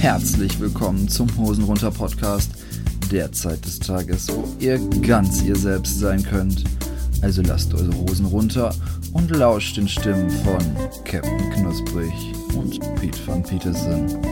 Herzlich 0.00 0.58
willkommen 0.58 1.08
zum 1.08 1.28
Hosenrunter 1.36 1.90
Podcast, 1.90 2.50
der 3.10 3.30
Zeit 3.32 3.64
des 3.64 3.78
Tages, 3.78 4.28
wo 4.28 4.44
ihr 4.58 4.78
ganz 5.00 5.42
ihr 5.42 5.56
selbst 5.56 6.00
sein 6.00 6.22
könnt. 6.22 6.64
Also 7.20 7.42
lasst 7.42 7.72
eure 7.74 7.94
Hosen 7.94 8.26
runter 8.26 8.74
und 9.12 9.30
lauscht 9.30 9.76
den 9.76 9.86
Stimmen 9.86 10.30
von 10.30 10.58
Captain 11.04 11.50
Knusprig 11.50 12.12
und 12.56 12.80
Pete 12.96 13.18
van 13.26 13.42
Petersen. 13.42 14.31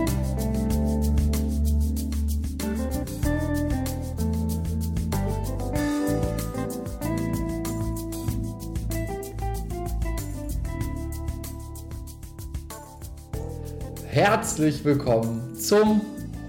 Herzlich 14.22 14.84
willkommen 14.84 15.54
zum 15.54 16.02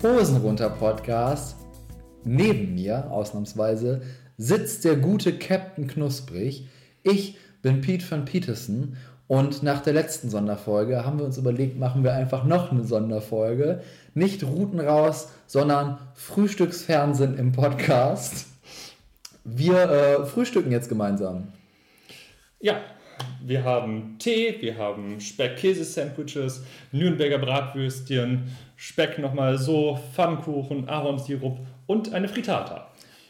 Hosenrunter 0.03 0.71
Podcast. 0.71 1.55
Neben 2.25 2.75
mir, 2.75 3.09
ausnahmsweise, 3.09 4.02
sitzt 4.38 4.84
der 4.84 4.97
gute 4.97 5.39
Captain 5.39 5.88
Knusprig. 5.88 6.67
Ich 7.03 7.38
bin 7.61 7.80
Pete 7.80 8.03
van 8.11 8.25
Petersen 8.25 8.97
und 9.27 9.63
nach 9.63 9.80
der 9.80 9.94
letzten 9.94 10.30
Sonderfolge 10.30 11.05
haben 11.05 11.17
wir 11.17 11.23
uns 11.23 11.38
überlegt, 11.38 11.80
machen 11.80 12.03
wir 12.03 12.13
einfach 12.13 12.44
noch 12.44 12.73
eine 12.73 12.84
Sonderfolge. 12.84 13.81
Nicht 14.16 14.44
Routen 14.44 14.81
raus, 14.81 15.30
sondern 15.47 15.97
Frühstücksfernsehen 16.16 17.38
im 17.38 17.53
Podcast. 17.53 18.47
Wir 19.45 19.89
äh, 19.89 20.25
frühstücken 20.25 20.73
jetzt 20.73 20.89
gemeinsam. 20.89 21.53
Ja, 22.59 22.81
wir 23.44 23.64
haben 23.64 24.17
Tee, 24.19 24.58
wir 24.59 24.77
haben 24.77 25.19
Speck-Käse-Sandwiches, 25.19 26.64
Nürnberger 26.91 27.38
Bratwürstchen, 27.38 28.55
Speck 28.75 29.19
nochmal 29.19 29.58
so, 29.58 30.00
Pfannkuchen, 30.13 30.88
Ahornsirup 30.88 31.59
und 31.88 32.13
eine 32.13 32.28
Frittata. 32.28 32.88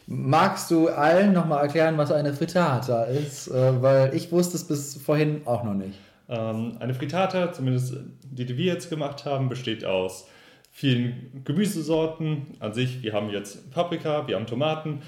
Magst 0.08 0.72
du 0.72 0.89
allen 0.89 1.31
nochmal 1.31 1.64
erklären, 1.64 1.98
was 1.98 2.11
eine 2.11 2.33
Frittata 2.33 3.03
ist? 3.03 3.48
Äh, 3.48 3.81
weil 3.81 4.14
ich 4.14 4.31
wusste 4.31 4.58
es 4.58 4.67
bis 4.67 5.02
vorhin 5.02 5.42
auch 5.45 5.64
noch 5.64 5.73
nicht. 5.73 5.98
Ähm, 6.28 6.78
eine 6.80 6.94
Frittata, 6.94 7.53
zumindest 7.53 7.95
die, 8.23 8.45
die 8.45 8.58
wir 8.58 8.73
jetzt 8.73 8.89
gemacht 8.89 9.26
haben, 9.26 9.50
besteht 9.50 9.86
aus 9.86 10.28
vielen 10.72 11.44
Gemüsesorten 11.44 12.48
an 12.59 12.73
sich. 12.73 13.03
Wir 13.03 13.14
haben 13.14 13.30
jetzt 13.30 13.72
Paprika, 13.72 14.28
wir 14.28 14.36
haben 14.36 14.48
Tomaten, 14.48 15.02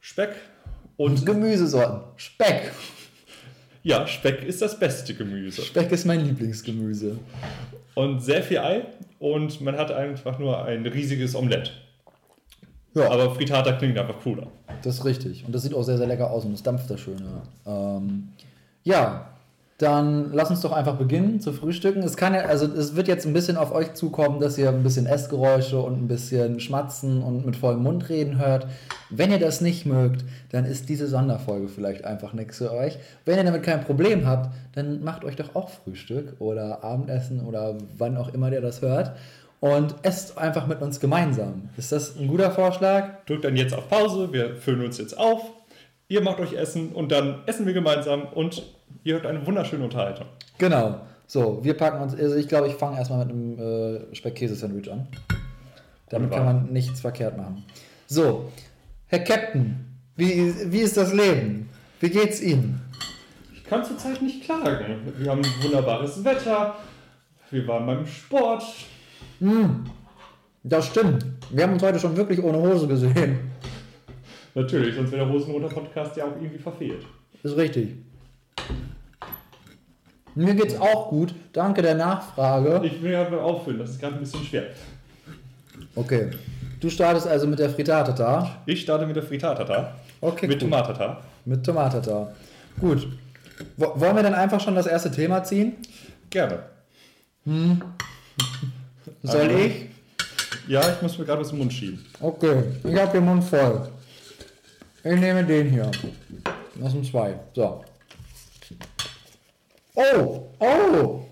Speck 0.00 0.34
und 0.96 1.26
Gemüsesorten. 1.26 2.02
Speck. 2.16 2.72
Ja, 3.82 4.06
Speck 4.06 4.44
ist 4.44 4.62
das 4.62 4.78
beste 4.78 5.14
Gemüse. 5.14 5.62
Speck 5.62 5.90
ist 5.90 6.04
mein 6.06 6.24
Lieblingsgemüse. 6.24 7.18
Und 7.94 8.20
sehr 8.20 8.42
viel 8.42 8.58
Ei 8.58 8.86
und 9.18 9.60
man 9.60 9.76
hat 9.76 9.90
einfach 9.90 10.38
nur 10.38 10.64
ein 10.64 10.86
riesiges 10.86 11.34
Omelett. 11.34 11.72
Ja. 12.94 13.10
Aber 13.10 13.34
Frittata 13.34 13.72
klingt 13.72 13.98
einfach 13.98 14.20
cooler. 14.20 14.46
Das 14.82 14.98
ist 14.98 15.04
richtig. 15.04 15.44
Und 15.44 15.54
das 15.54 15.62
sieht 15.62 15.74
auch 15.74 15.82
sehr, 15.82 15.98
sehr 15.98 16.06
lecker 16.06 16.30
aus 16.30 16.44
und 16.44 16.52
es 16.52 16.62
dampft 16.62 16.90
da 16.90 16.96
schön. 16.96 17.18
Ja. 17.64 17.96
Ähm, 17.96 18.28
ja, 18.84 19.31
dann 19.82 20.32
lass 20.32 20.48
uns 20.48 20.60
doch 20.60 20.72
einfach 20.72 20.94
beginnen 20.94 21.40
zu 21.40 21.52
frühstücken. 21.52 22.02
Es 22.02 22.16
kann 22.16 22.34
ja, 22.34 22.42
also 22.42 22.66
es 22.66 22.94
wird 22.94 23.08
jetzt 23.08 23.26
ein 23.26 23.32
bisschen 23.32 23.56
auf 23.56 23.72
euch 23.72 23.94
zukommen, 23.94 24.38
dass 24.38 24.56
ihr 24.56 24.68
ein 24.68 24.84
bisschen 24.84 25.06
Essgeräusche 25.06 25.80
und 25.80 26.00
ein 26.00 26.08
bisschen 26.08 26.60
Schmatzen 26.60 27.20
und 27.20 27.44
mit 27.44 27.56
vollem 27.56 27.82
Mund 27.82 28.08
reden 28.08 28.38
hört. 28.38 28.68
Wenn 29.10 29.32
ihr 29.32 29.40
das 29.40 29.60
nicht 29.60 29.84
mögt, 29.84 30.24
dann 30.52 30.64
ist 30.64 30.88
diese 30.88 31.08
Sonderfolge 31.08 31.66
vielleicht 31.66 32.04
einfach 32.04 32.32
nichts 32.32 32.58
für 32.58 32.72
euch. 32.72 32.96
Wenn 33.24 33.38
ihr 33.38 33.44
damit 33.44 33.64
kein 33.64 33.82
Problem 33.82 34.24
habt, 34.24 34.54
dann 34.74 35.02
macht 35.02 35.24
euch 35.24 35.34
doch 35.34 35.56
auch 35.56 35.68
Frühstück 35.68 36.36
oder 36.38 36.84
Abendessen 36.84 37.44
oder 37.44 37.76
wann 37.98 38.16
auch 38.16 38.32
immer 38.32 38.52
ihr 38.52 38.60
das 38.60 38.82
hört 38.82 39.16
und 39.58 39.96
esst 40.02 40.38
einfach 40.38 40.68
mit 40.68 40.80
uns 40.80 41.00
gemeinsam. 41.00 41.70
Ist 41.76 41.90
das 41.90 42.16
ein 42.16 42.28
guter 42.28 42.52
Vorschlag? 42.52 43.24
Drückt 43.26 43.44
dann 43.44 43.56
jetzt 43.56 43.74
auf 43.74 43.88
Pause, 43.88 44.32
wir 44.32 44.54
füllen 44.56 44.84
uns 44.84 44.98
jetzt 44.98 45.18
auf, 45.18 45.42
ihr 46.08 46.20
macht 46.20 46.38
euch 46.40 46.52
Essen 46.52 46.90
und 46.90 47.10
dann 47.10 47.42
essen 47.46 47.66
wir 47.66 47.72
gemeinsam 47.72 48.24
und 48.32 48.62
ihr 49.04 49.16
habt 49.16 49.26
eine 49.26 49.44
wunderschöne 49.46 49.84
Unterhaltung. 49.84 50.26
Genau. 50.58 51.00
So, 51.26 51.64
wir 51.64 51.74
packen 51.74 52.02
uns, 52.02 52.14
also 52.14 52.36
ich 52.36 52.48
glaube, 52.48 52.68
ich 52.68 52.74
fange 52.74 52.98
erstmal 52.98 53.24
mit 53.24 53.30
einem 53.30 53.58
äh, 53.58 54.14
Speck-Käse-Sandwich 54.14 54.90
an. 54.90 55.08
Damit 56.10 56.30
kann 56.30 56.44
man 56.44 56.72
nichts 56.72 57.00
verkehrt 57.00 57.36
machen. 57.38 57.64
So, 58.06 58.52
Herr 59.06 59.20
Captain, 59.20 59.96
wie, 60.16 60.54
wie 60.70 60.80
ist 60.80 60.96
das 60.96 61.14
Leben? 61.14 61.70
Wie 62.00 62.10
geht's 62.10 62.42
Ihnen? 62.42 62.82
Ich 63.54 63.64
kann 63.64 63.82
zurzeit 63.82 64.20
nicht 64.20 64.44
klagen. 64.44 65.12
Wir 65.16 65.30
haben 65.30 65.42
wunderbares 65.62 66.22
Wetter, 66.22 66.74
wir 67.50 67.66
waren 67.66 67.86
beim 67.86 68.06
Sport, 68.06 68.64
hm, 69.38 69.84
das 70.62 70.86
stimmt. 70.86 71.26
Wir 71.50 71.64
haben 71.64 71.72
uns 71.72 71.82
heute 71.82 71.98
schon 71.98 72.16
wirklich 72.16 72.40
ohne 72.42 72.58
Hose 72.58 72.86
gesehen. 72.86 73.50
Natürlich, 74.54 74.94
sonst 74.94 75.10
wäre 75.10 75.24
der 75.24 75.34
Hosenroter-Podcast 75.34 76.16
ja 76.16 76.26
auch 76.26 76.36
irgendwie 76.36 76.58
verfehlt. 76.58 77.04
Ist 77.42 77.56
richtig. 77.56 77.96
Mir 80.34 80.54
geht's 80.54 80.78
auch 80.80 81.10
gut. 81.10 81.34
Danke 81.52 81.82
der 81.82 81.94
Nachfrage. 81.94 82.80
Ich 82.84 83.02
will 83.02 83.12
ja 83.12 83.28
auffüllen, 83.28 83.78
das 83.78 83.90
ist 83.90 84.00
gerade 84.00 84.14
ein 84.14 84.20
bisschen 84.20 84.44
schwer. 84.44 84.64
Okay. 85.94 86.30
Du 86.80 86.90
startest 86.90 87.26
also 87.26 87.46
mit 87.46 87.58
der 87.58 87.70
Frittata. 87.70 88.58
Ich 88.66 88.80
starte 88.80 89.06
mit 89.06 89.14
der 89.14 89.22
Frittata. 89.22 89.94
Okay. 90.20 90.48
Mit 90.48 90.60
Tomatata. 90.60 91.20
Mit 91.44 91.64
Tomatata. 91.64 92.32
Gut. 92.80 93.06
wollen 93.76 94.16
wir 94.16 94.22
dann 94.22 94.34
einfach 94.34 94.60
schon 94.60 94.74
das 94.74 94.86
erste 94.86 95.10
Thema 95.10 95.44
ziehen? 95.44 95.74
Gerne. 96.30 96.60
Hm. 97.44 97.82
Soll 99.22 99.40
also, 99.42 99.56
ich? 99.58 99.86
Ja, 100.66 100.80
ich 100.92 101.02
muss 101.02 101.18
mir 101.18 101.24
gerade 101.24 101.40
was 101.40 101.52
im 101.52 101.58
Mund 101.58 101.72
schieben. 101.72 102.04
Okay, 102.20 102.62
ich 102.82 102.96
habe 102.96 103.12
den 103.12 103.24
Mund 103.24 103.44
voll. 103.44 103.88
Ich 105.04 105.20
nehme 105.20 105.44
den 105.44 105.70
hier. 105.70 105.90
Das 106.76 106.92
sind 106.92 107.04
zwei. 107.04 107.34
So. 107.54 107.84
Oh, 109.94 110.50
oh! 110.58 111.26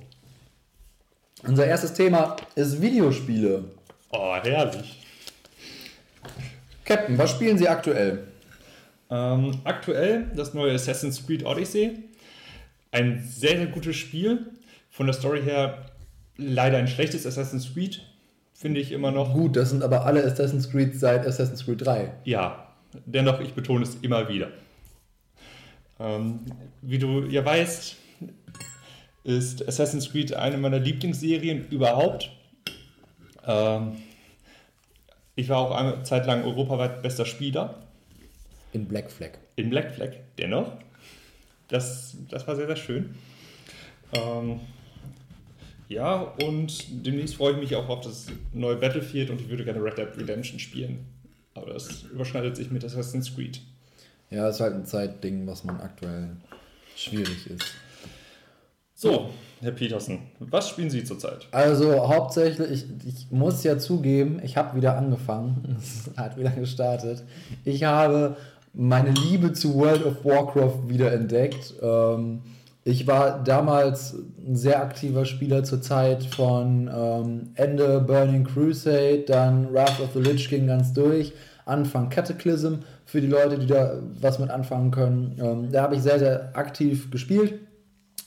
Unser 1.44 1.66
erstes 1.66 1.94
Thema 1.94 2.36
ist 2.54 2.80
Videospiele. 2.80 3.64
Oh, 4.10 4.34
herrlich. 4.42 5.02
Captain, 6.84 7.16
was 7.16 7.30
spielen 7.30 7.56
Sie 7.56 7.68
aktuell? 7.68 8.26
Ähm, 9.08 9.60
aktuell 9.64 10.30
das 10.36 10.52
neue 10.52 10.74
Assassin's 10.74 11.24
Creed 11.24 11.44
Odyssey. 11.44 12.04
Ein 12.92 13.24
sehr, 13.26 13.56
sehr 13.56 13.66
gutes 13.66 13.96
Spiel. 13.96 14.46
Von 14.90 15.06
der 15.06 15.14
Story 15.14 15.42
her 15.42 15.86
leider 16.36 16.78
ein 16.78 16.88
schlechtes 16.88 17.26
Assassin's 17.26 17.72
Creed, 17.72 18.02
finde 18.52 18.80
ich 18.80 18.92
immer 18.92 19.10
noch. 19.10 19.32
Gut, 19.32 19.56
das 19.56 19.70
sind 19.70 19.82
aber 19.82 20.04
alle 20.04 20.24
Assassin's 20.24 20.70
Creed 20.70 20.98
seit 20.98 21.26
Assassin's 21.26 21.64
Creed 21.64 21.86
3. 21.86 22.12
Ja, 22.24 22.68
dennoch, 23.06 23.40
ich 23.40 23.54
betone 23.54 23.84
es 23.84 23.96
immer 24.02 24.28
wieder. 24.28 24.48
Ähm, 25.98 26.40
wie 26.82 26.98
du 26.98 27.24
ja 27.26 27.44
weißt, 27.44 27.96
ist 29.30 29.66
Assassin's 29.66 30.10
Creed 30.10 30.34
eine 30.34 30.58
meiner 30.58 30.78
Lieblingsserien 30.78 31.68
überhaupt. 31.68 32.30
Ähm, 33.46 33.96
ich 35.36 35.48
war 35.48 35.58
auch 35.58 35.70
eine 35.70 36.02
Zeit 36.02 36.26
lang 36.26 36.44
europaweit 36.44 37.02
bester 37.02 37.24
Spieler. 37.24 37.82
In 38.72 38.86
Black 38.86 39.10
Flag. 39.10 39.32
In 39.56 39.70
Black 39.70 39.94
Flag, 39.94 40.10
dennoch. 40.38 40.72
Das, 41.68 42.16
das 42.28 42.46
war 42.46 42.56
sehr, 42.56 42.66
sehr 42.66 42.76
schön. 42.76 43.14
Ähm, 44.12 44.60
ja, 45.88 46.20
und 46.44 46.84
demnächst 47.06 47.36
freue 47.36 47.54
ich 47.54 47.58
mich 47.58 47.74
auch 47.74 47.88
auf 47.88 48.00
das 48.00 48.26
neue 48.52 48.76
Battlefield 48.76 49.30
und 49.30 49.40
ich 49.40 49.48
würde 49.48 49.64
gerne 49.64 49.82
Red 49.82 49.98
Dead 49.98 50.08
Redemption 50.16 50.58
spielen. 50.58 51.06
Aber 51.54 51.72
das 51.72 52.02
überschneidet 52.04 52.56
sich 52.56 52.70
mit 52.70 52.84
Assassin's 52.84 53.34
Creed. 53.34 53.60
Ja, 54.30 54.48
ist 54.48 54.60
halt 54.60 54.74
ein 54.74 54.86
Zeitding, 54.86 55.46
was 55.46 55.64
man 55.64 55.80
aktuell 55.80 56.36
schwierig 56.96 57.48
ist. 57.48 57.74
So, 59.02 59.30
Herr 59.62 59.70
Petersen, 59.70 60.18
was 60.40 60.68
spielen 60.68 60.90
Sie 60.90 61.02
zurzeit? 61.02 61.48
Also 61.52 62.06
hauptsächlich, 62.06 62.70
ich, 62.70 62.84
ich 63.06 63.30
muss 63.30 63.64
ja 63.64 63.78
zugeben, 63.78 64.42
ich 64.44 64.58
habe 64.58 64.76
wieder 64.76 64.98
angefangen. 64.98 65.78
Es 65.80 66.10
hat 66.18 66.36
wieder 66.36 66.50
gestartet. 66.50 67.22
Ich 67.64 67.84
habe 67.84 68.36
meine 68.74 69.12
Liebe 69.12 69.54
zu 69.54 69.74
World 69.74 70.04
of 70.04 70.22
Warcraft 70.22 70.86
wieder 70.90 71.12
entdeckt. 71.12 71.72
Ähm, 71.80 72.42
ich 72.84 73.06
war 73.06 73.42
damals 73.42 74.16
ein 74.46 74.56
sehr 74.56 74.82
aktiver 74.82 75.24
Spieler 75.24 75.64
zur 75.64 75.80
Zeit 75.80 76.22
von 76.24 76.90
ähm, 76.94 77.52
Ende 77.54 78.00
Burning 78.00 78.44
Crusade, 78.44 79.24
dann 79.26 79.72
Wrath 79.72 79.98
of 80.00 80.10
the 80.12 80.20
Lich 80.20 80.46
King 80.50 80.66
ganz 80.66 80.92
durch, 80.92 81.32
Anfang 81.64 82.10
Cataclysm 82.10 82.80
für 83.06 83.22
die 83.22 83.28
Leute, 83.28 83.58
die 83.58 83.66
da 83.66 83.94
was 84.20 84.38
mit 84.38 84.50
anfangen 84.50 84.90
können. 84.90 85.38
Ähm, 85.42 85.72
da 85.72 85.84
habe 85.84 85.94
ich 85.94 86.02
sehr, 86.02 86.18
sehr 86.18 86.54
aktiv 86.54 87.10
gespielt. 87.10 87.60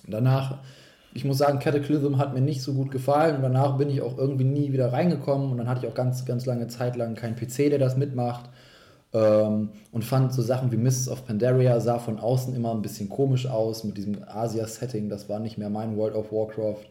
Danach, 0.08 0.60
ich 1.14 1.26
muss 1.26 1.38
sagen, 1.38 1.60
Cataclysm 1.60 2.18
hat 2.18 2.34
mir 2.34 2.42
nicht 2.42 2.62
so 2.62 2.74
gut 2.74 2.92
gefallen 2.92 3.36
und 3.38 3.42
danach 3.42 3.78
bin 3.78 3.90
ich 3.90 4.02
auch 4.02 4.18
irgendwie 4.18 4.44
nie 4.44 4.74
wieder 4.74 4.92
reingekommen 4.92 5.52
und 5.52 5.58
dann 5.58 5.68
hatte 5.68 5.86
ich 5.86 5.92
auch 5.92 5.96
ganz, 5.96 6.26
ganz 6.26 6.46
lange 6.46 6.68
Zeit 6.68 6.96
lang 6.96 7.16
keinen 7.16 7.36
PC, 7.36 7.70
der 7.70 7.80
das 7.80 7.98
mitmacht. 7.98 8.50
Ähm, 9.14 9.70
und 9.92 10.04
fand 10.04 10.34
so 10.34 10.42
Sachen 10.42 10.72
wie 10.72 10.78
Mists 10.78 11.08
of 11.08 11.26
Pandaria 11.28 11.80
sah 11.80 12.00
von 12.00 12.20
außen 12.20 12.56
immer 12.56 12.74
ein 12.74 12.82
bisschen 12.82 13.10
komisch 13.10 13.46
aus 13.46 13.84
mit 13.84 13.98
diesem 13.98 14.18
Asia-Setting. 14.28 15.08
Das 15.08 15.30
war 15.30 15.40
nicht 15.40 15.58
mehr 15.58 15.70
mein 15.70 15.96
World 15.98 16.16
of 16.16 16.32
Warcraft. 16.32 16.86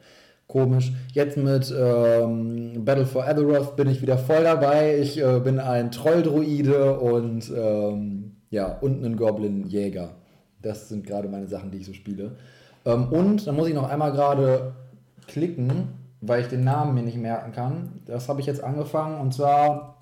Komisch. 0.47 0.93
Jetzt 1.12 1.37
mit 1.37 1.75
ähm, 1.76 2.85
Battle 2.85 3.06
for 3.06 3.26
Azeroth 3.26 3.75
bin 3.75 3.88
ich 3.88 4.03
wieder 4.03 4.19
voll 4.19 4.44
dabei. 4.44 4.99
Ich 4.99 5.20
äh, 5.20 5.41
bin 5.41 5.58
ein 5.58 5.91
Trolldruide 5.91 7.00
und 7.00 7.50
ähm, 7.56 8.37
ja, 8.50 8.79
und 8.81 9.03
ein 9.03 9.17
Goblin-Jäger. 9.17 10.11
Das 10.61 10.88
sind 10.88 11.06
gerade 11.06 11.29
meine 11.29 11.49
Sachen, 11.49 11.70
die 11.70 11.79
ich 11.79 11.87
so 11.87 11.93
spiele. 11.93 12.32
Ähm, 12.84 13.08
und 13.08 13.46
dann 13.46 13.56
muss 13.56 13.69
ich 13.69 13.75
noch 13.75 13.88
einmal 13.88 14.12
gerade 14.12 14.75
klicken, 15.26 15.88
weil 16.20 16.43
ich 16.43 16.49
den 16.49 16.64
Namen 16.64 16.94
mir 16.94 17.02
nicht 17.02 17.19
merken 17.19 17.52
kann. 17.52 18.00
Das 18.06 18.29
habe 18.29 18.40
ich 18.40 18.46
jetzt 18.46 18.62
angefangen 18.62 19.20
und 19.20 19.34
zwar 19.34 19.96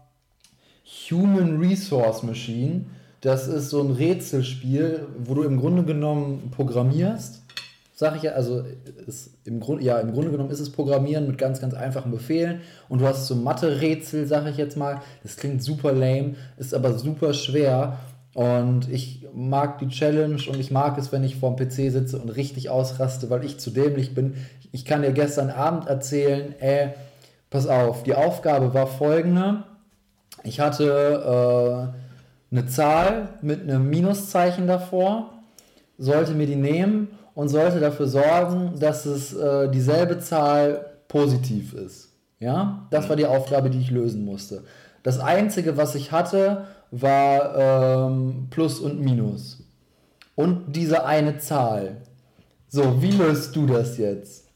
Human 1.10 1.58
Resource 1.58 2.22
Machine. 2.22 2.86
Das 3.20 3.48
ist 3.48 3.70
so 3.70 3.82
ein 3.82 3.90
Rätselspiel, 3.90 5.06
wo 5.18 5.34
du 5.34 5.42
im 5.42 5.58
Grunde 5.58 5.84
genommen 5.84 6.50
programmierst. 6.54 7.42
Sag 7.94 8.16
ich 8.16 8.22
ja, 8.22 8.32
also 8.32 8.64
im, 9.44 9.60
Grund, 9.60 9.82
ja, 9.82 9.98
im 9.98 10.12
Grunde 10.12 10.30
genommen 10.30 10.48
ist 10.48 10.60
es 10.60 10.72
Programmieren 10.72 11.26
mit 11.26 11.36
ganz, 11.36 11.60
ganz 11.60 11.74
einfachen 11.74 12.10
Befehlen. 12.10 12.62
Und 12.88 13.02
du 13.02 13.06
hast 13.06 13.26
so 13.26 13.34
Mathe-Rätsel, 13.34 14.26
sag 14.26 14.46
ich 14.46 14.56
jetzt 14.56 14.78
mal. 14.78 15.02
Das 15.22 15.36
klingt 15.36 15.62
super 15.62 15.92
lame, 15.92 16.34
ist 16.56 16.72
aber 16.72 16.94
super 16.94 17.34
schwer. 17.34 17.98
Und 18.34 18.88
ich 18.88 19.26
mag 19.34 19.78
die 19.78 19.88
Challenge 19.88 20.40
und 20.48 20.60
ich 20.60 20.70
mag 20.70 20.96
es, 20.98 21.10
wenn 21.10 21.24
ich 21.24 21.36
vorm 21.36 21.56
PC 21.56 21.90
sitze 21.90 22.18
und 22.18 22.28
richtig 22.30 22.70
ausraste, 22.70 23.28
weil 23.28 23.44
ich 23.44 23.58
zu 23.58 23.70
dämlich 23.70 24.14
bin. 24.14 24.34
Ich 24.72 24.84
kann 24.84 25.02
dir 25.02 25.12
gestern 25.12 25.50
Abend 25.50 25.88
erzählen, 25.88 26.54
ey, 26.60 26.90
pass 27.50 27.66
auf, 27.66 28.04
die 28.04 28.14
Aufgabe 28.14 28.72
war 28.72 28.86
folgende. 28.86 29.64
Ich 30.44 30.60
hatte 30.60 31.92
äh, 32.52 32.56
eine 32.56 32.66
Zahl 32.66 33.30
mit 33.42 33.62
einem 33.62 33.90
Minuszeichen 33.90 34.68
davor, 34.68 35.32
sollte 35.98 36.32
mir 36.32 36.46
die 36.46 36.56
nehmen 36.56 37.08
und 37.34 37.48
sollte 37.48 37.80
dafür 37.80 38.06
sorgen, 38.06 38.78
dass 38.78 39.06
es 39.06 39.34
äh, 39.34 39.68
dieselbe 39.70 40.20
Zahl 40.20 40.86
positiv 41.08 41.74
ist. 41.74 42.08
Ja, 42.38 42.86
das 42.90 43.08
war 43.08 43.16
die 43.16 43.26
Aufgabe, 43.26 43.70
die 43.70 43.80
ich 43.80 43.90
lösen 43.90 44.24
musste. 44.24 44.62
Das 45.02 45.18
einzige, 45.18 45.76
was 45.76 45.94
ich 45.94 46.12
hatte, 46.12 46.66
war 46.90 48.08
ähm, 48.08 48.48
Plus 48.50 48.80
und 48.80 49.00
Minus. 49.00 49.62
Und 50.34 50.74
diese 50.74 51.04
eine 51.04 51.38
Zahl. 51.38 52.02
So, 52.68 53.02
wie 53.02 53.10
löst 53.10 53.54
du 53.56 53.66
das 53.66 53.98
jetzt? 53.98 54.48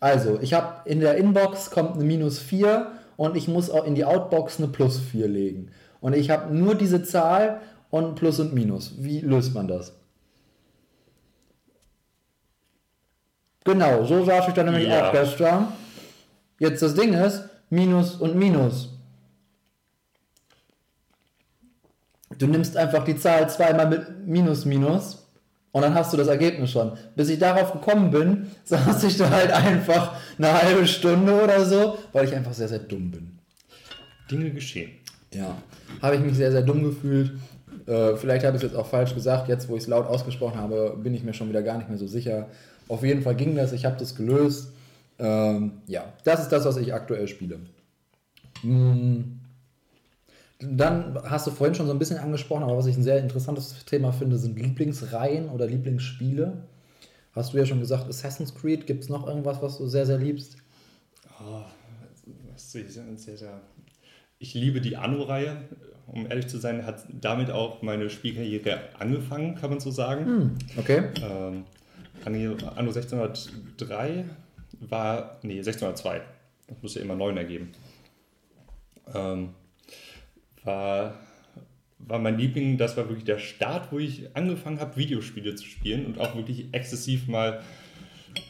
Also, 0.00 0.38
ich 0.40 0.54
habe 0.54 0.88
in 0.88 1.00
der 1.00 1.16
Inbox 1.16 1.70
kommt 1.70 1.94
eine 1.94 2.04
Minus 2.04 2.38
4 2.38 2.92
und 3.16 3.36
ich 3.36 3.48
muss 3.48 3.68
auch 3.68 3.84
in 3.84 3.94
die 3.94 4.04
Outbox 4.04 4.58
eine 4.58 4.68
Plus 4.68 4.98
4 4.98 5.26
legen. 5.26 5.70
Und 6.00 6.14
ich 6.14 6.30
habe 6.30 6.54
nur 6.54 6.76
diese 6.76 7.02
Zahl 7.02 7.60
und 7.90 8.14
Plus 8.14 8.38
und 8.38 8.54
Minus. 8.54 8.94
Wie 8.98 9.20
löst 9.20 9.54
man 9.54 9.66
das? 9.66 9.92
Genau, 13.64 14.04
so 14.04 14.24
saß 14.24 14.48
ich 14.48 14.54
dann 14.54 14.66
nämlich 14.66 14.88
ja. 14.88 15.08
auch 15.08 15.12
gestern. 15.12 15.68
Jetzt 16.58 16.80
das 16.80 16.94
Ding 16.94 17.12
ist, 17.12 17.44
Minus 17.70 18.14
und 18.14 18.36
Minus. 18.36 18.97
Du 22.38 22.46
nimmst 22.46 22.76
einfach 22.76 23.04
die 23.04 23.16
Zahl 23.16 23.48
zweimal 23.50 23.88
mit 23.88 24.26
Minus 24.26 24.64
Minus 24.64 25.28
und 25.72 25.82
dann 25.82 25.94
hast 25.94 26.12
du 26.12 26.16
das 26.16 26.28
Ergebnis 26.28 26.70
schon. 26.70 26.92
Bis 27.16 27.28
ich 27.28 27.38
darauf 27.38 27.72
gekommen 27.72 28.10
bin, 28.10 28.46
saß 28.64 29.04
ich 29.04 29.16
da 29.16 29.28
halt 29.30 29.50
einfach 29.50 30.14
eine 30.38 30.52
halbe 30.52 30.86
Stunde 30.86 31.42
oder 31.42 31.64
so, 31.64 31.98
weil 32.12 32.26
ich 32.26 32.34
einfach 32.34 32.52
sehr, 32.52 32.68
sehr 32.68 32.78
dumm 32.78 33.10
bin. 33.10 33.38
Dinge 34.30 34.50
geschehen. 34.50 34.92
Ja, 35.34 35.56
habe 36.00 36.16
ich 36.16 36.22
mich 36.22 36.34
sehr, 36.34 36.52
sehr 36.52 36.62
dumm 36.62 36.84
gefühlt. 36.84 37.32
Äh, 37.86 38.16
vielleicht 38.16 38.44
habe 38.44 38.56
ich 38.56 38.62
es 38.62 38.70
jetzt 38.70 38.78
auch 38.78 38.86
falsch 38.86 39.14
gesagt. 39.14 39.48
Jetzt, 39.48 39.68
wo 39.68 39.76
ich 39.76 39.82
es 39.82 39.88
laut 39.88 40.06
ausgesprochen 40.06 40.58
habe, 40.58 40.96
bin 41.02 41.14
ich 41.14 41.22
mir 41.22 41.34
schon 41.34 41.48
wieder 41.48 41.62
gar 41.62 41.76
nicht 41.76 41.88
mehr 41.88 41.98
so 41.98 42.06
sicher. 42.06 42.48
Auf 42.86 43.02
jeden 43.02 43.22
Fall 43.22 43.34
ging 43.34 43.56
das. 43.56 43.72
Ich 43.72 43.84
habe 43.84 43.96
das 43.98 44.14
gelöst. 44.14 44.72
Ähm, 45.18 45.82
ja, 45.86 46.12
das 46.24 46.40
ist 46.40 46.48
das, 46.50 46.64
was 46.64 46.76
ich 46.76 46.94
aktuell 46.94 47.28
spiele. 47.28 47.60
Hm. 48.62 49.37
Dann 50.60 51.16
hast 51.24 51.46
du 51.46 51.52
vorhin 51.52 51.74
schon 51.74 51.86
so 51.86 51.92
ein 51.92 51.98
bisschen 51.98 52.18
angesprochen, 52.18 52.64
aber 52.64 52.76
was 52.76 52.86
ich 52.86 52.96
ein 52.96 53.02
sehr 53.02 53.18
interessantes 53.18 53.84
Thema 53.84 54.12
finde, 54.12 54.38
sind 54.38 54.58
Lieblingsreihen 54.58 55.48
oder 55.50 55.66
Lieblingsspiele. 55.66 56.64
Hast 57.32 57.52
du 57.52 57.58
ja 57.58 57.66
schon 57.66 57.78
gesagt, 57.78 58.08
Assassin's 58.08 58.54
Creed. 58.54 58.86
Gibt 58.86 59.04
es 59.04 59.08
noch 59.08 59.26
irgendwas, 59.26 59.62
was 59.62 59.78
du 59.78 59.86
sehr, 59.86 60.06
sehr 60.06 60.18
liebst? 60.18 60.56
Oh, 61.40 61.62
sehr, 62.56 62.88
sehr. 62.88 63.60
Ich 64.40 64.54
liebe 64.54 64.80
die 64.80 64.96
Anno-Reihe. 64.96 65.56
Um 66.08 66.26
ehrlich 66.26 66.46
zu 66.46 66.56
sein, 66.56 66.86
hat 66.86 67.04
damit 67.20 67.50
auch 67.50 67.82
meine 67.82 68.08
Spielkarriere 68.08 68.80
angefangen, 68.98 69.56
kann 69.56 69.68
man 69.68 69.78
so 69.78 69.90
sagen. 69.90 70.24
Hm, 70.24 70.58
okay. 70.78 71.02
Ähm, 71.22 71.64
Anno 72.24 72.52
1603 72.52 74.24
war, 74.80 75.38
nee, 75.42 75.58
1602. 75.58 76.22
Das 76.66 76.76
muss 76.82 76.94
ja 76.94 77.02
immer 77.02 77.14
9 77.14 77.36
ergeben. 77.36 77.72
Ähm, 79.14 79.50
war, 80.68 81.14
war 81.98 82.18
mein 82.18 82.38
Liebling, 82.38 82.76
das 82.76 82.96
war 82.96 83.08
wirklich 83.08 83.24
der 83.24 83.38
Start, 83.38 83.90
wo 83.90 83.98
ich 83.98 84.36
angefangen 84.36 84.78
habe, 84.78 84.96
Videospiele 84.96 85.54
zu 85.54 85.64
spielen 85.64 86.06
und 86.06 86.20
auch 86.20 86.36
wirklich 86.36 86.66
exzessiv 86.72 87.26
mal 87.26 87.62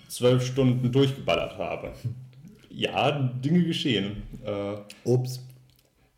zwölf 0.09 0.45
Stunden 0.45 0.91
durchgeballert 0.91 1.57
habe. 1.59 1.93
Ja, 2.71 3.11
Dinge 3.13 3.65
geschehen. 3.65 4.23
Äh, 4.45 4.77
Ups. 5.05 5.45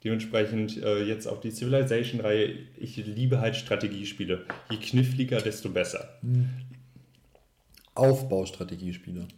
Dementsprechend 0.03 0.83
äh, 0.83 1.05
jetzt 1.05 1.27
auch 1.27 1.41
die 1.41 1.51
Civilization-Reihe. 1.51 2.55
Ich 2.79 2.97
liebe 2.97 3.41
halt 3.41 3.55
Strategiespiele. 3.55 4.47
Je 4.71 4.77
kniffliger, 4.79 5.41
desto 5.43 5.69
besser. 5.69 6.09
Hm. 6.23 6.49
Aufbaustrategiespiele. 7.95 9.29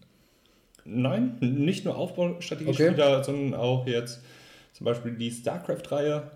Nein, 0.85 1.37
nicht 1.41 1.85
nur 1.85 1.97
Aufbaustrategiespiele, 1.97 2.93
okay. 2.93 3.25
sondern 3.25 3.55
auch 3.59 3.87
jetzt 3.87 4.23
zum 4.73 4.85
Beispiel 4.85 5.13
die 5.13 5.31
StarCraft-Reihe 5.31 6.31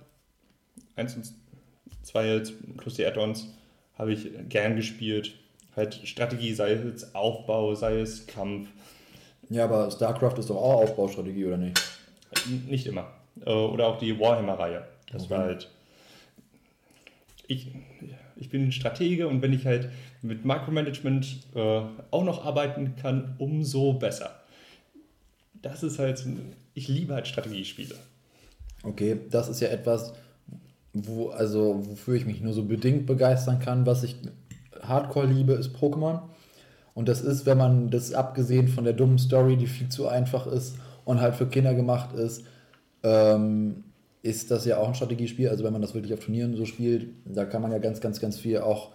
1 0.96 1.16
und 1.16 1.32
2 2.02 2.42
plus 2.76 2.94
die 2.94 3.06
Add-ons 3.06 3.48
habe 3.98 4.12
ich 4.12 4.28
gern 4.48 4.76
gespielt. 4.76 5.34
Halt 5.74 5.94
Strategie, 6.04 6.54
sei 6.54 6.72
es 6.72 7.14
Aufbau, 7.14 7.74
sei 7.74 8.00
es 8.00 8.26
Kampf. 8.26 8.68
Ja, 9.50 9.64
aber 9.64 9.90
StarCraft 9.90 10.38
ist 10.38 10.50
doch 10.50 10.56
auch 10.56 10.82
Aufbaustrategie, 10.82 11.46
oder 11.46 11.56
nicht? 11.56 11.80
Nicht 12.68 12.86
immer. 12.86 13.12
Äh, 13.44 13.50
oder 13.50 13.86
auch 13.86 13.98
die 13.98 14.18
Warhammer-Reihe. 14.18 14.86
Das 15.12 15.24
okay. 15.24 15.30
war 15.30 15.38
halt. 15.40 15.70
Ich, 17.46 17.68
ich 18.34 18.50
bin 18.50 18.72
Stratege 18.72 19.28
und 19.28 19.40
wenn 19.40 19.52
ich 19.52 19.66
halt 19.66 19.90
mit 20.22 20.44
Micromanagement 20.44 21.46
äh, 21.54 21.82
auch 22.10 22.24
noch 22.24 22.44
arbeiten 22.44 22.96
kann, 22.96 23.36
umso 23.38 23.92
besser. 23.92 24.40
Das 25.62 25.82
ist 25.82 25.98
halt. 25.98 26.24
Ich 26.74 26.88
liebe 26.88 27.14
halt 27.14 27.28
Strategiespiele. 27.28 27.94
Okay, 28.82 29.18
das 29.30 29.48
ist 29.48 29.60
ja 29.60 29.68
etwas, 29.68 30.12
wo, 31.04 31.28
also, 31.28 31.82
wofür 31.88 32.14
ich 32.14 32.26
mich 32.26 32.40
nur 32.40 32.52
so 32.52 32.64
bedingt 32.64 33.06
begeistern 33.06 33.58
kann. 33.58 33.86
Was 33.86 34.02
ich 34.02 34.16
hardcore 34.82 35.26
liebe, 35.26 35.52
ist 35.52 35.76
Pokémon. 35.76 36.20
Und 36.94 37.08
das 37.08 37.20
ist, 37.20 37.44
wenn 37.44 37.58
man 37.58 37.90
das 37.90 38.14
abgesehen 38.14 38.68
von 38.68 38.84
der 38.84 38.94
dummen 38.94 39.18
Story, 39.18 39.56
die 39.56 39.66
viel 39.66 39.88
zu 39.88 40.08
einfach 40.08 40.46
ist 40.46 40.76
und 41.04 41.20
halt 41.20 41.34
für 41.34 41.46
Kinder 41.46 41.74
gemacht 41.74 42.14
ist, 42.14 42.44
ähm, 43.02 43.84
ist 44.22 44.50
das 44.50 44.64
ja 44.64 44.78
auch 44.78 44.88
ein 44.88 44.94
Strategiespiel. 44.94 45.48
Also 45.48 45.62
wenn 45.62 45.72
man 45.72 45.82
das 45.82 45.94
wirklich 45.94 46.14
auf 46.14 46.20
Turnieren 46.20 46.56
so 46.56 46.64
spielt, 46.64 47.08
da 47.24 47.44
kann 47.44 47.62
man 47.62 47.70
ja 47.70 47.78
ganz, 47.78 48.00
ganz, 48.00 48.20
ganz 48.20 48.38
viel 48.38 48.58
auch 48.58 48.90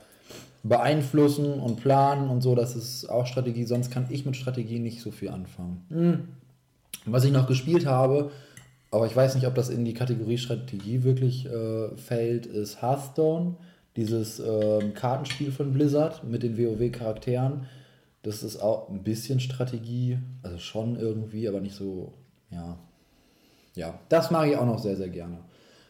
beeinflussen 0.63 1.59
und 1.59 1.77
planen 1.77 2.29
und 2.29 2.41
so. 2.41 2.55
Das 2.55 2.75
ist 2.75 3.09
auch 3.09 3.25
Strategie. 3.25 3.65
Sonst 3.65 3.91
kann 3.91 4.07
ich 4.09 4.25
mit 4.25 4.35
Strategie 4.35 4.79
nicht 4.79 5.01
so 5.01 5.11
viel 5.11 5.29
anfangen. 5.29 5.85
Hm. 5.89 6.19
Was 7.05 7.23
ich 7.23 7.31
noch 7.31 7.47
gespielt 7.47 7.85
habe, 7.85 8.31
aber 8.91 9.05
ich 9.05 9.15
weiß 9.15 9.35
nicht, 9.35 9.47
ob 9.47 9.55
das 9.55 9.69
in 9.69 9.85
die 9.85 9.93
Kategorie 9.93 10.37
Strategie 10.37 11.03
wirklich 11.03 11.45
äh, 11.45 11.95
fällt, 11.95 12.45
ist 12.45 12.81
Hearthstone, 12.81 13.55
dieses 13.95 14.39
äh, 14.39 14.89
Kartenspiel 14.93 15.51
von 15.51 15.71
Blizzard 15.71 16.23
mit 16.25 16.43
den 16.43 16.57
WoW-Charakteren. 16.57 17.65
Das 18.21 18.43
ist 18.43 18.61
auch 18.61 18.89
ein 18.89 19.03
bisschen 19.03 19.39
Strategie, 19.39 20.19
also 20.43 20.57
schon 20.57 20.99
irgendwie, 20.99 21.47
aber 21.47 21.61
nicht 21.61 21.75
so, 21.75 22.13
ja. 22.51 22.77
Ja, 23.73 23.97
das 24.09 24.29
mag 24.29 24.49
ich 24.49 24.57
auch 24.57 24.65
noch 24.65 24.79
sehr, 24.79 24.97
sehr 24.97 25.09
gerne. 25.09 25.37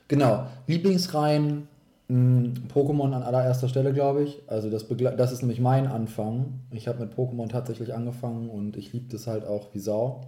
Genau, 0.08 0.46
Lieblingsreihen, 0.68 1.68
hm, 2.08 2.54
Pokémon 2.72 3.14
an 3.14 3.24
allererster 3.24 3.68
Stelle, 3.68 3.94
glaube 3.94 4.24
ich. 4.24 4.44
Also 4.46 4.70
das, 4.70 4.86
das 4.88 5.32
ist 5.32 5.42
nämlich 5.42 5.60
mein 5.60 5.88
Anfang. 5.88 6.60
Ich 6.70 6.88
habe 6.88 7.00
mit 7.00 7.16
Pokémon 7.16 7.50
tatsächlich 7.50 7.96
angefangen 7.96 8.50
und 8.50 8.78
ich 8.78 8.94
liebe 8.94 9.10
das 9.12 9.26
halt 9.26 9.46
auch 9.46 9.74
wie 9.74 9.80
Sau. 9.80 10.22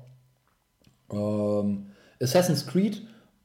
Ähm, 1.11 1.87
Assassin's 2.23 2.65
Creed 2.65 3.01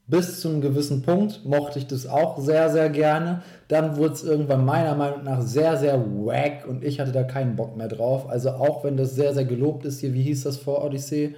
bis 0.08 0.40
zu 0.40 0.48
einem 0.48 0.62
gewissen 0.62 1.02
Punkt 1.02 1.44
mochte 1.44 1.78
ich 1.78 1.86
das 1.86 2.06
auch 2.06 2.38
sehr, 2.38 2.70
sehr 2.70 2.88
gerne. 2.88 3.42
Dann 3.68 3.96
wurde 3.96 4.14
es 4.14 4.24
irgendwann 4.24 4.64
meiner 4.64 4.94
Meinung 4.94 5.22
nach 5.22 5.42
sehr, 5.42 5.76
sehr 5.76 6.00
wack 6.00 6.66
und 6.66 6.82
ich 6.82 6.98
hatte 6.98 7.12
da 7.12 7.24
keinen 7.24 7.56
Bock 7.56 7.76
mehr 7.76 7.88
drauf. 7.88 8.28
Also 8.28 8.52
auch 8.52 8.84
wenn 8.84 8.96
das 8.96 9.14
sehr, 9.14 9.34
sehr 9.34 9.44
gelobt 9.44 9.84
ist 9.84 10.00
hier, 10.00 10.14
wie 10.14 10.22
hieß 10.22 10.44
das 10.44 10.56
vor 10.56 10.82
Odyssey? 10.82 11.36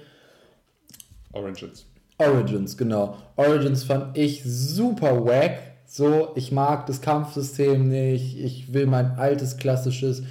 Origins. 1.33 1.85
Origins, 2.17 2.77
genau. 2.77 3.17
Origins 3.35 3.83
fand 3.83 4.17
ich 4.17 4.41
super 4.45 5.25
wack. 5.25 5.57
So, 5.85 6.29
ich 6.35 6.53
mag 6.53 6.85
das 6.85 7.01
Kampfsystem 7.01 7.89
nicht. 7.89 8.39
Ich 8.39 8.73
will 8.73 8.85
mein 8.85 9.17
altes 9.17 9.57
klassisches 9.57 10.23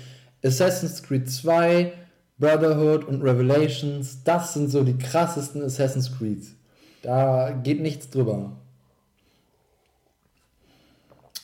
Assassin's 0.43 1.03
Creed 1.03 1.31
2, 1.31 1.93
Brotherhood 2.39 3.05
und 3.05 3.21
Revelations. 3.21 4.25
Das 4.25 4.55
sind 4.55 4.71
so 4.71 4.83
die 4.83 4.97
krassesten 4.97 5.63
Assassin's 5.63 6.17
Creeds. 6.17 6.55
Da 7.03 7.51
geht 7.63 7.81
nichts 7.81 8.11
drüber. 8.11 8.53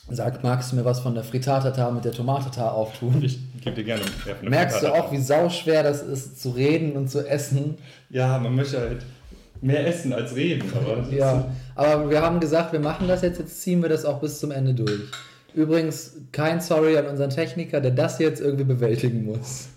Sag, 0.09 0.41
magst 0.41 0.71
du 0.71 0.77
mir 0.77 0.85
was 0.85 1.01
von 1.01 1.15
der 1.15 1.23
Frittata 1.23 1.91
mit 1.91 2.05
der 2.05 2.13
Tomatata 2.13 2.69
auftun? 2.71 3.21
Ich 3.21 3.39
gebe 3.61 3.75
dir 3.75 3.83
gerne 3.83 4.03
der 4.25 4.49
Merkst 4.49 4.81
du 4.81 4.93
auch, 4.93 5.11
wie 5.11 5.17
sauschwer 5.17 5.83
das 5.83 6.01
ist, 6.01 6.41
zu 6.41 6.51
reden 6.51 6.93
und 6.93 7.09
zu 7.09 7.27
essen? 7.27 7.75
Ja, 8.09 8.37
man 8.37 8.55
möchte 8.55 8.79
halt 8.79 9.05
mehr 9.59 9.85
essen 9.85 10.13
als 10.13 10.33
reden, 10.33 10.71
aber 10.73 11.05
Ja, 11.11 11.51
aber 11.75 12.09
wir 12.09 12.21
haben 12.21 12.39
gesagt, 12.39 12.71
wir 12.71 12.79
machen 12.79 13.07
das 13.09 13.21
jetzt, 13.21 13.39
jetzt 13.39 13.61
ziehen 13.61 13.81
wir 13.81 13.89
das 13.89 14.05
auch 14.05 14.21
bis 14.21 14.39
zum 14.39 14.51
Ende 14.51 14.73
durch. 14.73 15.01
Übrigens, 15.53 16.15
kein 16.31 16.61
Sorry 16.61 16.97
an 16.97 17.07
unseren 17.07 17.31
Techniker, 17.31 17.81
der 17.81 17.91
das 17.91 18.19
jetzt 18.19 18.39
irgendwie 18.39 18.63
bewältigen 18.63 19.25
muss. 19.25 19.67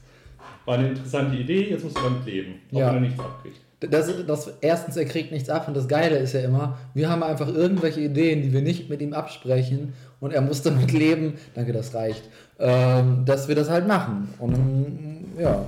war 0.64 0.74
eine 0.78 0.90
interessante 0.90 1.36
Idee, 1.36 1.70
jetzt 1.70 1.82
musst 1.82 1.96
du 1.96 2.02
damit 2.02 2.24
leben, 2.26 2.54
auch 2.72 2.78
Ja. 2.78 2.88
wenn 2.88 2.94
er 2.96 3.00
nichts 3.00 3.18
abkriegt. 3.18 3.56
Das, 3.80 4.10
das, 4.26 4.52
erstens, 4.60 4.96
er 4.96 5.06
kriegt 5.06 5.32
nichts 5.32 5.48
ab 5.48 5.66
und 5.66 5.74
das 5.74 5.88
Geile 5.88 6.18
ist 6.18 6.34
ja 6.34 6.40
immer, 6.40 6.78
wir 6.92 7.08
haben 7.08 7.22
einfach 7.22 7.48
irgendwelche 7.48 8.00
Ideen, 8.00 8.42
die 8.42 8.52
wir 8.52 8.60
nicht 8.60 8.90
mit 8.90 9.00
ihm 9.00 9.14
absprechen 9.14 9.94
und 10.20 10.34
er 10.34 10.42
muss 10.42 10.60
damit 10.62 10.92
leben, 10.92 11.38
danke, 11.54 11.72
das 11.72 11.94
reicht, 11.94 12.22
ähm, 12.58 13.24
dass 13.24 13.48
wir 13.48 13.54
das 13.54 13.70
halt 13.70 13.86
machen. 13.86 14.34
Und 14.38 15.34
ja, 15.38 15.64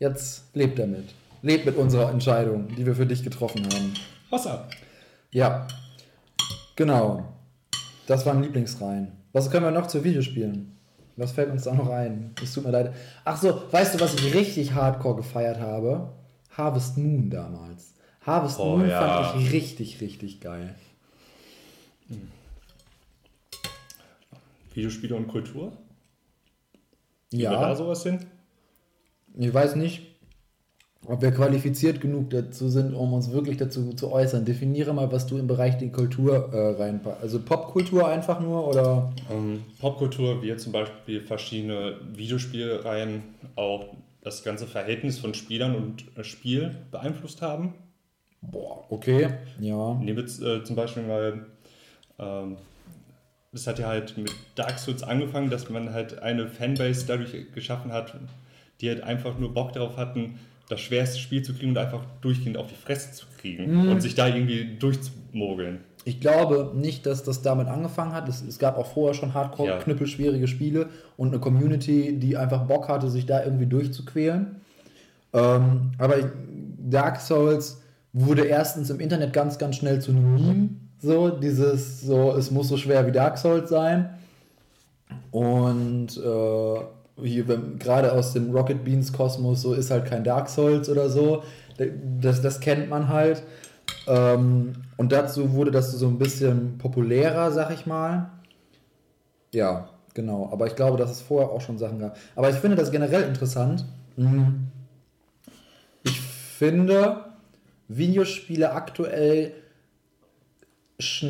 jetzt 0.00 0.44
lebt 0.54 0.80
er 0.80 0.88
mit. 0.88 1.14
Lebt 1.42 1.66
mit 1.66 1.76
unserer 1.76 2.10
Entscheidung, 2.10 2.68
die 2.76 2.84
wir 2.84 2.94
für 2.94 3.06
dich 3.06 3.22
getroffen 3.22 3.64
haben. 3.66 3.94
Wasser. 4.30 4.66
Ja, 5.30 5.68
genau. 6.74 7.24
Das 8.06 8.26
waren 8.26 8.42
Lieblingsreihen. 8.42 9.12
Was 9.32 9.50
können 9.50 9.64
wir 9.64 9.70
noch 9.70 9.86
zu 9.86 10.02
Videospielen? 10.02 10.76
Was 11.16 11.32
fällt 11.32 11.50
uns 11.50 11.64
da 11.64 11.74
noch 11.74 11.90
ein? 11.90 12.32
Es 12.42 12.52
tut 12.52 12.64
mir 12.64 12.70
leid. 12.70 12.92
Ach 13.24 13.36
so, 13.36 13.62
weißt 13.70 13.94
du, 13.94 14.00
was 14.00 14.14
ich 14.14 14.34
richtig 14.34 14.74
hardcore 14.74 15.16
gefeiert 15.16 15.60
habe? 15.60 16.08
Harvest 16.56 16.96
Moon 16.98 17.30
damals. 17.30 17.94
Harvest 18.20 18.58
Oh, 18.58 18.76
Moon 18.76 18.88
ja. 18.88 19.22
fand 19.32 19.42
ich 19.42 19.52
richtig, 19.52 20.00
richtig 20.00 20.40
geil. 20.40 20.74
Videospiele 24.72 25.14
und 25.14 25.28
Kultur? 25.28 25.72
Kriegen 27.30 27.42
wir 27.42 27.50
da 27.50 27.70
Ja, 27.70 27.74
sowas 27.76 28.02
hin? 28.02 28.18
ich 29.36 29.52
weiß 29.52 29.74
nicht, 29.76 30.02
ob 31.06 31.20
wir 31.22 31.32
qualifiziert 31.32 32.00
genug 32.00 32.30
dazu 32.30 32.68
sind, 32.68 32.94
um 32.94 33.12
uns 33.12 33.30
wirklich 33.32 33.56
dazu 33.56 33.92
zu 33.92 34.10
äußern. 34.12 34.44
Definiere 34.44 34.94
mal, 34.94 35.10
was 35.12 35.26
du 35.26 35.36
im 35.38 35.46
Bereich 35.46 35.76
die 35.78 35.90
Kultur 35.90 36.52
äh, 36.52 36.80
reinpackst. 36.82 37.20
Also 37.22 37.40
Popkultur 37.40 38.08
einfach 38.08 38.40
nur 38.40 38.66
oder? 38.68 39.12
Ähm, 39.30 39.64
Popkultur, 39.80 40.42
wie 40.42 40.56
zum 40.56 40.72
Beispiel 40.72 41.20
verschiedene 41.20 41.96
Videospielreihen 42.14 43.22
auch 43.56 43.86
das 44.24 44.42
ganze 44.42 44.66
Verhältnis 44.66 45.18
von 45.18 45.34
Spielern 45.34 45.76
und 45.76 46.04
äh, 46.16 46.24
Spiel 46.24 46.74
beeinflusst 46.90 47.42
haben. 47.42 47.74
Boah, 48.40 48.84
okay. 48.90 49.28
Ja. 49.60 49.94
Nehmen 49.94 50.16
wir 50.16 50.24
äh, 50.24 50.64
zum 50.64 50.74
Beispiel 50.74 51.04
mal, 51.04 51.46
ähm, 52.18 52.56
das 53.52 53.66
hat 53.66 53.78
ja 53.78 53.86
halt 53.86 54.16
mit 54.18 54.32
Dark 54.56 54.78
Souls 54.78 55.02
angefangen, 55.02 55.50
dass 55.50 55.70
man 55.70 55.92
halt 55.92 56.20
eine 56.20 56.48
Fanbase 56.48 57.06
dadurch 57.06 57.52
geschaffen 57.52 57.92
hat, 57.92 58.14
die 58.80 58.88
halt 58.88 59.02
einfach 59.02 59.38
nur 59.38 59.54
Bock 59.54 59.72
darauf 59.72 59.96
hatten, 59.96 60.40
das 60.68 60.80
schwerste 60.80 61.18
Spiel 61.18 61.42
zu 61.42 61.54
kriegen 61.54 61.70
und 61.70 61.78
einfach 61.78 62.04
durchgehend 62.22 62.56
auf 62.56 62.68
die 62.68 62.74
Fresse 62.74 63.12
zu 63.12 63.26
kriegen 63.38 63.88
und 63.88 64.00
sich 64.00 64.14
da 64.14 64.28
irgendwie 64.28 64.76
durchzumogeln. 64.78 65.80
Ich 66.06 66.20
glaube 66.20 66.72
nicht, 66.74 67.06
dass 67.06 67.22
das 67.22 67.40
damit 67.42 67.66
angefangen 67.66 68.12
hat. 68.12 68.28
Es, 68.28 68.42
es 68.42 68.58
gab 68.58 68.76
auch 68.76 68.86
vorher 68.86 69.14
schon 69.14 69.32
hardcore 69.32 69.68
Ja. 69.70 69.78
knüppelschwierige 69.78 70.46
Spiele 70.46 70.88
und 71.16 71.28
eine 71.28 71.38
Community, 71.40 72.18
die 72.18 72.36
einfach 72.36 72.64
Bock 72.64 72.88
hatte, 72.88 73.08
sich 73.08 73.24
da 73.26 73.42
irgendwie 73.42 73.66
durchzuquälen. 73.66 74.56
Ähm, 75.32 75.92
aber 75.98 76.16
Dark 76.78 77.20
Souls 77.20 77.80
wurde 78.12 78.44
erstens 78.44 78.90
im 78.90 79.00
Internet 79.00 79.32
ganz, 79.32 79.58
ganz 79.58 79.76
schnell 79.76 80.00
zu 80.00 80.10
einem 80.12 80.34
Meme. 80.34 80.68
So, 81.00 81.30
dieses, 81.30 82.02
so, 82.02 82.32
es 82.32 82.50
muss 82.50 82.68
so 82.68 82.76
schwer 82.76 83.06
wie 83.06 83.12
Dark 83.12 83.36
Souls 83.38 83.68
sein. 83.68 84.10
Und 85.30 86.16
äh, 86.16 87.22
hier, 87.22 87.44
gerade 87.78 88.12
aus 88.12 88.32
dem 88.32 88.50
Rocket 88.52 88.84
Beans 88.84 89.12
Kosmos, 89.12 89.62
so 89.62 89.74
ist 89.74 89.90
halt 89.90 90.06
kein 90.06 90.24
Dark 90.24 90.48
Souls 90.48 90.88
oder 90.88 91.08
so. 91.08 91.42
Das, 92.20 92.40
das 92.40 92.60
kennt 92.60 92.88
man 92.88 93.08
halt. 93.08 93.42
Ähm, 94.06 94.72
und 94.96 95.12
dazu 95.12 95.52
wurde 95.52 95.70
das 95.70 95.92
so 95.92 96.06
ein 96.06 96.18
bisschen 96.18 96.78
populärer, 96.78 97.50
sag 97.50 97.72
ich 97.72 97.86
mal. 97.86 98.30
Ja, 99.52 99.88
genau. 100.14 100.48
Aber 100.52 100.66
ich 100.66 100.76
glaube, 100.76 100.98
dass 100.98 101.10
es 101.10 101.20
vorher 101.20 101.50
auch 101.50 101.60
schon 101.60 101.78
Sachen 101.78 101.98
gab. 101.98 102.16
Aber 102.36 102.50
ich 102.50 102.56
finde 102.56 102.76
das 102.76 102.90
generell 102.90 103.22
interessant. 103.22 103.84
Mhm. 104.16 104.68
Ich 106.02 106.20
finde, 106.20 107.24
Videospiele 107.88 108.72
aktuell 108.72 109.52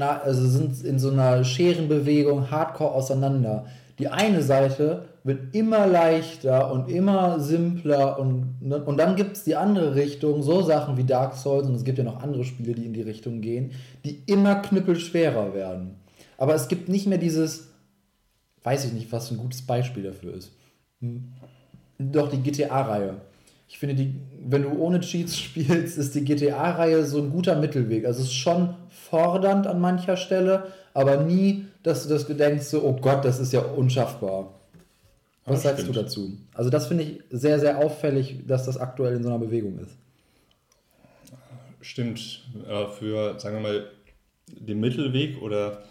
also 0.01 0.47
sind 0.47 0.85
in 0.85 0.99
so 0.99 1.11
einer 1.11 1.43
Scherenbewegung 1.43 2.51
hardcore 2.51 2.93
auseinander. 2.93 3.67
Die 3.99 4.09
eine 4.09 4.43
Seite 4.43 5.09
wird 5.25 5.55
immer 5.55 5.87
leichter 5.87 6.71
und 6.71 6.91
immer 6.91 7.41
simpler 7.41 8.19
und, 8.19 8.61
ne, 8.61 8.85
und 8.85 8.99
dann 8.99 9.17
gibt 9.17 9.39
es 9.39 9.45
die 9.45 9.57
andere 9.57 9.95
Richtung, 9.95 10.43
so 10.43 10.61
Sachen 10.61 10.99
wie 10.99 11.05
Dark 11.05 11.35
Souls 11.35 11.67
und 11.67 11.75
es 11.75 11.85
gibt 11.85 11.97
ja 11.97 12.05
noch 12.05 12.23
andere 12.23 12.45
Spiele, 12.45 12.75
die 12.75 12.85
in 12.85 12.93
die 12.93 13.03
Richtung 13.03 13.41
gehen, 13.41 13.73
die 14.05 14.23
immer 14.27 14.57
knüppelschwerer 14.57 15.55
werden. 15.55 15.97
Aber 16.37 16.55
es 16.55 16.69
gibt 16.69 16.91
nicht 16.91 17.07
mehr 17.07 17.17
dieses, 17.17 17.71
weiß 18.65 18.85
ich 18.85 18.93
nicht, 18.93 19.13
was 19.13 19.31
ein 19.31 19.39
gutes 19.39 19.63
Beispiel 19.63 20.03
dafür 20.03 20.35
ist. 20.35 20.53
Hm. 21.01 21.33
Doch 21.99 22.31
die 22.31 22.43
GTA-Reihe. 22.43 23.15
Ich 23.67 23.79
finde, 23.79 23.95
die, 23.95 24.15
wenn 24.47 24.63
du 24.63 24.79
ohne 24.79 25.01
Cheats 25.01 25.39
spielst, 25.39 25.97
ist 25.97 26.15
die 26.15 26.25
GTA-Reihe 26.25 27.03
so 27.07 27.19
ein 27.19 27.31
guter 27.31 27.57
Mittelweg. 27.57 28.05
Also 28.05 28.21
es 28.21 28.27
ist 28.27 28.35
schon 28.35 28.75
fordernd 28.91 29.67
an 29.67 29.81
mancher 29.81 30.19
Stelle, 30.19 30.65
aber 30.93 31.17
nie, 31.17 31.65
dass 31.83 32.03
du 32.03 32.11
das 32.11 32.27
denkst, 32.27 32.67
so, 32.67 32.85
oh 32.85 32.97
Gott, 33.01 33.25
das 33.25 33.41
ist 33.41 33.55
ja 33.55 33.61
unschaffbar. 33.61 34.53
Was 35.47 35.63
sagst 35.63 35.83
stimmt. 35.83 35.97
du 35.97 36.03
dazu? 36.03 36.39
Also 36.55 36.71
das 36.71 36.87
finde 36.87 37.05
ich 37.05 37.23
sehr, 37.31 37.61
sehr 37.61 37.79
auffällig, 37.79 38.41
dass 38.47 38.65
das 38.65 38.79
aktuell 38.79 39.17
in 39.17 39.23
so 39.23 39.29
einer 39.29 39.39
Bewegung 39.39 39.79
ist. 39.79 39.97
Stimmt, 41.81 42.43
für, 42.99 43.39
sagen 43.39 43.57
wir 43.57 43.63
mal, 43.63 43.91
den 44.49 44.81
Mittelweg 44.81 45.43
oder 45.43 45.83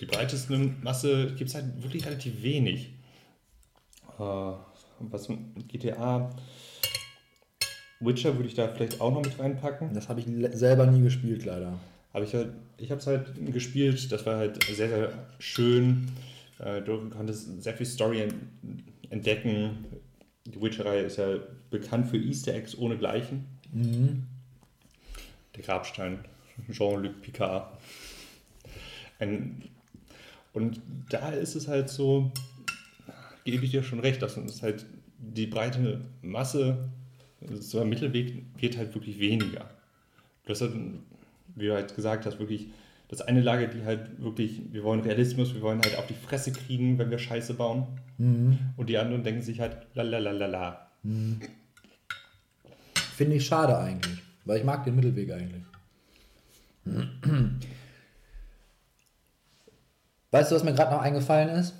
die 0.00 0.06
breiteste 0.06 0.56
Masse 0.82 1.28
gibt 1.36 1.48
es 1.48 1.54
halt 1.54 1.82
wirklich 1.82 2.04
relativ 2.04 2.42
wenig. 2.42 2.90
Äh, 4.18 4.52
Was 4.98 5.28
GTA, 5.68 6.30
Witcher 8.00 8.36
würde 8.36 8.48
ich 8.48 8.54
da 8.54 8.68
vielleicht 8.68 9.00
auch 9.00 9.12
noch 9.12 9.22
mit 9.22 9.38
reinpacken. 9.38 9.94
Das 9.94 10.08
habe 10.08 10.20
ich 10.20 10.26
selber 10.52 10.86
nie 10.86 11.02
gespielt, 11.02 11.44
leider. 11.44 11.78
Aber 12.12 12.24
ich, 12.24 12.34
halt, 12.34 12.50
ich 12.76 12.90
habe 12.90 13.00
es 13.00 13.06
halt 13.06 13.52
gespielt, 13.52 14.12
das 14.12 14.26
war 14.26 14.36
halt 14.36 14.62
sehr, 14.64 14.88
sehr 14.88 15.12
schön. 15.38 16.08
Äh, 16.62 16.80
Du 16.82 17.08
konntest 17.10 17.62
sehr 17.62 17.74
viel 17.74 17.86
Story 17.86 18.22
en- 18.22 18.82
entdecken. 19.10 19.84
Die 20.46 20.60
Witcher-Reihe 20.60 21.02
ist 21.02 21.18
ja 21.18 21.36
bekannt 21.70 22.08
für 22.08 22.16
Easter 22.18 22.54
Eggs 22.54 22.76
ohnegleichen. 22.76 23.46
Der 25.56 25.62
Grabstein, 25.62 26.18
Jean-Luc 26.70 27.20
Picard. 27.22 27.78
Ein, 29.18 29.62
und 30.52 30.80
da 31.10 31.30
ist 31.30 31.54
es 31.54 31.68
halt 31.68 31.88
so, 31.88 32.32
gebe 33.44 33.64
ich 33.64 33.70
dir 33.70 33.82
schon 33.82 34.00
recht, 34.00 34.20
dass 34.22 34.36
es 34.36 34.62
halt 34.62 34.84
die 35.18 35.46
breite 35.46 36.00
Masse, 36.20 36.88
so 37.60 37.80
ein 37.80 37.88
Mittelweg 37.88 38.44
wird 38.58 38.76
halt 38.76 38.94
wirklich 38.94 39.18
weniger. 39.18 39.70
Du 40.44 40.50
hast 40.50 40.60
halt, 40.60 40.74
wie 41.54 41.66
du 41.66 41.74
halt 41.74 41.94
gesagt 41.94 42.26
hast, 42.26 42.38
wirklich 42.38 42.68
das 43.12 43.20
eine 43.20 43.42
Lager, 43.42 43.66
die 43.66 43.84
halt 43.84 44.22
wirklich, 44.22 44.72
wir 44.72 44.84
wollen 44.84 45.00
Realismus, 45.00 45.52
wir 45.52 45.60
wollen 45.60 45.82
halt 45.82 45.98
auf 45.98 46.06
die 46.06 46.14
Fresse 46.14 46.50
kriegen, 46.50 46.98
wenn 46.98 47.10
wir 47.10 47.18
Scheiße 47.18 47.52
bauen. 47.52 47.86
Und 48.78 48.88
die 48.88 48.96
anderen 48.96 49.22
denken 49.22 49.42
sich 49.42 49.60
halt, 49.60 49.76
la 49.92 50.02
la 50.02 50.18
la 50.18 50.30
la 50.30 50.46
la. 50.46 50.90
Finde 53.14 53.36
ich 53.36 53.44
schade 53.44 53.76
eigentlich, 53.76 54.22
weil 54.46 54.58
ich 54.58 54.64
mag 54.64 54.84
den 54.84 54.96
Mittelweg 54.96 55.30
eigentlich. 55.30 55.62
Weißt 60.30 60.50
du, 60.50 60.54
was 60.54 60.64
mir 60.64 60.72
gerade 60.72 60.94
noch 60.94 61.02
eingefallen 61.02 61.50
ist? 61.50 61.74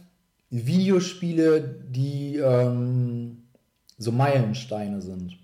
Videospiele, 0.50 1.62
die 1.88 2.36
ähm, 2.36 3.44
so 3.96 4.12
Meilensteine 4.12 5.00
sind. 5.00 5.38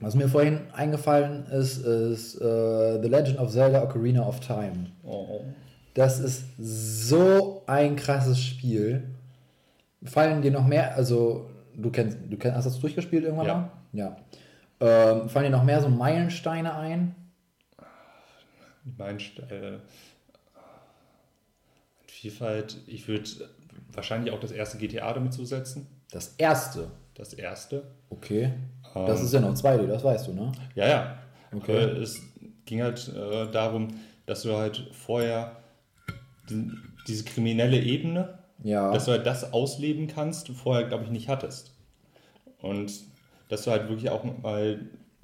Was 0.00 0.14
mir 0.14 0.28
vorhin 0.28 0.60
eingefallen 0.72 1.46
ist, 1.46 1.78
ist 1.78 2.36
äh, 2.40 3.00
The 3.02 3.08
Legend 3.08 3.38
of 3.38 3.50
Zelda 3.50 3.82
Ocarina 3.82 4.26
of 4.26 4.40
Time. 4.40 4.86
Oh. 5.04 5.42
Das 5.94 6.18
ist 6.20 6.44
so 6.58 7.62
ein 7.66 7.96
krasses 7.96 8.40
Spiel. 8.42 9.04
Fallen 10.04 10.40
dir 10.40 10.50
noch 10.50 10.66
mehr, 10.66 10.94
also 10.94 11.50
du 11.76 11.90
kennst, 11.90 12.18
du 12.30 12.36
kennst, 12.38 12.56
hast 12.56 12.64
das 12.64 12.80
durchgespielt 12.80 13.24
irgendwann 13.24 13.46
Ja. 13.46 13.54
mal? 13.54 13.70
Ja. 13.92 14.16
Ähm, 14.80 15.28
fallen 15.28 15.46
dir 15.46 15.50
noch 15.56 15.64
mehr 15.64 15.82
so 15.82 15.88
Meilensteine 15.90 16.74
ein? 16.74 17.14
Meine, 18.96 19.18
äh, 19.18 19.78
Vielfalt, 22.06 22.78
ich 22.86 23.06
würde 23.08 23.28
wahrscheinlich 23.92 24.32
auch 24.32 24.40
das 24.40 24.52
erste 24.52 24.78
GTA 24.78 25.12
damit 25.12 25.32
zusetzen. 25.32 25.86
Das 26.10 26.34
erste. 26.38 26.90
Das 27.14 27.34
erste. 27.34 27.82
Okay. 28.08 28.52
Das 28.94 29.22
ist 29.22 29.32
ja 29.32 29.40
noch 29.40 29.54
2D, 29.54 29.86
das 29.86 30.02
weißt 30.04 30.28
du, 30.28 30.32
ne? 30.34 30.52
Ja, 30.74 30.88
ja. 30.88 31.18
Okay. 31.54 31.84
Aber 31.84 31.96
es 31.98 32.20
ging 32.64 32.82
halt 32.82 33.08
äh, 33.08 33.50
darum, 33.50 33.88
dass 34.26 34.42
du 34.42 34.56
halt 34.56 34.88
vorher 34.92 35.56
die, 36.48 36.70
diese 37.06 37.24
kriminelle 37.24 37.80
Ebene, 37.80 38.38
Ja. 38.62 38.92
dass 38.92 39.04
du 39.06 39.12
halt 39.12 39.26
das 39.26 39.52
ausleben 39.52 40.06
kannst, 40.06 40.48
du 40.48 40.52
vorher, 40.54 40.86
glaube 40.86 41.04
ich, 41.04 41.10
nicht 41.10 41.28
hattest. 41.28 41.72
Und 42.60 42.92
dass 43.48 43.62
du 43.64 43.70
halt 43.70 43.88
wirklich 43.88 44.10
auch 44.10 44.22
mal 44.42 44.80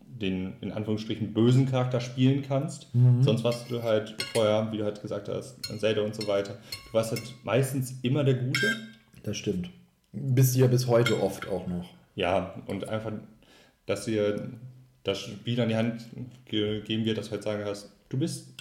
den, 0.06 0.54
in 0.62 0.72
Anführungsstrichen, 0.72 1.34
bösen 1.34 1.66
Charakter 1.70 2.00
spielen 2.00 2.42
kannst. 2.42 2.88
Sonst 3.20 3.44
warst 3.44 3.70
du 3.70 3.82
halt 3.82 4.16
vorher, 4.32 4.72
wie 4.72 4.78
du 4.78 4.84
halt 4.84 5.02
gesagt 5.02 5.28
hast, 5.28 5.56
Zelda 5.78 6.00
und 6.02 6.14
so 6.14 6.26
weiter. 6.26 6.54
Du 6.88 6.94
warst 6.94 7.10
halt 7.12 7.22
meistens 7.44 7.94
immer 8.02 8.24
der 8.24 8.34
Gute. 8.34 8.66
Das 9.22 9.36
stimmt. 9.36 9.68
Bis 10.12 10.56
ja 10.56 10.66
bis 10.68 10.86
heute 10.86 11.20
oft 11.22 11.46
auch 11.48 11.66
noch. 11.66 11.84
Ja, 12.14 12.54
und 12.66 12.88
einfach, 12.88 13.12
dass 13.86 14.04
dir 14.04 14.50
das 15.04 15.18
Spiel 15.20 15.60
an 15.60 15.68
die 15.68 15.76
Hand 15.76 16.04
gegeben 16.46 17.04
wird, 17.04 17.18
dass 17.18 17.26
du 17.26 17.32
halt 17.32 17.42
sagen 17.42 17.64
hast, 17.64 17.90
du 18.08 18.18
bist, 18.18 18.54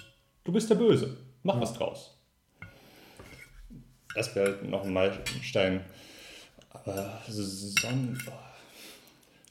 du 0.44 0.52
bist 0.52 0.70
der 0.70 0.76
Böse, 0.76 1.18
mach 1.44 1.60
was 1.60 1.74
draus. 1.74 2.12
Das 4.16 4.34
wäre 4.36 4.58
noch 4.66 4.84
ein 4.86 4.94
Meilenstein. 4.94 5.82
Aber 6.70 7.22
Son, 7.28 8.18
oh, 8.28 8.32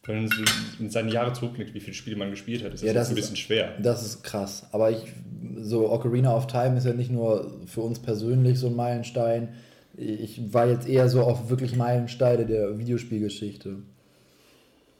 wenn 0.05 0.25
man 0.25 0.31
in 0.79 0.91
seine 0.91 1.11
Jahre 1.11 1.33
zurückblickt, 1.33 1.75
wie 1.75 1.81
viele 1.81 1.95
Spiele 1.95 2.17
man 2.17 2.31
gespielt 2.31 2.63
hat, 2.65 2.73
ist 2.75 2.83
das, 2.83 2.87
Ja, 2.87 2.93
das 2.95 3.09
jetzt 3.09 3.17
ein 3.17 3.19
ist- 3.19 3.23
bisschen 3.31 3.37
schwer. 3.37 3.75
Das 3.81 4.05
ist 4.05 4.23
krass. 4.23 4.67
Aber 4.73 4.91
ich, 4.91 5.13
so 5.61 5.91
Ocarina 5.91 6.35
of 6.37 6.47
Time 6.47 6.77
ist 6.79 6.85
ja 6.87 6.93
nicht 6.93 7.11
nur 7.11 7.51
für 7.67 7.81
uns 7.81 7.99
persönlich 8.01 8.59
so 8.59 8.69
ein 8.69 8.77
Meilenstein. 8.77 9.55
Ich 9.97 10.53
war 10.53 10.67
jetzt 10.69 10.89
eher 10.89 11.09
so 11.09 11.23
auf 11.23 11.51
wirklich 11.51 11.77
Meilensteine 11.77 12.47
der 12.47 12.79
Videospielgeschichte. 12.79 13.79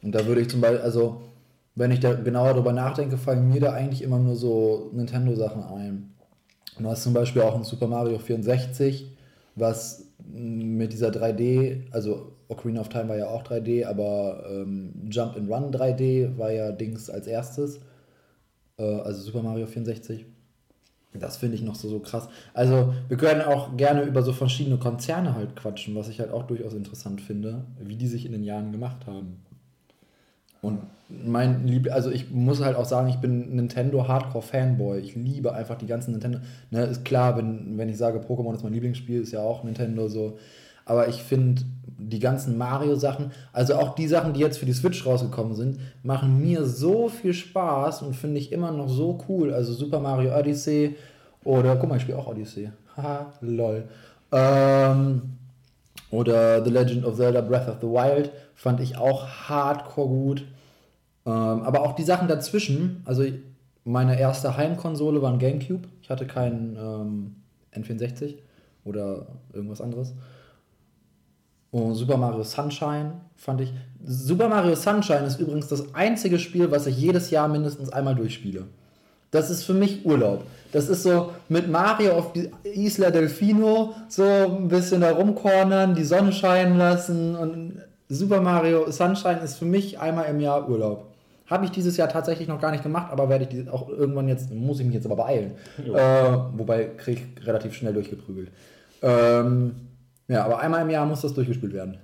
Und 0.05 0.15
da 0.15 0.27
würde 0.27 0.43
ich 0.43 0.51
zum 0.51 0.61
Beispiel, 0.61 0.83
also 0.83 1.23
wenn 1.75 1.91
ich 1.91 1.99
da 1.99 2.13
genauer 2.13 2.53
drüber 2.53 2.73
nachdenke, 2.73 3.17
fallen 3.17 3.49
mir 3.49 3.61
da 3.61 3.73
eigentlich 3.73 4.03
immer 4.03 4.19
nur 4.19 4.37
so 4.37 4.91
Nintendo-Sachen 4.93 5.65
ein. 5.65 6.15
Du 6.79 6.87
hast 6.87 7.03
zum 7.03 7.15
Beispiel 7.15 7.43
auch 7.43 7.57
ein 7.57 7.65
Super 7.65 7.87
Mario 7.87 8.19
64, 8.19 9.11
was 9.57 10.07
mit 10.27 10.93
dieser 10.93 11.09
3D, 11.09 11.91
also 11.91 12.33
Ocarina 12.49 12.81
of 12.81 12.91
Time 12.91 13.09
war 13.09 13.17
ja 13.17 13.29
auch 13.29 13.43
3D, 13.43 13.87
aber 13.87 14.45
ähm, 14.49 14.93
Jump 15.11 15.37
and 15.37 15.51
Run 15.51 15.73
3D 15.73 16.37
war 16.37 16.53
ja 16.53 16.71
Dings 16.71 17.09
als 17.09 17.27
erstes. 17.27 17.81
Äh, 18.77 18.83
also 18.83 19.23
Super 19.23 19.43
Mario 19.43 19.67
64. 19.67 20.27
Das 21.15 21.37
finde 21.37 21.55
ich 21.55 21.63
noch 21.63 21.77
so, 21.77 21.89
so 21.89 22.01
krass. 22.01 22.29
Also, 22.55 22.93
wir 23.07 23.17
können 23.17 23.41
auch 23.41 23.77
gerne 23.77 24.03
über 24.03 24.23
so 24.23 24.33
verschiedene 24.33 24.79
Konzerne 24.79 25.37
halt 25.37 25.55
quatschen, 25.55 25.95
was 25.95 26.09
ich 26.09 26.19
halt 26.19 26.33
auch 26.33 26.43
durchaus 26.43 26.75
interessant 26.75 27.21
finde, 27.21 27.65
wie 27.79 27.95
die 27.95 28.09
sich 28.09 28.27
in 28.27 28.33
den 28.33 28.43
Jahren 28.43 28.73
gemacht 28.73 29.07
haben. 29.07 29.45
Und 30.65 30.81
mein 31.09 31.67
Lieb, 31.67 31.93
also 31.93 32.11
ich 32.11 32.31
muss 32.31 32.63
halt 32.63 32.77
auch 32.77 32.87
sagen, 32.87 33.09
ich 33.09 33.17
bin 33.17 33.55
Nintendo 33.55 34.09
Hardcore 34.09 34.43
Fanboy. 34.43 34.99
Ich 34.99 35.15
liebe 35.15 35.55
einfach 35.55 35.77
die 35.77 35.87
ganzen 35.87 36.13
Nintendo. 36.13 36.39
Ne, 36.71 36.85
ist 36.85 37.05
klar, 37.05 37.37
wenn, 37.37 37.77
wenn 37.79 37.89
ich 37.89 37.99
sage, 37.99 38.19
Pokémon 38.19 38.55
ist 38.55 38.65
mein 38.65 38.73
Lieblingsspiel, 38.73 39.21
ist 39.21 39.33
ja 39.33 39.41
auch 39.41 39.65
Nintendo 39.65 40.09
so. 40.09 40.39
Aber 40.87 41.09
ich 41.09 41.23
finde 41.23 41.63
die 41.99 42.19
ganzen 42.19 42.59
Mario-Sachen, 42.59 43.33
also 43.53 43.75
auch 43.77 43.95
die 43.95 44.09
Sachen, 44.09 44.35
die 44.35 44.41
jetzt 44.41 44.59
für 44.59 44.67
die 44.67 44.73
Switch 44.73 45.07
rausgekommen 45.07 45.55
sind, 45.55 45.79
machen 46.03 46.41
mir 46.41 46.65
so 46.65 47.09
viel 47.09 47.33
Spaß 47.33 48.03
und 48.03 48.15
finde 48.15 48.39
ich 48.39 48.53
immer 48.53 48.71
noch 48.71 48.89
so 48.89 49.19
cool. 49.29 49.55
Also 49.55 49.73
Super 49.73 50.01
Mario 50.01 50.37
Odyssey 50.37 50.97
oder, 51.45 51.77
guck 51.77 51.89
mal, 51.89 51.97
ich 51.97 52.03
spiele 52.03 52.19
auch 52.19 52.27
Odyssey. 52.27 52.71
Haha, 52.97 53.33
lol. 53.41 53.85
Ähm, 54.33 55.23
oder 56.11 56.65
The 56.65 56.71
Legend 56.71 57.05
of 57.05 57.17
Zelda 57.17 57.41
Breath 57.41 57.69
of 57.69 57.77
the 57.81 57.87
Wild 57.87 58.31
fand 58.55 58.81
ich 58.81 58.97
auch 58.97 59.27
hardcore 59.27 60.09
gut. 60.09 60.45
Ähm, 61.27 61.33
aber 61.33 61.83
auch 61.83 61.95
die 61.95 62.03
Sachen 62.03 62.29
dazwischen, 62.29 63.03
also 63.05 63.25
meine 63.85 64.19
erste 64.19 64.57
Heimkonsole 64.57 65.21
war 65.23 65.33
ein 65.33 65.39
Gamecube. 65.39 65.89
Ich 66.03 66.11
hatte 66.11 66.27
keinen 66.27 66.77
ähm, 66.77 67.37
N64 67.75 68.37
oder 68.85 69.27
irgendwas 69.53 69.81
anderes. 69.81 70.15
Und 71.71 71.95
Super 71.95 72.17
Mario 72.17 72.45
Sunshine 72.45 73.15
fand 73.37 73.61
ich. 73.61 73.73
Super 74.05 74.49
Mario 74.49 74.75
Sunshine 74.75 75.27
ist 75.27 75.41
übrigens 75.41 75.69
das 75.69 75.95
einzige 75.95 76.39
Spiel, 76.39 76.71
was 76.71 76.87
ich 76.87 76.97
jedes 76.97 77.31
Jahr 77.31 77.49
mindestens 77.49 77.91
einmal 77.91 78.15
durchspiele. 78.15 78.65
Das 79.31 79.51
ist 79.51 79.65
für 79.65 79.75
mich 79.75 80.07
Urlaub. 80.07 80.45
Das 80.71 80.89
ist 80.89 81.03
so 81.03 81.33
mit 81.49 81.69
Mario 81.69 82.13
auf 82.13 82.33
die 82.33 82.51
Isla 82.63 83.11
Delfino 83.11 83.95
so 84.09 84.23
ein 84.23 84.69
bisschen 84.69 85.01
da 85.01 85.11
rumkornern, 85.11 85.97
die 85.97 86.05
Sonne 86.05 86.33
scheinen 86.33 86.79
lassen 86.79 87.35
und 87.35 87.83
Super 88.09 88.41
Mario 88.41 88.91
Sunshine 88.93 89.41
ist 89.41 89.57
für 89.57 89.65
mich 89.65 89.99
einmal 89.99 90.27
im 90.27 90.39
Jahr 90.39 90.69
Urlaub. 90.69 91.14
Habe 91.55 91.67
ich 91.67 91.71
dieses 91.71 91.97
Jahr 91.97 92.09
tatsächlich 92.09 92.49
noch 92.49 92.61
gar 92.61 92.73
nicht 92.73 92.83
gemacht, 92.83 93.13
aber 93.13 93.29
werde 93.29 93.45
ich 93.45 93.51
die 93.51 93.69
auch 93.69 93.89
irgendwann 93.89 94.27
jetzt, 94.27 94.51
muss 94.51 94.81
ich 94.81 94.87
mich 94.87 94.97
jetzt 94.97 95.07
aber 95.07 95.15
beeilen. 95.15 95.55
Äh, 95.79 95.93
wobei 96.59 96.87
kriege 96.97 97.21
ich 97.37 97.47
relativ 97.47 97.75
schnell 97.75 97.93
durchgeprügelt. 97.93 98.51
Ähm, 99.03 99.77
ja, 100.27 100.45
aber 100.45 100.59
einmal 100.59 100.83
im 100.83 100.91
Jahr 100.91 101.07
muss 101.07 101.21
das 101.21 101.33
durchgespielt 101.33 101.73
werden. 101.73 101.99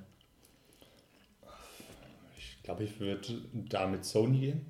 Ich 2.39 2.63
glaube, 2.63 2.85
ich 2.85 3.01
würde 3.01 3.27
da 3.53 3.89
mit 3.89 4.05
Sony 4.05 4.39
gehen. 4.39 4.67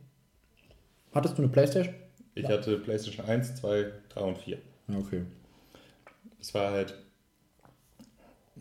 Hattest 1.13 1.37
du 1.37 1.43
eine 1.43 1.53
Playstation? 1.53 1.95
Ich 2.35 2.49
hatte 2.49 2.79
PlayStation 2.79 3.27
1, 3.27 3.57
2, 3.57 3.87
3 4.15 4.21
und 4.23 4.39
4. 4.39 4.57
Ja, 4.89 4.97
okay. 4.97 5.25
Es 6.41 6.55
war 6.55 6.71
halt. 6.71 6.95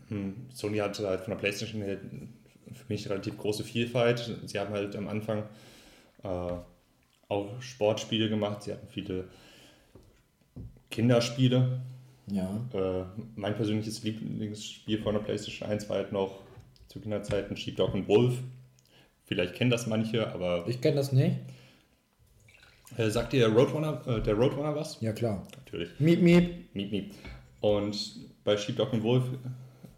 hm, 0.08 0.34
Sony 0.52 0.76
hatte 0.76 1.08
halt 1.08 1.22
von 1.22 1.30
der 1.30 1.38
PlayStation 1.38 1.80
her 1.80 1.96
für 2.74 2.84
mich 2.88 3.08
relativ 3.08 3.38
große 3.38 3.64
Vielfalt. 3.64 4.38
Sie 4.44 4.58
haben 4.58 4.74
halt 4.74 4.94
am 4.96 5.08
Anfang 5.08 5.44
äh, 6.22 6.52
auch 7.28 7.60
Sportspiele 7.60 8.28
gemacht, 8.28 8.62
sie 8.64 8.72
hatten 8.72 8.88
viele 8.88 9.28
Kinderspiele. 10.90 11.80
Ja. 12.30 12.60
Äh, 12.72 13.04
mein 13.36 13.54
persönliches 13.54 14.02
Lieblingsspiel 14.02 15.00
von 15.02 15.14
der 15.14 15.20
PlayStation 15.22 15.68
1 15.68 15.88
war 15.88 15.96
halt 15.96 16.12
noch 16.12 16.40
zu 16.88 17.00
Kinderzeiten 17.00 17.56
Sheepdog 17.56 17.94
und 17.94 18.08
Wolf. 18.08 18.34
Vielleicht 19.24 19.54
kennen 19.54 19.70
das 19.70 19.86
manche, 19.86 20.32
aber 20.32 20.64
Ich 20.68 20.80
kenne 20.80 20.96
das 20.96 21.12
nicht. 21.12 21.36
äh, 22.96 23.08
sagt 23.10 23.32
dir 23.32 23.46
Roadrunner, 23.48 24.02
äh, 24.06 24.20
der 24.20 24.34
Roadrunner 24.34 24.74
was? 24.74 25.00
Ja, 25.00 25.12
klar. 25.12 25.46
Natürlich. 25.56 25.88
Miep, 26.00 26.20
miep. 26.22 26.74
Miep, 26.74 26.90
miep. 26.90 27.14
Und 27.60 28.16
bei 28.42 28.56
Sheepdog 28.56 28.92
und 28.92 29.02
Wolf 29.04 29.24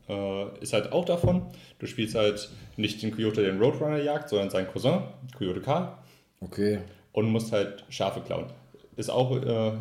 äh, 0.08 0.58
ist 0.60 0.72
halt 0.74 0.92
auch 0.92 1.04
davon, 1.06 1.46
du 1.78 1.86
spielst 1.86 2.14
halt 2.14 2.50
nicht 2.76 3.02
den 3.02 3.14
Coyote, 3.14 3.42
der 3.42 3.52
den 3.52 3.60
Roadrunner 3.62 4.02
jagt, 4.02 4.28
sondern 4.28 4.50
seinen 4.50 4.68
Cousin, 4.68 5.00
Coyote 5.36 5.60
Karl, 5.60 5.96
Okay. 6.44 6.80
und 7.12 7.30
musst 7.30 7.52
halt 7.52 7.84
Schafe 7.88 8.20
klauen. 8.20 8.46
Ist 8.96 9.10
auch 9.10 9.36
äh, 9.36 9.72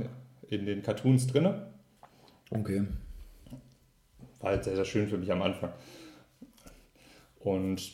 in 0.49 0.65
den 0.65 0.81
Cartoons 0.81 1.27
drin. 1.27 1.53
Okay. 2.49 2.83
War 4.39 4.51
halt 4.51 4.63
sehr, 4.63 4.75
sehr 4.75 4.85
schön 4.85 5.07
für 5.07 5.17
mich 5.17 5.31
am 5.31 5.41
Anfang. 5.41 5.71
Und 7.39 7.93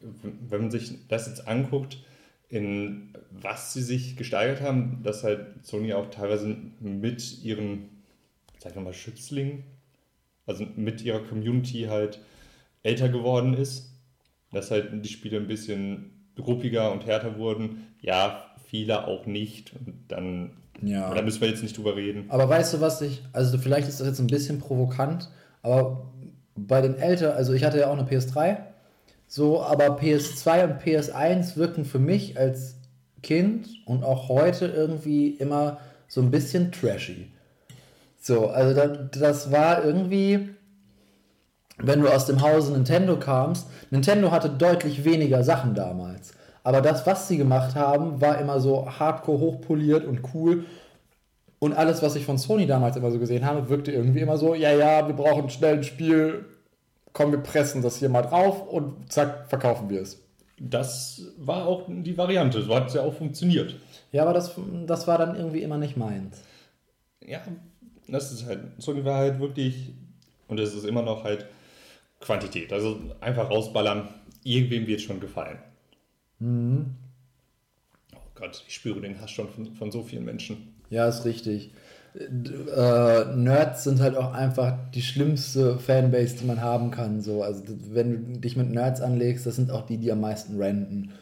wenn 0.00 0.60
man 0.60 0.70
sich 0.70 1.06
das 1.08 1.26
jetzt 1.26 1.46
anguckt, 1.46 1.98
in 2.48 3.12
was 3.30 3.72
sie 3.72 3.82
sich 3.82 4.16
gesteigert 4.16 4.60
haben, 4.60 5.02
dass 5.04 5.22
halt 5.22 5.64
Sony 5.64 5.92
auch 5.92 6.10
teilweise 6.10 6.56
mit 6.80 7.42
ihren, 7.44 7.88
sag 8.58 8.74
ich 8.74 8.82
mal, 8.82 8.92
Schützlingen, 8.92 9.62
also 10.46 10.66
mit 10.76 11.02
ihrer 11.02 11.20
Community 11.20 11.82
halt 11.88 12.20
älter 12.82 13.08
geworden 13.08 13.54
ist, 13.54 13.92
dass 14.52 14.70
halt 14.70 15.04
die 15.04 15.08
Spiele 15.08 15.36
ein 15.36 15.46
bisschen 15.46 16.19
ruppiger 16.38 16.92
und 16.92 17.06
härter 17.06 17.36
wurden. 17.38 17.86
Ja, 18.00 18.44
viele 18.66 19.06
auch 19.06 19.26
nicht. 19.26 19.72
Und 19.74 19.94
dann, 20.08 20.50
Ja. 20.82 21.12
da 21.14 21.22
müssen 21.22 21.40
wir 21.40 21.48
jetzt 21.48 21.62
nicht 21.62 21.76
drüber 21.76 21.96
reden. 21.96 22.24
Aber 22.28 22.48
weißt 22.48 22.74
du, 22.74 22.80
was 22.80 23.02
ich, 23.02 23.22
also 23.32 23.58
vielleicht 23.58 23.88
ist 23.88 24.00
das 24.00 24.06
jetzt 24.06 24.20
ein 24.20 24.26
bisschen 24.26 24.58
provokant, 24.58 25.28
aber 25.62 26.10
bei 26.56 26.80
den 26.80 26.96
Älteren, 26.98 27.36
also 27.36 27.52
ich 27.52 27.64
hatte 27.64 27.78
ja 27.78 27.88
auch 27.88 27.98
eine 27.98 28.06
PS3, 28.08 28.58
so, 29.26 29.62
aber 29.62 29.98
PS2 29.98 30.64
und 30.64 30.82
PS1 30.82 31.56
wirken 31.56 31.84
für 31.84 31.98
mich 32.00 32.38
als 32.38 32.76
Kind 33.22 33.68
und 33.86 34.02
auch 34.02 34.28
heute 34.28 34.66
irgendwie 34.66 35.28
immer 35.28 35.78
so 36.08 36.20
ein 36.20 36.30
bisschen 36.30 36.72
trashy. 36.72 37.30
So, 38.20 38.48
also 38.48 38.74
da, 38.74 38.86
das 38.88 39.50
war 39.52 39.84
irgendwie, 39.84 40.50
wenn 41.82 42.00
du 42.00 42.08
aus 42.08 42.26
dem 42.26 42.42
Hause 42.42 42.72
Nintendo 42.72 43.18
kamst, 43.18 43.68
Nintendo 43.90 44.30
hatte 44.30 44.50
deutlich 44.50 45.04
weniger 45.04 45.42
Sachen 45.42 45.74
damals. 45.74 46.32
Aber 46.62 46.80
das, 46.80 47.06
was 47.06 47.28
sie 47.28 47.38
gemacht 47.38 47.74
haben, 47.74 48.20
war 48.20 48.38
immer 48.38 48.60
so 48.60 48.86
hardcore 48.86 49.40
hochpoliert 49.40 50.04
und 50.04 50.20
cool. 50.34 50.64
Und 51.58 51.74
alles, 51.74 52.02
was 52.02 52.16
ich 52.16 52.24
von 52.24 52.38
Sony 52.38 52.66
damals 52.66 52.96
immer 52.96 53.10
so 53.10 53.18
gesehen 53.18 53.44
habe, 53.44 53.68
wirkte 53.68 53.92
irgendwie 53.92 54.20
immer 54.20 54.36
so, 54.36 54.54
ja, 54.54 54.72
ja, 54.72 55.06
wir 55.06 55.14
brauchen 55.14 55.48
schnell 55.50 55.78
ein 55.78 55.84
Spiel, 55.84 56.44
komm, 57.12 57.32
wir 57.32 57.38
pressen 57.38 57.82
das 57.82 57.96
hier 57.96 58.08
mal 58.08 58.22
drauf 58.22 58.66
und 58.66 59.12
zack, 59.12 59.48
verkaufen 59.48 59.90
wir 59.90 60.02
es. 60.02 60.22
Das 60.58 61.22
war 61.38 61.66
auch 61.66 61.84
die 61.88 62.16
Variante, 62.16 62.62
so 62.62 62.74
hat 62.74 62.88
es 62.88 62.94
ja 62.94 63.02
auch 63.02 63.14
funktioniert. 63.14 63.76
Ja, 64.12 64.22
aber 64.22 64.34
das, 64.34 64.54
das 64.86 65.06
war 65.06 65.16
dann 65.16 65.36
irgendwie 65.36 65.62
immer 65.62 65.78
nicht 65.78 65.96
meins. 65.96 66.42
Ja, 67.26 67.40
das 68.08 68.32
ist 68.32 68.46
halt, 68.46 68.60
Sony 68.78 69.04
war 69.04 69.18
halt 69.18 69.40
wirklich, 69.40 69.94
und 70.48 70.58
es 70.60 70.74
ist 70.74 70.84
immer 70.84 71.02
noch 71.02 71.24
halt 71.24 71.46
Quantität. 72.20 72.72
Also 72.72 73.00
einfach 73.20 73.50
rausballern, 73.50 74.08
irgendwem 74.44 74.86
wird 74.86 75.00
schon 75.00 75.20
gefallen. 75.20 75.58
Mhm. 76.38 76.94
Oh 78.14 78.18
Gott, 78.34 78.64
ich 78.66 78.74
spüre 78.74 79.00
den 79.00 79.20
Hass 79.20 79.30
schon 79.30 79.48
von, 79.48 79.74
von 79.74 79.90
so 79.90 80.02
vielen 80.02 80.24
Menschen. 80.24 80.74
Ja, 80.90 81.08
ist 81.08 81.24
richtig. 81.24 81.72
Äh, 82.14 83.36
Nerds 83.36 83.84
sind 83.84 84.00
halt 84.00 84.16
auch 84.16 84.32
einfach 84.32 84.74
die 84.92 85.02
schlimmste 85.02 85.78
Fanbase, 85.78 86.36
die 86.38 86.44
man 86.44 86.60
haben 86.60 86.90
kann. 86.90 87.20
So. 87.20 87.42
Also, 87.42 87.62
wenn 87.92 88.34
du 88.34 88.40
dich 88.40 88.56
mit 88.56 88.70
Nerds 88.70 89.00
anlegst, 89.00 89.46
das 89.46 89.56
sind 89.56 89.70
auch 89.70 89.86
die, 89.86 89.98
die 89.98 90.10
am 90.10 90.20
meisten 90.20 90.60
renten. 90.60 91.12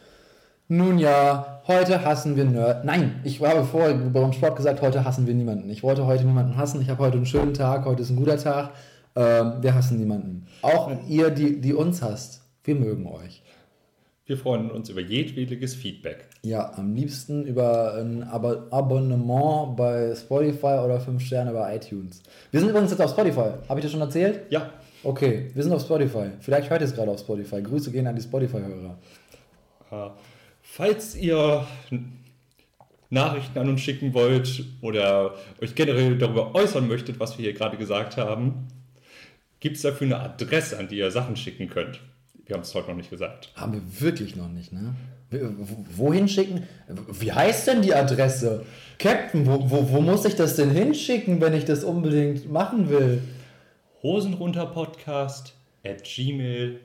Nun 0.71 0.99
ja, 0.99 1.63
heute 1.67 2.05
hassen 2.05 2.37
wir 2.37 2.45
Nerds. 2.45 2.85
Nein, 2.85 3.21
ich 3.25 3.41
habe 3.41 3.65
vorher 3.65 3.95
beim 3.95 4.33
Sport 4.33 4.57
gesagt, 4.57 4.83
heute 4.83 5.05
hassen 5.05 5.27
wir 5.27 5.35
niemanden. 5.35 5.69
Ich 5.71 5.83
wollte 5.83 6.07
heute 6.07 6.25
niemanden 6.25 6.57
hassen. 6.57 6.81
Ich 6.81 6.89
habe 6.89 7.03
heute 7.03 7.17
einen 7.17 7.27
schönen 7.27 7.55
Tag, 7.55 7.85
heute 7.85 8.03
ist 8.03 8.11
ein 8.11 8.17
guter 8.17 8.39
Tag. 8.39 8.71
Ähm, 9.17 9.55
wir 9.61 9.75
hassen 9.75 9.99
niemanden. 9.99 10.47
Auch 10.63 10.91
ihr, 11.09 11.31
die, 11.31 11.61
die 11.61 11.75
uns 11.75 12.03
hasst. 12.03 12.43
Wir 12.65 12.75
mögen 12.75 13.07
euch. 13.07 13.43
Wir 14.29 14.37
freuen 14.37 14.71
uns 14.71 14.91
über 14.91 15.01
jedwediges 15.01 15.75
Feedback. 15.75 16.29
Ja, 16.43 16.75
am 16.77 16.95
liebsten 16.95 17.47
über 17.47 17.95
ein 17.95 18.23
Ab 18.23 18.67
Abonnement 18.71 19.75
bei 19.75 20.15
Spotify 20.15 20.81
oder 20.85 21.01
5 21.01 21.23
Sterne 21.23 21.53
bei 21.53 21.77
iTunes. 21.77 22.23
Wir 22.51 22.61
sind 22.61 22.69
übrigens 22.69 22.91
jetzt 22.91 23.01
auf 23.01 23.13
Spotify. 23.13 23.53
Habe 23.69 23.81
ich 23.81 23.85
das 23.85 23.93
schon 23.93 24.03
erzählt? 24.03 24.43
Ja. 24.51 24.71
Okay, 25.03 25.51
wir 25.55 25.63
sind 25.63 25.73
auf 25.73 25.81
Spotify. 25.81 26.33
Vielleicht 26.41 26.69
hört 26.69 26.83
ihr 26.83 26.87
es 26.87 26.95
gerade 26.95 27.11
auf 27.11 27.21
Spotify. 27.21 27.63
Grüße 27.63 27.91
gehen 27.91 28.07
an 28.07 28.17
die 28.17 28.23
Spotify-Hörer. 28.23 28.99
Äh, 29.91 30.11
falls 30.61 31.17
ihr 31.17 31.67
Nachrichten 33.09 33.59
an 33.59 33.71
uns 33.71 33.81
schicken 33.81 34.13
wollt 34.13 34.65
oder 34.83 35.35
euch 35.63 35.75
generell 35.75 36.19
darüber 36.19 36.55
äußern 36.55 36.87
möchtet, 36.87 37.19
was 37.19 37.39
wir 37.39 37.45
hier 37.45 37.55
gerade 37.55 37.79
gesagt 37.79 38.19
haben, 38.19 38.69
gibt 39.61 39.77
es 39.77 39.83
dafür 39.83 40.07
eine 40.07 40.21
Adresse, 40.21 40.79
an 40.79 40.89
die 40.89 40.99
ihr 40.99 41.11
Sachen 41.11 41.37
schicken 41.37 41.69
könnt. 41.69 42.01
Wir 42.47 42.55
haben 42.55 42.63
es 42.63 42.75
heute 42.75 42.89
noch 42.89 42.97
nicht 42.97 43.11
gesagt. 43.11 43.53
Haben 43.55 43.75
wir 43.75 44.01
wirklich 44.01 44.37
noch 44.37 44.49
nicht, 44.49 44.73
ne? 44.73 44.95
Wohin 45.95 46.27
schicken? 46.29 46.67
Wie 47.13 47.33
heißt 47.33 47.67
denn 47.67 47.83
die 47.83 47.95
Adresse? 47.95 48.65
Captain, 48.99 49.47
wo, 49.47 49.71
wo, 49.71 49.91
wo 49.91 50.01
muss 50.01 50.25
ich 50.25 50.37
das 50.37 50.57
denn 50.57 50.71
hinschicken, 50.71 51.43
wenn 51.43 51.53
ich 51.53 51.67
das 51.67 51.85
unbedingt 51.85 52.51
machen 52.51 52.89
will? 52.89 53.21
Hosenrunterpodcast 54.03 55.53
at 55.85 56.05
gmail.com 56.05 56.79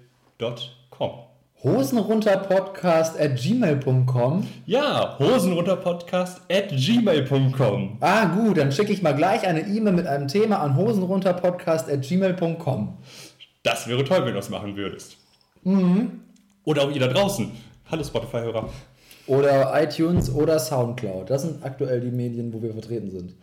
Hosenrunterpodcast 1.63 3.17
at 3.17 3.37
gmail.com? 3.37 4.45
Ja, 4.65 5.17
hosenrunterpodcast 5.17 6.41
at 6.51 6.69
gmail.com. 6.75 7.97
Ah, 8.01 8.25
gut, 8.25 8.57
dann 8.57 8.73
schicke 8.73 8.91
ich 8.91 9.01
mal 9.01 9.13
gleich 9.13 9.47
eine 9.47 9.61
E-Mail 9.61 9.93
mit 9.93 10.05
einem 10.05 10.27
Thema 10.27 10.57
an 10.59 10.75
hosenrunterpodcast 10.75 11.89
at 11.89 12.01
gmail.com. 12.01 12.97
Das 13.63 13.87
wäre 13.87 14.03
toll, 14.03 14.19
wenn 14.19 14.33
du 14.33 14.33
das 14.33 14.49
machen 14.49 14.75
würdest. 14.75 15.15
Mhm. 15.63 16.19
Oder 16.65 16.81
auch 16.81 16.91
ihr 16.91 16.99
da 16.99 17.07
draußen. 17.07 17.49
Hallo 17.89 18.03
Spotify-Hörer. 18.03 18.69
Oder 19.27 19.81
iTunes 19.81 20.29
oder 20.35 20.59
Soundcloud. 20.59 21.29
Das 21.29 21.43
sind 21.43 21.63
aktuell 21.63 22.01
die 22.01 22.11
Medien, 22.11 22.53
wo 22.53 22.61
wir 22.61 22.73
vertreten 22.73 23.09
sind. 23.09 23.35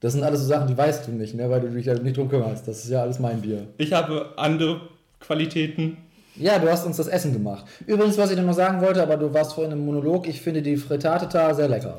Das 0.00 0.12
sind 0.12 0.22
alles 0.24 0.40
so 0.40 0.46
Sachen, 0.46 0.68
die 0.68 0.76
weißt 0.76 1.06
du 1.06 1.12
nicht, 1.12 1.34
ne? 1.34 1.48
weil 1.48 1.62
du 1.62 1.70
dich 1.70 1.86
ja 1.86 1.94
nicht 1.94 2.18
drum 2.18 2.28
kümmerst. 2.28 2.68
Das 2.68 2.84
ist 2.84 2.90
ja 2.90 3.00
alles 3.00 3.18
mein 3.18 3.40
Bier. 3.40 3.68
Ich 3.78 3.94
habe 3.94 4.34
andere 4.36 4.82
Qualitäten. 5.20 5.96
Ja, 6.36 6.58
du 6.58 6.70
hast 6.70 6.86
uns 6.86 6.96
das 6.96 7.08
Essen 7.08 7.32
gemacht. 7.32 7.66
Übrigens, 7.86 8.16
was 8.16 8.30
ich 8.30 8.36
dir 8.36 8.42
noch 8.42 8.54
sagen 8.54 8.80
wollte, 8.80 9.02
aber 9.02 9.16
du 9.16 9.32
warst 9.34 9.54
vorhin 9.54 9.72
im 9.72 9.84
Monolog, 9.84 10.26
ich 10.26 10.40
finde 10.40 10.62
die 10.62 10.76
Frittata 10.76 11.52
sehr 11.54 11.68
lecker. 11.68 11.96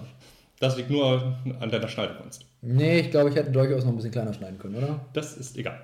Das 0.60 0.78
liegt 0.78 0.89
nur 0.89 1.36
an 1.60 1.69
deiner 1.69 1.88
Schneidekunst. 1.88 2.46
Nee, 2.62 3.00
ich 3.00 3.12
glaube, 3.12 3.30
ich 3.30 3.36
hätte 3.36 3.52
durchaus 3.52 3.84
noch 3.84 3.91
ein 3.91 3.98
bisschen 3.98 4.12
kleiner 4.12 4.34
schneiden 4.34 4.58
können, 4.58 4.76
oder? 4.76 5.06
Das 5.13 5.36
ist 5.36 5.58
egal. 5.58 5.80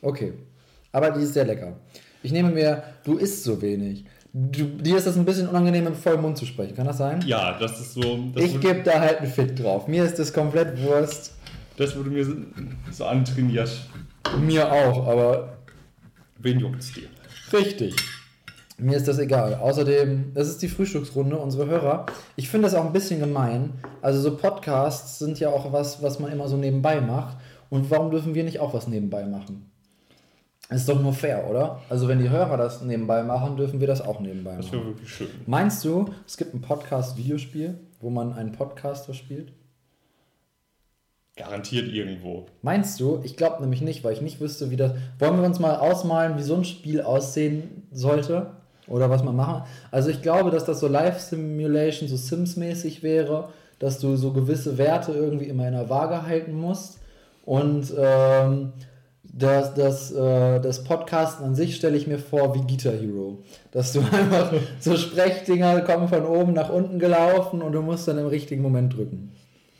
Okay. 0.00 0.32
Aber 0.92 1.10
die 1.10 1.22
ist 1.22 1.34
sehr 1.34 1.44
lecker. 1.44 1.74
Ich 2.22 2.32
nehme 2.32 2.50
mir, 2.50 2.82
du 3.04 3.16
isst 3.16 3.44
so 3.44 3.60
wenig. 3.60 4.06
Du, 4.32 4.64
dir 4.64 4.96
ist 4.96 5.06
das 5.06 5.16
ein 5.16 5.24
bisschen 5.24 5.48
unangenehm, 5.48 5.86
im 5.86 5.94
vollen 5.94 6.20
Mund 6.20 6.38
zu 6.38 6.46
sprechen. 6.46 6.74
Kann 6.74 6.86
das 6.86 6.98
sein? 6.98 7.22
Ja, 7.26 7.58
das 7.58 7.80
ist 7.80 7.94
so. 7.94 8.18
Das 8.34 8.44
ich 8.44 8.60
gebe 8.60 8.82
da 8.82 9.00
halt 9.00 9.18
einen 9.18 9.30
Fick 9.30 9.54
drauf. 9.56 9.86
Mir 9.86 10.04
ist 10.04 10.18
das 10.18 10.32
komplett 10.32 10.82
Wurst. 10.82 11.34
Das 11.76 11.96
wurde 11.96 12.10
mir 12.10 12.24
so, 12.24 12.34
so 12.90 13.04
antrainiert. 13.04 13.70
Mir 14.40 14.72
auch, 14.72 15.06
aber. 15.06 15.58
Wen 16.38 16.58
juckt's 16.58 16.92
dir? 16.92 17.08
Richtig. 17.54 17.96
Mir 18.76 18.96
ist 18.96 19.06
das 19.06 19.18
egal. 19.18 19.54
Außerdem, 19.54 20.32
das 20.34 20.48
ist 20.48 20.60
die 20.60 20.68
Frühstücksrunde, 20.68 21.38
unsere 21.38 21.66
Hörer. 21.66 22.06
Ich 22.34 22.48
finde 22.48 22.66
das 22.66 22.74
auch 22.74 22.84
ein 22.84 22.92
bisschen 22.92 23.20
gemein. 23.20 23.74
Also 24.02 24.20
so 24.20 24.36
Podcasts 24.36 25.20
sind 25.20 25.38
ja 25.38 25.50
auch 25.50 25.72
was, 25.72 26.02
was 26.02 26.18
man 26.18 26.32
immer 26.32 26.48
so 26.48 26.56
nebenbei 26.56 27.00
macht. 27.00 27.36
Und 27.70 27.90
warum 27.90 28.10
dürfen 28.10 28.34
wir 28.34 28.42
nicht 28.42 28.58
auch 28.58 28.74
was 28.74 28.88
nebenbei 28.88 29.24
machen? 29.26 29.70
Ist 30.70 30.88
doch 30.88 31.00
nur 31.00 31.12
fair, 31.12 31.48
oder? 31.48 31.82
Also 31.88 32.08
wenn 32.08 32.18
die 32.18 32.30
Hörer 32.30 32.56
das 32.56 32.82
nebenbei 32.82 33.22
machen, 33.22 33.56
dürfen 33.56 33.80
wir 33.80 33.86
das 33.86 34.00
auch 34.00 34.18
nebenbei 34.18 34.52
machen. 34.52 34.62
Das 34.62 34.72
wäre 34.72 34.86
wirklich 34.86 35.08
schön. 35.10 35.28
Meinst 35.46 35.84
du, 35.84 36.06
es 36.26 36.36
gibt 36.36 36.54
ein 36.54 36.60
Podcast-Videospiel, 36.60 37.78
wo 38.00 38.10
man 38.10 38.32
einen 38.32 38.52
Podcaster 38.52 39.14
spielt? 39.14 39.52
Garantiert 41.36 41.92
irgendwo. 41.92 42.46
Meinst 42.62 43.00
du? 43.00 43.20
Ich 43.24 43.36
glaube 43.36 43.60
nämlich 43.60 43.80
nicht, 43.80 44.04
weil 44.04 44.12
ich 44.12 44.20
nicht 44.20 44.40
wüsste, 44.40 44.70
wie 44.70 44.76
das. 44.76 44.92
Wollen 45.18 45.36
wir 45.36 45.44
uns 45.44 45.58
mal 45.58 45.76
ausmalen, 45.76 46.38
wie 46.38 46.42
so 46.42 46.54
ein 46.54 46.64
Spiel 46.64 47.00
aussehen 47.00 47.88
sollte? 47.90 48.52
Oder 48.86 49.10
was 49.10 49.24
man 49.24 49.34
machen? 49.34 49.64
Also 49.90 50.10
ich 50.10 50.22
glaube, 50.22 50.50
dass 50.50 50.64
das 50.64 50.78
so 50.78 50.86
Live-Simulation, 50.86 52.08
so 52.08 52.16
Sims-mäßig 52.16 53.02
wäre, 53.02 53.48
dass 53.78 53.98
du 53.98 54.14
so 54.16 54.32
gewisse 54.32 54.78
Werte 54.78 55.12
irgendwie 55.12 55.46
immer 55.46 55.66
in 55.66 55.72
der 55.72 55.90
Waage 55.90 56.24
halten 56.24 56.52
musst. 56.52 57.00
Und 57.44 57.92
ähm, 57.98 58.72
das, 59.24 59.74
das, 59.74 60.12
äh, 60.12 60.60
das 60.60 60.84
Podcasten 60.84 61.44
an 61.44 61.54
sich 61.54 61.74
stelle 61.74 61.96
ich 61.96 62.06
mir 62.06 62.18
vor 62.18 62.54
wie 62.54 62.60
Guitar 62.60 62.92
Hero. 62.92 63.38
Dass 63.72 63.92
du 63.92 64.00
einfach 64.12 64.52
so 64.78 64.96
Sprechdinger 64.96 65.80
kommen 65.80 66.06
von 66.06 66.24
oben 66.24 66.52
nach 66.52 66.70
unten 66.70 67.00
gelaufen 67.00 67.60
und 67.60 67.72
du 67.72 67.82
musst 67.82 68.06
dann 68.06 68.18
im 68.18 68.26
richtigen 68.26 68.62
Moment 68.62 68.96
drücken. 68.96 69.32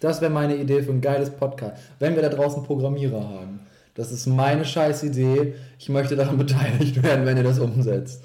Das 0.04 0.20
wäre 0.20 0.30
meine 0.30 0.54
Idee 0.54 0.82
für 0.82 0.90
ein 0.90 1.00
geiles 1.00 1.30
Podcast. 1.30 1.82
Wenn 1.98 2.14
wir 2.14 2.20
da 2.20 2.28
draußen 2.28 2.62
Programmierer 2.62 3.26
haben. 3.26 3.60
Das 3.94 4.12
ist 4.12 4.26
meine 4.26 4.66
scheiß 4.66 5.02
Idee. 5.04 5.54
Ich 5.78 5.88
möchte 5.88 6.14
daran 6.14 6.36
beteiligt 6.36 7.02
werden, 7.02 7.24
wenn 7.24 7.38
ihr 7.38 7.42
das 7.42 7.58
umsetzt. 7.58 8.22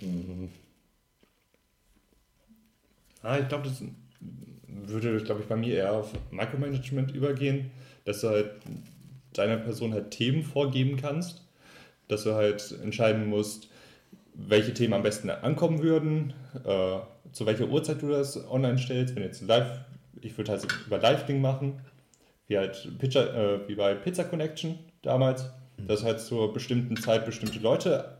Mhm. 0.00 0.48
Ah, 3.22 3.38
ich 3.38 3.46
glaube, 3.46 3.68
das 3.68 3.84
würde, 4.66 5.22
glaube 5.22 5.42
ich, 5.42 5.46
bei 5.46 5.54
mir 5.54 5.76
eher 5.76 5.92
auf 5.92 6.10
Micromanagement 6.32 7.14
übergehen, 7.14 7.70
dass 8.04 8.22
du 8.22 8.30
halt 8.30 8.50
deiner 9.32 9.58
Person 9.58 9.94
halt 9.94 10.10
Themen 10.10 10.42
vorgeben 10.42 10.96
kannst, 10.96 11.46
dass 12.08 12.24
du 12.24 12.34
halt 12.34 12.76
entscheiden 12.82 13.28
musst, 13.28 13.68
welche 14.34 14.74
Themen 14.74 14.94
am 14.94 15.04
besten 15.04 15.30
ankommen 15.30 15.84
würden, 15.84 16.32
äh, 16.64 16.98
zu 17.32 17.46
welcher 17.46 17.68
Uhrzeit 17.68 18.02
du 18.02 18.08
das 18.08 18.48
online 18.48 18.78
stellst. 18.78 19.16
Wenn 19.16 19.22
jetzt 19.22 19.42
live, 19.42 19.80
ich 20.20 20.36
würde 20.36 20.52
halt 20.52 20.66
über 20.86 20.98
Live-Ding 20.98 21.40
machen, 21.40 21.80
wie 22.46 22.58
halt 22.58 22.98
Pizza, 22.98 23.34
äh, 23.34 23.68
wie 23.68 23.74
bei 23.74 23.94
Pizza 23.94 24.24
Connection 24.24 24.78
damals, 25.02 25.50
mhm. 25.76 25.88
dass 25.88 26.04
halt 26.04 26.20
zur 26.20 26.52
bestimmten 26.52 26.96
Zeit 26.96 27.24
bestimmte 27.24 27.58
Leute 27.58 28.18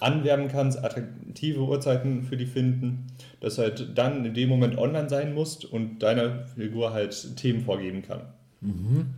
anwerben 0.00 0.48
kannst, 0.48 0.82
attraktive 0.84 1.60
Uhrzeiten 1.60 2.22
für 2.22 2.36
die 2.36 2.46
finden, 2.46 3.06
dass 3.40 3.58
halt 3.58 3.96
dann 3.96 4.24
in 4.24 4.34
dem 4.34 4.48
Moment 4.48 4.76
online 4.76 5.08
sein 5.08 5.32
musst 5.32 5.64
und 5.64 6.00
deiner 6.00 6.44
Figur 6.44 6.92
halt 6.92 7.36
Themen 7.36 7.62
vorgeben 7.62 8.02
kann. 8.02 8.22
Mhm. 8.60 9.14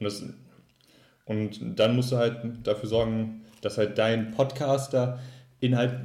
Und, 0.00 0.04
das, 0.04 0.24
und 1.26 1.78
dann 1.78 1.94
musst 1.94 2.10
du 2.10 2.16
halt 2.16 2.36
dafür 2.64 2.88
sorgen, 2.88 3.42
dass 3.60 3.78
halt 3.78 3.96
dein 3.96 4.32
Podcaster 4.32 5.20
innerhalb 5.60 6.00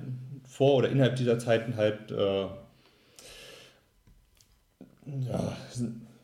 vor 0.60 0.76
oder 0.76 0.90
innerhalb 0.90 1.16
dieser 1.16 1.40
Zeiten 1.40 1.78
halt 1.78 2.12
äh, 2.12 2.48
ja, 5.22 5.58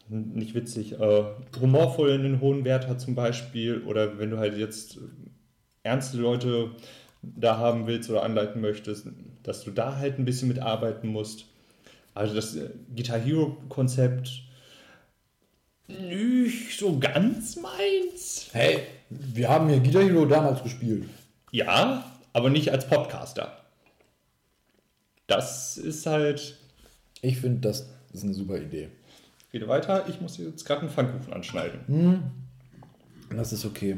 nicht 0.10 0.54
witzig, 0.54 1.00
äh, 1.00 1.24
humorvoll 1.62 2.12
einen 2.12 2.41
hohen 2.41 2.65
Wert 2.65 2.86
hat 2.89 3.00
zum 3.00 3.15
Beispiel 3.15 3.82
oder 3.84 4.19
wenn 4.19 4.32
du 4.32 4.38
halt 4.38 4.58
jetzt 4.58 5.00
ernste 5.84 6.17
Leute 6.17 6.71
da 7.21 7.58
haben 7.60 7.88
willst 7.88 8.10
oder 8.10 8.24
anleiten 8.24 8.60
möchtest, 8.60 9.08
dass 9.43 9.63
du 9.63 9.71
da 9.71 9.95
halt 9.95 10.19
ein 10.19 10.26
bisschen 10.26 10.50
mitarbeiten 10.50 11.08
musst. 11.08 11.45
Also 12.13 12.36
das 12.36 12.58
Guitar 12.93 13.19
Hero 13.19 13.56
Konzept 13.69 14.41
nicht 15.88 16.78
so 16.78 17.00
ganz 17.00 17.56
meins. 17.56 18.50
Hey, 18.52 18.80
wir 19.10 19.48
haben 19.48 19.69
hier 19.69 19.80
Guitar 19.80 20.04
Hero 20.04 20.26
damals 20.26 20.62
gespielt. 20.62 21.06
Ja, 21.52 22.04
aber 22.34 22.50
nicht 22.50 22.74
als 22.74 22.86
Podcaster. 22.86 23.64
Das 25.28 25.78
ist 25.78 26.06
halt. 26.06 26.58
Ich 27.22 27.40
finde, 27.40 27.62
das 27.62 27.88
ist 28.14 28.24
eine 28.24 28.34
super 28.34 28.58
Idee. 28.58 28.90
Rede 29.54 29.68
weiter, 29.68 30.06
ich 30.10 30.20
muss 30.22 30.38
jetzt 30.38 30.66
gerade 30.66 30.82
einen 30.82 30.90
Pfannkuchen 30.90 31.34
anschneiden. 31.34 31.80
Hm. 31.88 32.24
Das 33.36 33.54
ist 33.54 33.66
okay. 33.66 33.98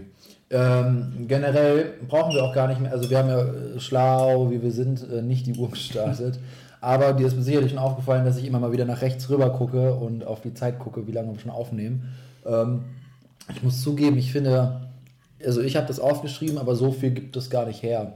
Ähm, 0.50 1.26
generell 1.28 1.96
brauchen 2.08 2.34
wir 2.34 2.44
auch 2.44 2.54
gar 2.54 2.68
nicht 2.68 2.80
mehr, 2.80 2.92
also 2.92 3.10
wir 3.10 3.18
haben 3.18 3.28
ja 3.28 3.42
äh, 3.42 3.80
schlau, 3.80 4.50
wie 4.50 4.62
wir 4.62 4.72
sind, 4.72 5.06
äh, 5.12 5.22
nicht 5.22 5.46
die 5.46 5.56
Uhr 5.56 5.70
gestartet. 5.70 6.40
Aber 6.80 7.14
dir 7.14 7.28
ist 7.28 7.44
sicherlich 7.44 7.72
schon 7.72 7.80
aufgefallen, 7.80 8.24
dass 8.24 8.38
ich 8.38 8.46
immer 8.46 8.60
mal 8.60 8.72
wieder 8.72 8.86
nach 8.86 9.02
rechts 9.02 9.30
rüber 9.30 9.50
gucke 9.50 9.96
und 9.96 10.24
auf 10.24 10.42
die 10.42 10.54
Zeit 10.54 10.80
gucke, 10.80 11.08
wie 11.08 11.12
lange 11.12 11.34
wir 11.34 11.40
schon 11.40 11.52
aufnehmen. 11.52 12.14
Ähm, 12.46 12.86
ich 13.54 13.64
muss 13.64 13.82
zugeben, 13.82 14.18
ich 14.18 14.32
finde, 14.32 14.88
also 15.44 15.62
ich 15.62 15.76
habe 15.76 15.88
das 15.88 16.00
aufgeschrieben, 16.00 16.58
aber 16.58 16.76
so 16.76 16.92
viel 16.92 17.12
gibt 17.12 17.36
es 17.36 17.50
gar 17.50 17.66
nicht 17.66 17.82
her, 17.82 18.14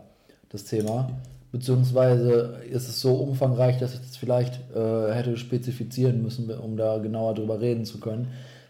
das 0.49 0.65
Thema. 0.65 1.09
Beziehungsweise 1.51 2.61
ist 2.69 2.87
es 2.87 3.01
so 3.01 3.13
umfangreich, 3.15 3.77
dass 3.77 3.93
ich 3.93 3.99
das 3.99 4.15
vielleicht 4.15 4.59
äh, 4.73 5.13
hätte 5.13 5.35
spezifizieren 5.35 6.21
müssen, 6.21 6.49
um 6.49 6.77
da 6.77 6.97
genauer 6.99 7.35
drüber 7.35 7.59
reden 7.59 7.83
zu 7.83 7.99
können. 7.99 8.29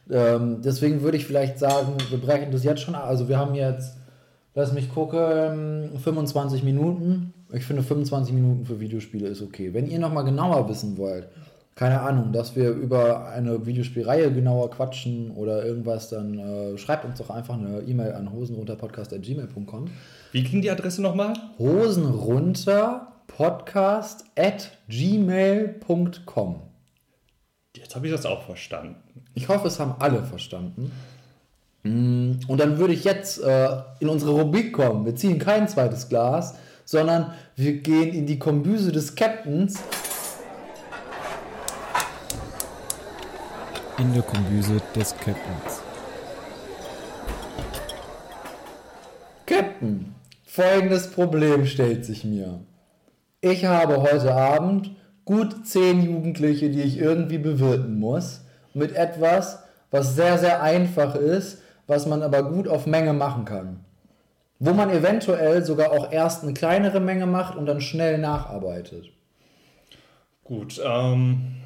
Ähm, 0.10 0.62
deswegen 0.63 1.02
würde 1.02 1.17
ich 1.17 1.26
vielleicht 1.26 1.60
sagen, 1.60 1.94
wir 2.10 2.20
brechen 2.20 2.52
das 2.52 2.63
jetzt 2.63 2.82
schon. 2.82 2.96
Also 2.96 3.30
wir 3.30 3.38
haben 3.38 3.54
jetzt, 3.54 3.98
lass 4.56 4.74
mich 4.74 4.89
gucken, 4.89 5.91
25 6.04 6.63
Minuten. 6.63 7.34
Ich 7.54 7.65
finde 7.65 7.84
25 7.84 8.34
Minuten 8.34 8.65
für 8.65 8.80
Videospiele 8.80 9.28
ist 9.28 9.41
okay. 9.41 9.74
Wenn 9.74 9.88
ihr 9.88 10.00
nochmal 10.00 10.26
genauer 10.26 10.67
wissen 10.67 10.98
wollt, 10.98 11.28
keine 11.76 12.02
Ahnung, 12.02 12.34
dass 12.34 12.56
wir 12.56 12.72
über 12.72 13.30
eine 13.30 13.65
Videospielreihe 13.65 14.32
genauer 14.32 14.72
quatschen 14.72 15.32
oder 15.32 15.65
irgendwas, 15.65 16.10
dann 16.10 16.38
äh, 16.38 16.78
schreibt 16.78 17.06
uns 17.06 17.20
doch 17.20 17.30
einfach 17.30 17.58
eine 17.58 17.82
E-Mail 17.82 18.13
an 18.13 18.32
hosenrunterpodcast.gmail.com. 18.32 19.86
Wie 20.32 20.44
ging 20.44 20.62
die 20.62 20.72
Adresse 20.72 21.02
nochmal? 21.02 21.34
Hosenrunterpodcast 21.60 24.24
at 24.38 24.72
gmail.com. 24.88 26.62
Jetzt 27.76 27.96
habe 27.96 28.08
ich 28.08 28.13
das 28.13 28.26
auch 28.26 28.44
verstanden. 28.44 28.96
Ich 29.34 29.50
hoffe, 29.50 29.67
es 29.67 29.80
haben 29.80 29.96
alle 30.00 30.24
verstanden. 30.24 30.91
Mm, 31.84 32.34
Und 32.48 32.58
dann 32.60 32.78
würde 32.78 32.94
ich 32.94 33.04
jetzt 33.04 33.41
äh, 33.41 33.70
in 34.00 34.10
unsere 34.10 34.32
Rubrik 34.32 34.74
kommen. 34.74 35.06
Wir 35.06 35.15
ziehen 35.15 35.39
kein 35.39 35.67
zweites 35.67 36.10
Glas, 36.10 36.56
sondern 36.86 37.34
wir 37.56 37.74
gehen 37.82 38.13
in 38.13 38.26
die 38.26 38.39
Kombüse 38.39 38.91
des 38.91 39.15
Captains. 39.15 39.80
In 43.98 44.13
der 44.13 44.24
Kombüse 44.24 44.82
des 44.96 45.15
Captains. 45.17 45.82
Captain, 49.46 50.15
folgendes 50.52 51.10
Problem 51.10 51.66
stellt 51.66 52.04
sich 52.04 52.26
mir. 52.26 52.60
Ich 53.40 53.64
habe 53.64 54.02
heute 54.02 54.36
Abend 54.36 54.92
gut 55.24 55.66
zehn 55.66 56.02
Jugendliche, 56.02 56.70
die 56.70 56.82
ich 56.82 56.98
irgendwie 56.98 57.38
bewirten 57.38 57.98
muss, 57.98 58.44
mit 58.74 58.94
etwas, 58.94 59.64
was 59.92 60.16
sehr, 60.16 60.38
sehr 60.38 60.62
einfach 60.62 61.16
ist, 61.16 61.62
was 61.88 62.06
man 62.06 62.22
aber 62.22 62.44
gut 62.44 62.68
auf 62.68 62.86
Menge 62.86 63.14
machen 63.14 63.46
kann. 63.46 63.86
Wo 64.60 64.74
man 64.74 64.90
eventuell 64.90 65.64
sogar 65.64 65.94
auch 65.94 66.12
erst 66.12 66.44
eine 66.44 66.54
kleinere 66.54 67.00
Menge 67.00 67.28
macht 67.28 67.56
und 67.56 67.66
dann 67.66 67.80
schnell 67.80 68.18
nacharbeitet. 68.18 69.10
Gut, 70.44 70.82
ähm, 70.86 71.62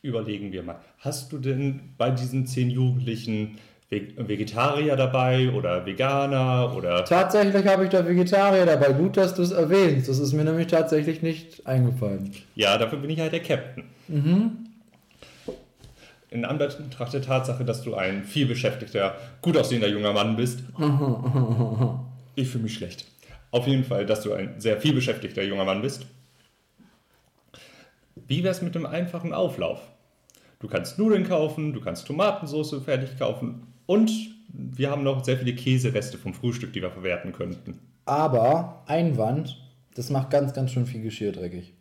überlegen 0.00 0.52
wir 0.52 0.62
mal. 0.62 0.78
Hast 0.98 1.32
du 1.32 1.38
denn 1.38 1.94
bei 1.98 2.10
diesen 2.12 2.46
zehn 2.46 2.70
Jugendlichen 2.70 3.58
Vegetarier 3.92 4.96
dabei 4.96 5.50
oder 5.50 5.84
Veganer 5.84 6.74
oder 6.74 7.04
Tatsächlich 7.04 7.66
habe 7.66 7.84
ich 7.84 7.90
da 7.90 8.06
Vegetarier 8.06 8.64
dabei. 8.64 8.92
Gut, 8.92 9.16
dass 9.16 9.34
du 9.34 9.42
es 9.42 9.50
erwähnst. 9.50 10.08
Das 10.08 10.18
ist 10.18 10.32
mir 10.32 10.44
nämlich 10.44 10.68
tatsächlich 10.68 11.20
nicht 11.22 11.66
eingefallen. 11.66 12.32
ja, 12.54 12.78
dafür 12.78 12.98
bin 12.98 13.10
ich 13.10 13.20
halt 13.20 13.32
der 13.32 13.42
Captain. 13.42 13.84
In 16.30 16.44
Anbetracht 16.46 17.12
der 17.12 17.20
Tatsache, 17.22 17.64
dass 17.64 17.82
du 17.82 17.94
ein 17.94 18.24
vielbeschäftigter, 18.24 19.16
gut 19.42 19.56
aussehender 19.58 19.88
junger 19.88 20.12
Mann 20.12 20.36
bist. 20.36 20.60
Ich 22.34 22.48
fühle 22.48 22.64
mich 22.64 22.72
schlecht. 22.72 23.04
Auf 23.50 23.66
jeden 23.66 23.84
Fall, 23.84 24.06
dass 24.06 24.22
du 24.22 24.32
ein 24.32 24.58
sehr 24.58 24.80
vielbeschäftigter 24.80 25.42
junger 25.42 25.66
Mann 25.66 25.82
bist. 25.82 26.06
Wie 28.26 28.42
wär's 28.42 28.62
mit 28.62 28.74
einem 28.74 28.86
einfachen 28.86 29.34
Auflauf? 29.34 29.80
Du 30.58 30.66
kannst 30.66 30.98
Nudeln 30.98 31.28
kaufen, 31.28 31.74
du 31.74 31.82
kannst 31.82 32.06
Tomatensauce 32.06 32.82
fertig 32.82 33.18
kaufen 33.18 33.71
und 33.86 34.10
wir 34.52 34.90
haben 34.90 35.02
noch 35.02 35.24
sehr 35.24 35.38
viele 35.38 35.54
Käsereste 35.54 36.18
vom 36.18 36.34
Frühstück, 36.34 36.72
die 36.72 36.82
wir 36.82 36.90
verwerten 36.90 37.32
könnten. 37.32 37.78
Aber 38.04 38.82
Einwand, 38.86 39.58
das 39.94 40.10
macht 40.10 40.30
ganz, 40.30 40.52
ganz 40.52 40.70
schön 40.70 40.86
viel 40.86 41.02
Geschirr 41.02 41.32
dreckig. 41.32 41.74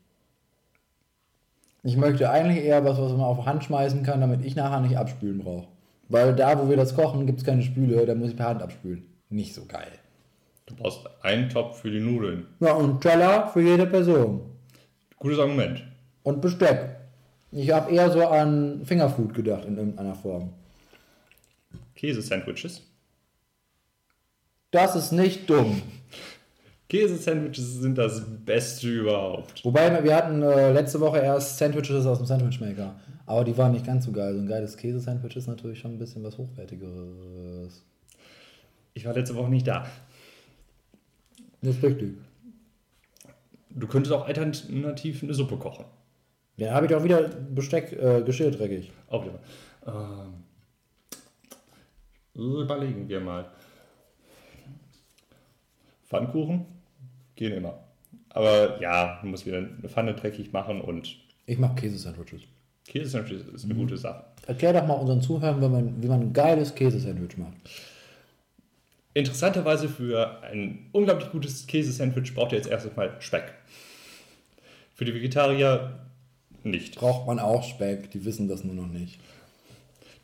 Ich 1.84 1.98
möchte 1.98 2.30
eigentlich 2.30 2.64
eher 2.64 2.86
was, 2.86 3.00
was 3.00 3.12
man 3.12 3.22
auf 3.22 3.46
Hand 3.46 3.64
schmeißen 3.64 4.04
kann, 4.04 4.22
damit 4.22 4.46
ich 4.46 4.56
nachher 4.56 4.82
nicht 4.82 4.98
abspülen 4.98 5.40
brauche. 5.40 5.68
Weil 6.10 6.36
da, 6.36 6.60
wo 6.60 6.70
wir 6.70 6.78
das 6.78 6.96
kochen, 6.96 7.26
gibt 7.26 7.40
es 7.40 7.46
keine 7.46 7.64
Spüle, 7.64 8.06
da 8.06 8.14
muss 8.14 8.30
ich 8.30 8.36
per 8.36 8.50
Hand 8.50 8.62
abspülen. 8.62 9.06
Nicht 9.30 9.56
so 9.56 9.66
geil. 9.66 9.92
Du 10.66 10.76
brauchst 10.76 11.08
einen 11.24 11.50
Topf 11.50 11.80
für 11.80 11.90
die 11.90 12.00
Nudeln. 12.00 12.46
Ja, 12.60 12.74
und 12.74 13.02
Teller 13.02 13.48
für 13.48 13.62
jede 13.62 13.88
Person. 13.88 14.42
Gutes 15.18 15.40
Argument. 15.40 15.84
Und 16.24 16.42
Besteck. 16.42 16.98
Ich 17.52 17.72
habe 17.72 17.92
eher 17.92 18.12
so 18.12 18.28
an 18.28 18.82
Fingerfood 18.86 19.34
gedacht 19.34 19.66
in 19.66 19.78
irgendeiner 19.78 20.16
Form. 20.16 20.52
Käsesandwiches. 22.02 22.82
Das 24.72 24.96
ist 24.96 25.12
nicht 25.12 25.48
dumm. 25.48 25.84
Käsesandwiches 26.90 27.76
sind 27.76 27.96
das 27.96 28.24
Beste 28.44 28.88
überhaupt. 28.88 29.64
Wobei, 29.64 30.04
wir 30.04 30.16
hatten 30.16 30.42
äh, 30.42 30.74
letzte 30.74 31.00
Woche 31.00 31.20
erst 31.20 31.60
Sandwiches 31.60 32.04
aus 32.08 32.18
dem 32.18 32.26
Sandwichmaker. 32.26 33.00
Aber 33.28 33.44
die 33.44 33.56
waren 33.56 33.74
nicht 33.74 33.86
ganz 33.86 34.06
so 34.06 34.12
geil. 34.12 34.34
So 34.34 34.40
ein 34.40 34.48
geiles 34.48 34.78
Käsesandwich 34.78 35.36
ist 35.36 35.46
natürlich 35.46 35.78
schon 35.78 35.92
ein 35.92 36.00
bisschen 36.00 36.24
was 36.24 36.40
Hochwertigeres. 36.40 37.86
Ich 38.96 39.06
war 39.06 39.14
letzte 39.14 39.36
Woche 39.36 39.52
nicht 39.52 39.68
da. 39.68 39.86
Das 41.62 41.76
ist 41.76 41.84
richtig. 41.84 42.18
Du 43.70 43.86
könntest 43.86 44.12
auch 44.12 44.26
alternativ 44.26 45.22
eine 45.22 45.36
Suppe 45.36 45.58
kochen. 45.58 45.86
Ja, 46.58 46.74
habe 46.74 46.88
ich 46.88 46.96
auch 46.96 47.04
wieder 47.04 47.30
Besteck, 47.30 47.92
äh, 47.92 48.24
Geschirr 48.24 48.50
dreckig. 48.50 48.92
Auch 49.08 49.24
wieder. 49.24 49.40
Ähm, 49.86 50.44
überlegen 52.36 53.08
wir 53.08 53.20
mal. 53.20 53.50
Pfannkuchen 56.08 56.66
gehen 57.36 57.54
immer. 57.54 57.80
Aber 58.30 58.82
ja, 58.82 59.20
du 59.22 59.28
musst 59.28 59.46
wieder 59.46 59.58
eine 59.58 59.90
Pfanne 59.90 60.14
dreckig 60.14 60.52
machen 60.54 60.82
und 60.82 61.18
Ich 61.46 61.58
mache 61.58 61.76
Käsesandwiches. 61.76 62.42
Käsesandwich 62.88 63.42
ist 63.54 63.66
eine 63.66 63.76
gute 63.76 63.98
Sache. 63.98 64.26
Erklär 64.48 64.74
doch 64.74 64.88
mal 64.88 64.96
unseren 64.96 65.22
Zuhörern, 65.22 65.62
wie 65.62 65.70
man, 65.70 66.04
wie 66.04 66.08
man 66.08 66.22
ein 66.22 66.34
geiles 66.34 66.74
Käsesandwich 66.76 67.38
macht. 67.38 67.54
Interessanterweise 69.14 69.90
für 69.90 70.42
ein 70.44 70.90
unglaublich 70.94 71.32
gutes 71.32 71.68
Käsesandwich 71.68 72.34
braucht 72.34 72.54
ihr 72.54 72.58
jetzt 72.58 72.70
erst 72.70 72.90
einmal 72.90 73.16
Speck. 73.20 73.54
Für 74.96 75.06
die 75.06 75.14
Vegetarier 75.14 76.00
nicht. 76.64 76.96
Braucht 76.96 77.28
man 77.28 77.40
auch 77.40 77.64
Speck, 77.64 78.12
die 78.12 78.24
wissen 78.24 78.48
das 78.48 78.64
nur 78.64 78.76
noch 78.76 78.88
nicht. 78.88 79.20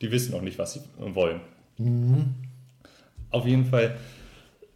Die 0.01 0.11
wissen 0.11 0.31
noch 0.31 0.41
nicht, 0.41 0.57
was 0.57 0.73
sie 0.73 0.81
wollen. 0.97 1.41
Auf 3.29 3.45
jeden 3.45 3.65
Fall, 3.65 3.97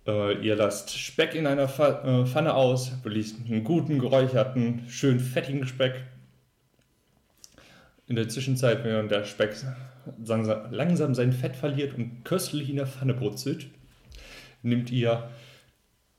äh, 0.05 0.45
ihr 0.45 0.55
lasst 0.55 0.97
Speck 0.97 1.33
in 1.35 1.47
einer 1.47 1.67
Pfa- 1.67 2.03
äh, 2.03 2.25
Pfanne 2.25 2.53
aus, 2.53 2.91
beließt 3.01 3.37
einen 3.45 3.63
guten, 3.63 3.97
geräucherten, 3.99 4.83
schön 4.87 5.19
fettigen 5.19 5.65
Speck. 5.65 6.03
In 8.07 8.15
der 8.15 8.29
Zwischenzeit, 8.29 8.83
während 8.83 9.09
der 9.09 9.23
Speck 9.23 9.55
langsam, 10.23 10.71
langsam 10.71 11.15
sein 11.15 11.33
Fett 11.33 11.55
verliert 11.55 11.95
und 11.95 12.23
köstlich 12.23 12.69
in 12.69 12.75
der 12.75 12.87
Pfanne 12.87 13.13
brutzelt, 13.13 13.67
nehmt 14.61 14.91
ihr 14.91 15.29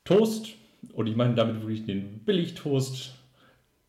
Toast, 0.05 0.55
und 0.95 1.07
ich 1.07 1.15
meine 1.15 1.35
damit 1.35 1.61
wirklich 1.61 1.85
den 1.85 2.25
Billigtoast, 2.25 3.15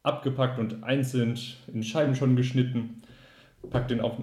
abgepackt 0.03 0.59
und 0.59 0.83
einzeln 0.83 1.39
in 1.73 1.81
Scheiben 1.81 2.13
schon 2.13 2.35
geschnitten, 2.35 3.01
packt 3.69 3.89
den 3.89 4.01
auf 4.01 4.17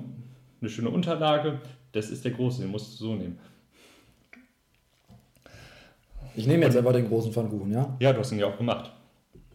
eine 0.61 0.71
schöne 0.71 0.91
Unterlage. 0.91 1.59
Das 1.93 2.11
ist 2.11 2.25
der 2.25 2.33
große, 2.33 2.63
den 2.63 2.71
musst 2.71 2.93
du 2.93 3.05
so 3.05 3.15
nehmen. 3.15 3.39
Ich 6.35 6.47
nehme 6.47 6.65
jetzt 6.65 6.77
einfach 6.77 6.93
den 6.93 7.09
großen 7.09 7.33
Pfannkuchen, 7.33 7.73
ja? 7.73 7.97
Ja, 8.01 8.13
du 8.13 8.21
hast 8.21 8.33
ihn 8.33 8.39
ja 8.39 8.47
auch 8.47 8.57
gemacht. 8.57 8.93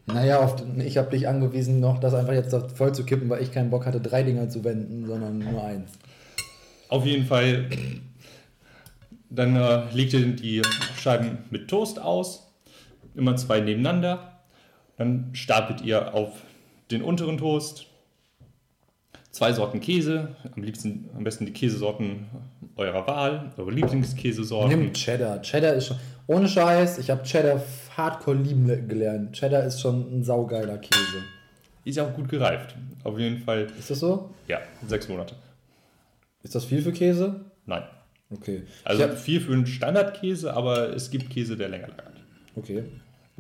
Naja, 0.08 0.46
den, 0.46 0.80
ich 0.82 0.98
habe 0.98 1.10
dich 1.10 1.28
angewiesen, 1.28 1.80
noch 1.80 2.00
das 2.00 2.14
einfach 2.14 2.34
jetzt 2.34 2.56
voll 2.76 2.94
zu 2.94 3.06
kippen, 3.06 3.30
weil 3.30 3.42
ich 3.42 3.52
keinen 3.52 3.70
Bock 3.70 3.86
hatte, 3.86 4.00
drei 4.00 4.24
Dinger 4.24 4.50
zu 4.50 4.64
wenden, 4.64 5.06
sondern 5.08 5.40
nur 5.40 5.64
eins. 5.64 5.92
Auf 6.90 7.06
jeden 7.06 7.26
Fall, 7.26 7.70
dann 9.30 9.56
äh, 9.56 9.92
legt 9.94 10.14
ihr 10.14 10.28
die 10.36 10.62
Scheiben 10.98 11.40
mit 11.50 11.70
Toast 11.70 12.00
aus, 12.00 12.52
immer 13.16 13.36
zwei 13.36 13.62
nebeneinander. 13.62 14.44
Dann 14.98 15.30
stapelt 15.34 15.82
ihr 15.82 16.14
auf 16.14 16.44
den 16.92 17.02
unteren 17.02 17.38
Toast 17.38 17.88
zwei 19.36 19.52
Sorten 19.52 19.82
Käse, 19.82 20.30
am 20.56 20.64
liebsten, 20.64 21.10
am 21.16 21.26
besten 21.26 21.46
die 21.46 21.52
Käsesorten 21.52 22.26
eurer 22.78 23.06
Wahl, 23.06 23.52
eure 23.58 23.72
Lieblingskäsesorten. 23.72 24.70
Nimm 24.80 24.94
Cheddar. 24.94 25.42
Cheddar 25.42 25.74
ist 25.74 25.88
schon, 25.88 25.98
ohne 26.28 26.48
Scheiß, 26.48 27.00
ich 27.00 27.10
habe 27.10 27.22
Cheddar 27.24 27.62
hardcore 27.98 28.38
lieben 28.38 28.66
le- 28.66 28.82
gelernt. 28.82 29.34
Cheddar 29.34 29.64
ist 29.66 29.82
schon 29.82 30.20
ein 30.20 30.24
saugeiler 30.24 30.78
Käse. 30.78 31.24
Ist 31.84 31.98
ja 31.98 32.06
auch 32.06 32.14
gut 32.14 32.30
gereift. 32.30 32.76
Auf 33.04 33.20
jeden 33.20 33.40
Fall, 33.40 33.68
Ist 33.78 33.92
das 33.92 34.00
so? 34.00 34.30
ja, 34.48 34.60
sechs 34.88 35.10
Monate. 35.10 35.36
Ist 36.42 36.56
das 36.56 36.64
viel 36.64 36.82
für 36.82 36.94
Käse? 36.94 37.42
Nein. 37.66 37.84
Okay. 38.32 38.64
Also 38.86 39.04
hab, 39.04 39.18
viel 39.18 39.42
für 39.42 39.52
einen 39.54 39.68
Standardkäse, 39.68 40.54
aber 40.54 40.96
es 40.96 41.12
gibt 41.12 41.30
Käse, 41.30 41.58
der 41.58 41.68
länger 41.70 41.90
lagert. 41.90 42.22
okay. 42.56 42.84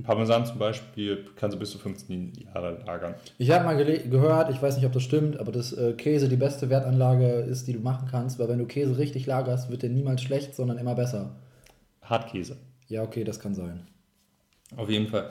Parmesan 0.04 0.46
zum 0.46 0.60
Beispiel 0.60 1.26
kannst 1.38 1.56
du 1.56 1.60
bis 1.60 1.72
zu 1.72 1.78
15 1.78 2.34
Jahre 2.54 2.84
lagern. 2.86 3.16
Ich 3.38 3.50
habe 3.52 3.64
mal 3.64 3.78
gehört, 3.78 4.50
ich 4.50 4.62
weiß 4.62 4.76
nicht, 4.76 4.86
ob 4.86 4.92
das 4.92 5.04
stimmt, 5.04 5.40
aber 5.40 5.52
dass 5.54 5.72
äh, 5.72 5.94
Käse 5.94 6.28
die 6.28 6.36
beste 6.36 6.70
Wertanlage 6.70 7.28
ist, 7.28 7.68
die 7.68 7.74
du 7.74 7.80
machen 7.80 8.08
kannst, 8.12 8.38
weil 8.38 8.50
wenn 8.50 8.60
du 8.60 8.66
Käse 8.66 8.98
richtig 8.98 9.26
lagerst, 9.26 9.70
wird 9.70 9.84
der 9.84 9.90
niemals 9.90 10.22
schlecht, 10.22 10.54
sondern 10.56 10.78
immer 10.78 10.96
besser. 10.96 11.36
Hartkäse. 12.02 12.58
Ja, 12.90 13.04
okay, 13.04 13.24
das 13.24 13.40
kann 13.40 13.56
sein. 13.56 13.88
Auf 14.76 14.90
jeden 14.90 15.08
Fall. 15.08 15.30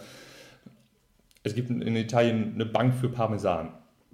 Es 1.43 1.55
gibt 1.55 1.69
in 1.69 1.95
Italien 1.97 2.53
eine 2.55 2.65
Bank 2.65 2.95
für 2.95 3.11
Parmesan. 3.11 3.69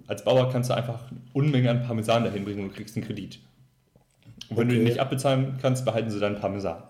Als 0.07 0.23
Bauer 0.25 0.51
kannst 0.51 0.69
du 0.69 0.73
einfach 0.73 1.05
Unmengen 1.31 1.69
an 1.69 1.83
Parmesan 1.83 2.25
dahin 2.25 2.43
bringen 2.43 2.65
und 2.65 2.75
kriegst 2.75 2.97
einen 2.97 3.05
Kredit. 3.05 3.39
Und 4.49 4.57
wenn 4.57 4.67
du 4.67 4.73
ihn 4.75 4.81
Okay. 4.81 4.89
nicht 4.89 4.99
abbezahlen 4.99 5.57
kannst, 5.61 5.85
behalten 5.85 6.09
sie 6.09 6.19
deinen 6.19 6.39
Parmesan. 6.39 6.83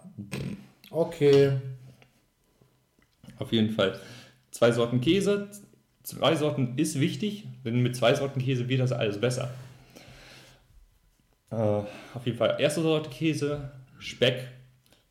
Okay. 0.90 1.52
Auf 3.42 3.52
jeden 3.52 3.72
Fall. 3.72 4.00
Zwei 4.52 4.72
Sorten 4.72 5.02
Käse. 5.02 5.50
Zwei 6.04 6.36
Sorten 6.36 6.78
ist 6.78 7.00
wichtig, 7.00 7.46
denn 7.66 7.82
mit 7.82 7.96
zwei 7.96 8.14
Sorten 8.14 8.40
Käse 8.40 8.70
wird 8.70 8.82
das 8.82 8.92
alles 8.92 9.20
besser. 9.20 9.52
Äh, 11.50 11.56
auf 11.56 12.26
jeden 12.26 12.38
Fall. 12.38 12.58
Erste 12.60 12.82
Sorte 12.82 13.10
Käse, 13.10 13.72
Speck. 13.98 14.48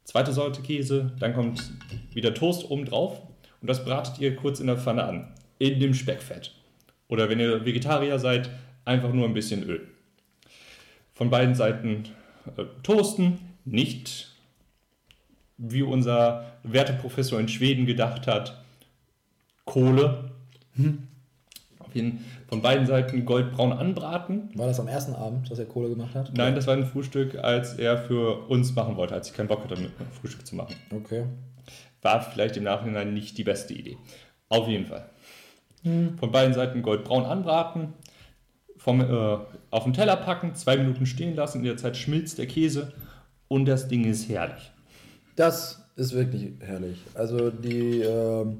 Zweite 0.04 0.32
Sorte 0.32 0.62
Käse, 0.62 1.12
dann 1.18 1.34
kommt 1.34 1.72
wieder 2.12 2.32
Toast 2.34 2.70
oben 2.70 2.84
drauf 2.84 3.20
und 3.60 3.68
das 3.68 3.84
bratet 3.84 4.18
ihr 4.20 4.34
kurz 4.36 4.60
in 4.60 4.66
der 4.66 4.78
Pfanne 4.78 5.04
an. 5.04 5.34
In 5.58 5.78
dem 5.80 5.94
Speckfett. 5.94 6.52
Oder 7.08 7.28
wenn 7.28 7.40
ihr 7.40 7.64
Vegetarier 7.64 8.18
seid, 8.18 8.50
einfach 8.84 9.12
nur 9.12 9.26
ein 9.26 9.34
bisschen 9.34 9.62
Öl. 9.64 9.88
Von 11.14 11.30
beiden 11.30 11.54
Seiten 11.54 12.04
äh, 12.56 12.64
toasten, 12.82 13.38
nicht 13.64 14.29
wie 15.60 15.82
unser 15.82 16.44
Werteprofessor 16.62 17.38
in 17.38 17.48
Schweden 17.48 17.86
gedacht 17.86 18.26
hat, 18.26 18.62
Kohle. 19.66 20.30
Auf 21.78 21.94
jeden, 21.94 22.24
von 22.48 22.62
beiden 22.62 22.86
Seiten 22.86 23.24
goldbraun 23.24 23.72
anbraten. 23.72 24.50
War 24.54 24.66
das 24.66 24.80
am 24.80 24.88
ersten 24.88 25.14
Abend, 25.14 25.50
dass 25.50 25.58
er 25.58 25.66
Kohle 25.66 25.90
gemacht 25.90 26.14
hat? 26.14 26.32
Nein, 26.34 26.54
das 26.54 26.66
war 26.66 26.74
ein 26.74 26.86
Frühstück, 26.86 27.36
als 27.36 27.74
er 27.74 27.98
für 27.98 28.48
uns 28.48 28.74
machen 28.74 28.96
wollte, 28.96 29.14
als 29.14 29.28
ich 29.28 29.34
keinen 29.34 29.48
Bock 29.48 29.62
hatte, 29.62 29.76
mit 29.76 29.92
einem 29.98 30.10
Frühstück 30.20 30.46
zu 30.46 30.56
machen. 30.56 30.74
Okay. 30.94 31.24
War 32.02 32.22
vielleicht 32.22 32.56
im 32.56 32.64
Nachhinein 32.64 33.12
nicht 33.12 33.36
die 33.36 33.44
beste 33.44 33.74
Idee. 33.74 33.98
Auf 34.48 34.66
jeden 34.66 34.86
Fall. 34.86 35.10
Von 35.82 36.32
beiden 36.32 36.54
Seiten 36.54 36.82
goldbraun 36.82 37.24
anbraten, 37.24 37.94
vom, 38.76 39.00
äh, 39.00 39.38
auf 39.70 39.84
den 39.84 39.92
Teller 39.92 40.16
packen, 40.16 40.54
zwei 40.54 40.76
Minuten 40.76 41.06
stehen 41.06 41.34
lassen, 41.34 41.58
in 41.58 41.64
der 41.64 41.76
Zeit 41.76 41.96
schmilzt 41.96 42.38
der 42.38 42.46
Käse 42.46 42.92
und 43.48 43.66
das 43.66 43.88
Ding 43.88 44.04
ist 44.04 44.28
herrlich. 44.28 44.72
Das 45.40 45.78
ist 45.96 46.12
wirklich 46.12 46.52
herrlich. 46.60 46.98
Also 47.14 47.48
die 47.48 48.02
ähm, 48.02 48.58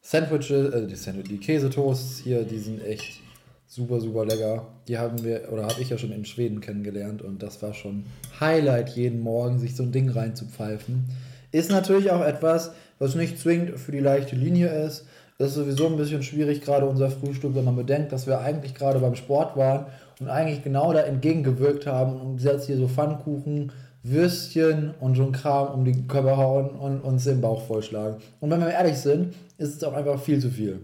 Sandwiches, 0.00 0.72
äh, 0.72 0.86
die, 0.86 0.94
Sandwich, 0.94 1.26
die 1.28 1.38
Käsetoasts 1.38 2.20
hier, 2.20 2.44
die 2.44 2.60
sind 2.60 2.84
echt 2.84 3.18
super, 3.66 4.00
super 4.00 4.24
lecker. 4.24 4.68
Die 4.86 4.96
haben 4.96 5.24
wir, 5.24 5.52
oder 5.52 5.64
habe 5.64 5.80
ich 5.80 5.90
ja 5.90 5.98
schon 5.98 6.12
in 6.12 6.24
Schweden 6.24 6.60
kennengelernt 6.60 7.20
und 7.20 7.42
das 7.42 7.60
war 7.62 7.74
schon 7.74 8.04
Highlight 8.38 8.90
jeden 8.90 9.18
Morgen, 9.18 9.58
sich 9.58 9.74
so 9.74 9.82
ein 9.82 9.90
Ding 9.90 10.08
reinzupfeifen. 10.08 11.08
Ist 11.50 11.72
natürlich 11.72 12.12
auch 12.12 12.24
etwas, 12.24 12.70
was 13.00 13.16
nicht 13.16 13.36
zwingend 13.36 13.76
für 13.80 13.90
die 13.90 13.98
leichte 13.98 14.36
Linie 14.36 14.68
ist. 14.68 15.04
Das 15.36 15.48
ist 15.48 15.54
sowieso 15.56 15.88
ein 15.88 15.96
bisschen 15.96 16.22
schwierig, 16.22 16.60
gerade 16.60 16.86
unser 16.86 17.10
Frühstück, 17.10 17.56
wenn 17.56 17.64
man 17.64 17.74
bedenkt, 17.74 18.12
dass 18.12 18.28
wir 18.28 18.38
eigentlich 18.38 18.76
gerade 18.76 19.00
beim 19.00 19.16
Sport 19.16 19.56
waren 19.56 19.86
und 20.20 20.28
eigentlich 20.28 20.62
genau 20.62 20.92
da 20.92 21.00
entgegengewirkt 21.00 21.88
haben 21.88 22.20
und 22.20 22.40
jetzt 22.40 22.66
hier 22.66 22.76
so 22.76 22.86
Pfannkuchen, 22.86 23.72
Würstchen 24.02 24.94
und 25.00 25.16
so 25.16 25.24
ein 25.24 25.32
Kram 25.32 25.68
um 25.68 25.84
die 25.84 26.06
Körper 26.06 26.36
hauen 26.36 26.70
und 26.70 27.00
uns 27.00 27.24
den 27.24 27.40
Bauch 27.40 27.66
vollschlagen. 27.66 28.16
Und 28.40 28.50
wenn 28.50 28.60
wir 28.60 28.70
ehrlich 28.70 28.96
sind, 28.96 29.34
ist 29.58 29.76
es 29.76 29.84
auch 29.84 29.92
einfach 29.92 30.20
viel 30.20 30.40
zu 30.40 30.50
viel. 30.50 30.80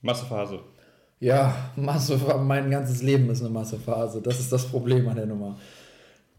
Massephase. 0.00 0.60
Ja, 1.20 1.54
Masse, 1.76 2.18
mein 2.38 2.70
ganzes 2.70 3.02
Leben 3.02 3.28
ist 3.30 3.40
eine 3.40 3.50
Massephase. 3.50 4.22
Das 4.22 4.40
ist 4.40 4.52
das 4.52 4.66
Problem 4.66 5.08
an 5.08 5.16
der 5.16 5.26
Nummer. 5.26 5.56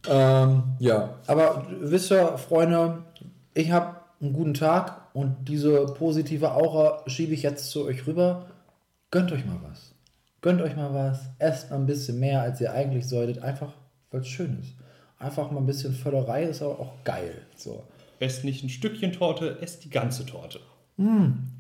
Ähm, 0.08 0.63
ja, 0.80 1.15
aber 1.28 1.67
wisst 1.82 2.12
ihr, 2.12 2.38
Freunde, 2.38 3.00
ich 3.54 3.72
habe 3.72 3.98
einen 4.22 4.34
guten 4.34 4.54
Tag 4.54 5.10
und 5.13 5.48
diese 5.48 5.86
positive 5.86 6.54
Aura 6.54 7.04
schiebe 7.08 7.34
ich 7.34 7.43
jetzt 7.43 7.69
zu 7.69 7.86
euch 7.86 8.08
rüber. 8.08 8.45
Gönnt 9.12 9.32
euch 9.32 9.45
mal 9.45 9.60
was. 9.69 9.93
Gönnt 10.41 10.62
euch 10.62 10.76
mal 10.76 10.93
was. 10.93 11.19
Esst 11.38 11.69
mal 11.69 11.78
ein 11.78 11.86
bisschen 11.86 12.19
mehr, 12.19 12.41
als 12.41 12.62
ihr 12.62 12.72
eigentlich 12.72 13.08
solltet. 13.08 13.43
Einfach, 13.43 13.74
weil 14.12 14.22
es 14.22 14.28
schön 14.28 14.58
ist. 14.62 14.74
Einfach 15.19 15.51
mal 15.51 15.60
ein 15.60 15.65
bisschen 15.65 15.93
Völlerei 15.93 16.43
ist 16.43 16.62
aber 16.62 16.79
auch 16.79 16.93
geil. 17.03 17.41
So. 17.58 17.84
Esst 18.19 18.45
nicht 18.45 18.63
ein 18.63 18.69
Stückchen 18.69 19.12
Torte, 19.12 19.58
esst 19.62 19.84
die 19.84 19.89
ganze 19.89 20.25
Torte. 20.25 20.60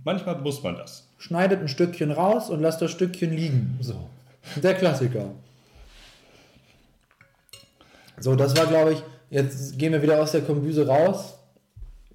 Manchmal 0.03 0.39
muss 0.41 0.63
man 0.63 0.75
das. 0.75 1.07
Schneidet 1.17 1.61
ein 1.61 1.67
Stückchen 1.69 2.11
raus 2.11 2.49
und 2.49 2.61
lasst 2.61 2.81
das 2.81 2.91
Stückchen 2.91 3.31
liegen. 3.33 3.77
So. 3.81 3.95
Der 4.61 4.73
Klassiker. 4.73 5.31
So, 8.19 8.35
das 8.35 8.55
war, 8.57 8.65
glaube 8.65 8.93
ich, 8.93 9.03
jetzt 9.29 9.77
gehen 9.77 9.93
wir 9.93 10.01
wieder 10.01 10.21
aus 10.21 10.31
der 10.33 10.41
Kombüse 10.41 10.87
raus. 10.87 11.35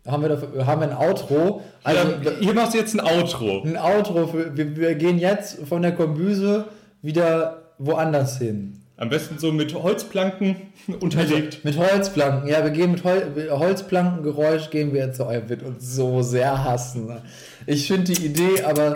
Haben 0.06 0.22
wir, 0.22 0.28
dafür, 0.30 0.66
haben 0.66 0.82
wir 0.82 0.90
ein 0.90 0.96
Outro. 0.96 1.62
Also, 1.82 2.14
Also, 2.14 2.30
hier 2.40 2.52
machst 2.52 2.74
du 2.74 2.78
jetzt 2.78 2.94
ein 2.94 3.00
Outro. 3.00 3.62
ein 3.62 3.78
Outro. 3.78 4.26
Für, 4.26 4.54
wir, 4.54 4.76
wir 4.76 4.94
gehen 4.96 5.18
jetzt 5.18 5.66
von 5.66 5.80
der 5.80 5.94
Kombüse 5.94 6.66
wieder 7.00 7.62
woanders 7.78 8.36
hin. 8.36 8.83
Am 8.96 9.08
besten 9.08 9.38
so 9.38 9.50
mit 9.50 9.74
Holzplanken 9.74 10.56
unterlegt. 11.00 11.64
Mit 11.64 11.76
Holzplanken. 11.76 12.48
Ja, 12.48 12.62
wir 12.62 12.70
gehen 12.70 12.92
mit 12.92 13.02
Hol 13.02 13.50
Holzplankengeräusch 13.50 14.70
gehen 14.70 14.92
wir 14.92 15.06
jetzt. 15.06 15.20
Oh, 15.20 15.24
er 15.24 15.48
wird 15.48 15.62
uns 15.64 15.94
so 15.94 16.22
sehr 16.22 16.62
hassen. 16.62 17.10
Ich 17.66 17.88
finde 17.88 18.12
die 18.12 18.24
Idee 18.24 18.62
aber 18.62 18.94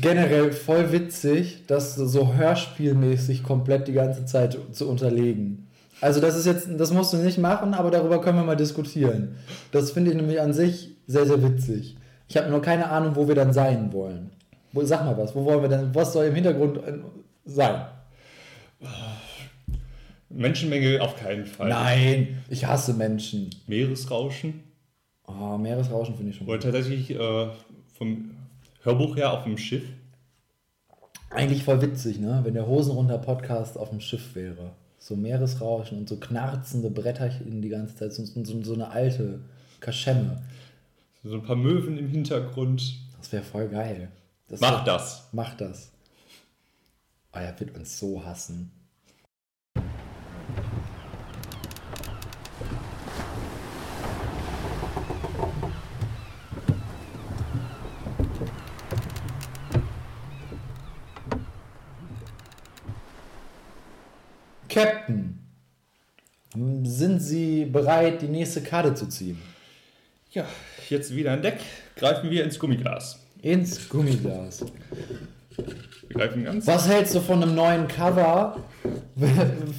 generell 0.00 0.52
voll 0.52 0.92
witzig, 0.92 1.64
das 1.66 1.94
so 1.94 2.34
hörspielmäßig 2.34 3.42
komplett 3.42 3.86
die 3.86 3.92
ganze 3.92 4.24
Zeit 4.24 4.56
zu 4.72 4.88
unterlegen. 4.88 5.68
Also 6.00 6.20
das 6.20 6.36
ist 6.36 6.46
jetzt, 6.46 6.68
das 6.78 6.90
musst 6.92 7.12
du 7.12 7.18
nicht 7.18 7.38
machen, 7.38 7.74
aber 7.74 7.90
darüber 7.90 8.20
können 8.20 8.38
wir 8.38 8.44
mal 8.44 8.56
diskutieren. 8.56 9.36
Das 9.72 9.90
finde 9.90 10.10
ich 10.10 10.16
nämlich 10.16 10.40
an 10.40 10.52
sich 10.52 10.96
sehr, 11.06 11.26
sehr 11.26 11.42
witzig. 11.42 11.96
Ich 12.28 12.36
habe 12.36 12.48
nur 12.48 12.62
keine 12.62 12.88
Ahnung, 12.90 13.14
wo 13.14 13.28
wir 13.28 13.34
dann 13.34 13.52
sein 13.52 13.92
wollen. 13.92 14.30
Wo, 14.72 14.82
sag 14.84 15.04
mal 15.04 15.16
was, 15.16 15.34
wo 15.34 15.44
wollen 15.44 15.62
wir 15.62 15.68
denn, 15.68 15.94
was 15.94 16.12
soll 16.12 16.24
im 16.26 16.34
Hintergrund 16.34 16.78
äh, 16.78 16.94
sein? 17.44 17.86
Menschenmenge 20.36 21.00
auf 21.00 21.16
keinen 21.16 21.46
Fall. 21.46 21.68
Nein, 21.68 22.42
ich 22.48 22.64
hasse 22.66 22.94
Menschen. 22.94 23.50
Meeresrauschen. 23.66 24.62
Oh, 25.26 25.56
Meeresrauschen 25.56 26.16
finde 26.16 26.32
ich 26.32 26.36
schon 26.38 26.46
Oder 26.46 26.60
tatsächlich 26.60 27.10
äh, 27.10 27.48
vom 27.96 28.30
Hörbuch 28.82 29.16
her 29.16 29.32
auf 29.32 29.44
dem 29.44 29.56
Schiff. 29.56 29.84
Eigentlich 31.30 31.64
voll 31.64 31.80
witzig, 31.82 32.20
ne? 32.20 32.40
Wenn 32.44 32.54
der 32.54 32.66
Hosenrunter 32.66 33.18
Podcast 33.18 33.76
auf 33.78 33.90
dem 33.90 34.00
Schiff 34.00 34.34
wäre. 34.34 34.72
So 34.98 35.16
Meeresrauschen 35.16 35.98
und 35.98 36.08
so 36.08 36.16
knarzende 36.16 36.90
Bretterchen 36.90 37.60
die 37.62 37.68
ganze 37.70 37.96
Zeit. 37.96 38.12
So, 38.12 38.24
so, 38.24 38.62
so 38.62 38.74
eine 38.74 38.90
alte 38.90 39.40
Kaschemme. 39.80 40.42
So 41.22 41.34
ein 41.34 41.42
paar 41.42 41.56
Möwen 41.56 41.96
im 41.98 42.08
Hintergrund. 42.08 42.98
Das 43.18 43.32
wäre 43.32 43.42
voll 43.42 43.68
geil. 43.68 44.08
Das 44.48 44.60
Mach 44.60 44.78
wär- 44.78 44.94
das. 44.94 45.28
Mach 45.32 45.54
das. 45.54 45.90
Oh, 47.32 47.38
er 47.38 47.58
wird 47.58 47.74
uns 47.76 47.98
so 47.98 48.24
hassen. 48.24 48.70
Captain, 64.74 65.38
sind 66.82 67.20
Sie 67.20 67.64
bereit, 67.64 68.22
die 68.22 68.26
nächste 68.26 68.60
Karte 68.60 68.92
zu 68.94 69.06
ziehen? 69.06 69.40
Ja, 70.32 70.46
jetzt 70.88 71.14
wieder 71.14 71.32
an 71.32 71.42
Deck. 71.42 71.60
Greifen 71.94 72.28
wir 72.28 72.42
ins 72.42 72.58
Gummiglas. 72.58 73.20
Ins 73.40 73.88
Gummiglas. 73.88 74.64
Wir 76.08 76.16
greifen 76.16 76.42
ganz. 76.42 76.66
Was 76.66 76.88
hältst 76.88 77.14
du 77.14 77.20
von 77.20 77.40
einem 77.40 77.54
neuen 77.54 77.86
Cover 77.86 78.56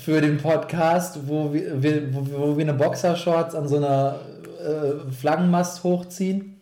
für 0.06 0.22
den 0.22 0.38
Podcast, 0.38 1.28
wo 1.28 1.52
wir, 1.52 2.14
wo 2.14 2.58
wir 2.58 2.64
eine 2.64 2.74
Boxershorts 2.74 3.54
an 3.54 3.68
so 3.68 3.76
einer 3.76 4.22
äh, 4.62 5.12
Flaggenmast 5.12 5.84
hochziehen? 5.84 6.62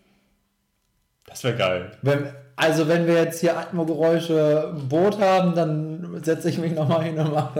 Das 1.27 1.43
wäre 1.43 1.55
geil. 1.55 1.91
Wenn, 2.01 2.29
also 2.55 2.87
wenn 2.87 3.07
wir 3.07 3.15
jetzt 3.15 3.39
hier 3.41 3.57
Atmogeräusche 3.57 4.73
im 4.75 4.87
Boot 4.87 5.19
haben, 5.19 5.55
dann 5.55 6.21
setze 6.23 6.49
ich 6.49 6.57
mich 6.57 6.73
nochmal 6.73 7.03
hin 7.03 7.17
und 7.19 7.33
mache 7.33 7.59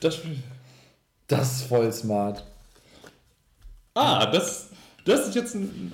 Das, 0.00 0.20
das 1.26 1.52
ist 1.56 1.62
voll 1.68 1.92
smart. 1.92 2.44
ah, 3.94 4.26
das, 4.26 4.68
das 5.04 5.28
ist 5.28 5.34
jetzt 5.34 5.54
ein. 5.54 5.92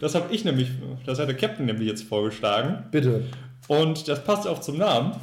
Das 0.00 0.14
habe 0.16 0.34
ich 0.34 0.44
nämlich, 0.44 0.70
das 1.06 1.18
hat 1.20 1.28
der 1.28 1.36
Captain 1.36 1.66
nämlich 1.66 1.88
jetzt 1.88 2.02
vorgeschlagen. 2.02 2.84
Bitte. 2.90 3.24
Und 3.68 4.08
das 4.08 4.24
passt 4.24 4.46
auch 4.46 4.60
zum 4.60 4.76
Namen. 4.78 5.14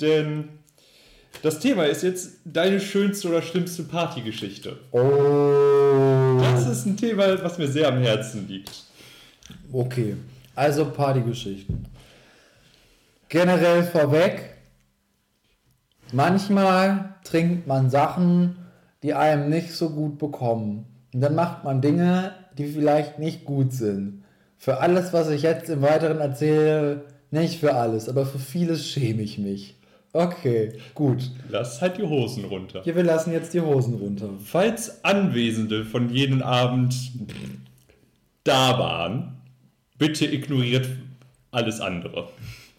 Denn 0.00 0.48
das 1.42 1.60
Thema 1.60 1.84
ist 1.84 2.02
jetzt 2.02 2.38
deine 2.44 2.80
schönste 2.80 3.28
oder 3.28 3.42
schlimmste 3.42 3.82
Partygeschichte. 3.84 4.78
Oh. 4.92 5.77
Das 6.64 6.78
ist 6.78 6.86
ein 6.86 6.96
Thema, 6.96 7.42
was 7.42 7.56
mir 7.56 7.68
sehr 7.68 7.88
am 7.88 7.98
Herzen 7.98 8.48
liegt. 8.48 8.84
Okay, 9.72 10.16
also 10.54 10.86
Partygeschichten. 10.90 11.86
Generell 13.28 13.84
vorweg, 13.84 14.56
manchmal 16.12 17.14
trinkt 17.22 17.66
man 17.66 17.90
Sachen, 17.90 18.56
die 19.02 19.14
einem 19.14 19.48
nicht 19.50 19.72
so 19.72 19.90
gut 19.90 20.18
bekommen. 20.18 20.86
Und 21.14 21.20
dann 21.20 21.34
macht 21.34 21.62
man 21.62 21.80
Dinge, 21.80 22.32
die 22.56 22.66
vielleicht 22.66 23.18
nicht 23.18 23.44
gut 23.44 23.72
sind. 23.72 24.24
Für 24.56 24.80
alles, 24.80 25.12
was 25.12 25.30
ich 25.30 25.42
jetzt 25.42 25.68
im 25.68 25.82
Weiteren 25.82 26.18
erzähle, 26.18 27.04
nicht 27.30 27.60
für 27.60 27.74
alles, 27.74 28.08
aber 28.08 28.26
für 28.26 28.40
vieles 28.40 28.86
schäme 28.88 29.22
ich 29.22 29.38
mich. 29.38 29.77
Okay, 30.18 30.72
gut. 30.94 31.30
Lass 31.48 31.80
halt 31.80 31.96
die 31.96 32.02
Hosen 32.02 32.44
runter. 32.46 32.80
Hier, 32.82 32.96
wir 32.96 33.04
lassen 33.04 33.32
jetzt 33.32 33.54
die 33.54 33.60
Hosen 33.60 33.94
runter. 33.94 34.28
Falls 34.44 35.04
Anwesende 35.04 35.84
von 35.84 36.10
jenem 36.10 36.42
Abend 36.42 37.12
da 38.42 38.76
waren, 38.80 39.38
bitte 39.96 40.26
ignoriert 40.26 40.88
alles 41.52 41.80
andere. 41.80 42.30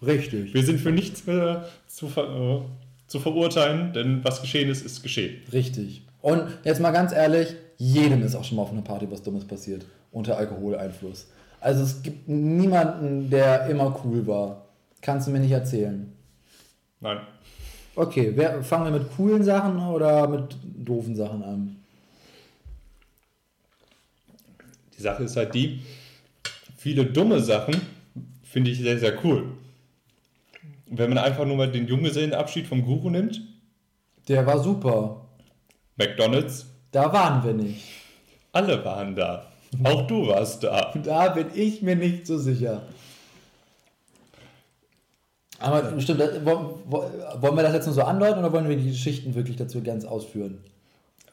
Richtig. 0.05 0.53
Wir 0.53 0.65
sind 0.65 0.81
für 0.81 0.91
nichts 0.91 1.27
mehr 1.27 1.69
zu, 1.87 2.09
ver 2.09 2.23
äh, 2.23 2.61
zu 3.07 3.21
verurteilen, 3.21 3.93
denn 3.93 4.21
was 4.21 4.41
geschehen 4.41 4.69
ist, 4.69 4.85
ist 4.85 5.01
geschehen. 5.01 5.41
Richtig. 5.53 6.01
Und 6.21 6.43
jetzt 6.65 6.81
mal 6.81 6.91
ganz 6.91 7.13
ehrlich, 7.13 7.55
jedem 7.77 8.21
ist 8.21 8.35
auch 8.35 8.43
schon 8.43 8.57
mal 8.57 8.63
auf 8.63 8.73
einer 8.73 8.81
Party 8.81 9.09
was 9.09 9.23
Dummes 9.23 9.45
passiert 9.45 9.85
unter 10.11 10.37
Alkoholeinfluss. 10.37 11.27
Also 11.61 11.83
es 11.83 12.03
gibt 12.03 12.27
niemanden, 12.27 13.29
der 13.29 13.67
immer 13.67 13.97
cool 14.03 14.27
war. 14.27 14.65
Kannst 15.01 15.27
du 15.27 15.31
mir 15.31 15.39
nicht 15.39 15.51
erzählen. 15.51 16.11
Nein. 17.01 17.19
Okay, 17.95 18.31
wer, 18.35 18.63
fangen 18.63 18.91
wir 18.93 18.99
mit 18.99 19.11
coolen 19.15 19.43
Sachen 19.43 19.77
oder 19.79 20.27
mit 20.27 20.55
doofen 20.63 21.15
Sachen 21.15 21.43
an? 21.43 21.75
Die 24.97 25.01
Sache 25.01 25.23
ist 25.23 25.35
halt 25.37 25.53
die, 25.53 25.81
viele 26.77 27.05
dumme 27.05 27.39
Sachen 27.39 27.75
finde 28.43 28.71
ich 28.71 28.79
sehr, 28.79 28.99
sehr 28.99 29.23
cool. 29.23 29.45
Wenn 30.87 31.09
man 31.09 31.19
einfach 31.19 31.45
nur 31.45 31.55
mal 31.55 31.71
den 31.71 31.87
Junggesellenabschied 31.87 32.67
vom 32.67 32.83
Guru 32.83 33.09
nimmt, 33.09 33.41
Der 34.27 34.45
war 34.45 34.59
super. 34.61 35.25
McDonalds, 35.97 36.65
Da 36.91 37.11
waren 37.13 37.43
wir 37.43 37.53
nicht. 37.53 37.83
alle 38.51 38.83
waren 38.83 39.15
da. 39.15 39.45
Auch 39.83 40.07
du 40.07 40.27
warst 40.27 40.63
da. 40.63 40.91
Da 41.03 41.29
bin 41.29 41.47
ich 41.53 41.81
mir 41.83 41.95
nicht 41.95 42.25
so 42.25 42.37
sicher. 42.39 42.81
Aber 45.59 45.99
stimmt, 45.99 46.19
das- 46.21 46.45
wo- 46.45 46.79
wo- 46.85 47.03
wollen 47.41 47.55
wir 47.55 47.63
das 47.63 47.73
jetzt 47.73 47.85
nur 47.85 47.95
so 47.95 48.03
andeuten 48.03 48.39
oder 48.39 48.51
wollen 48.53 48.69
wir 48.69 48.77
die 48.77 48.89
Geschichten 48.89 49.35
wirklich 49.35 49.57
dazu 49.57 49.81
ganz 49.83 50.05
ausführen? 50.05 50.59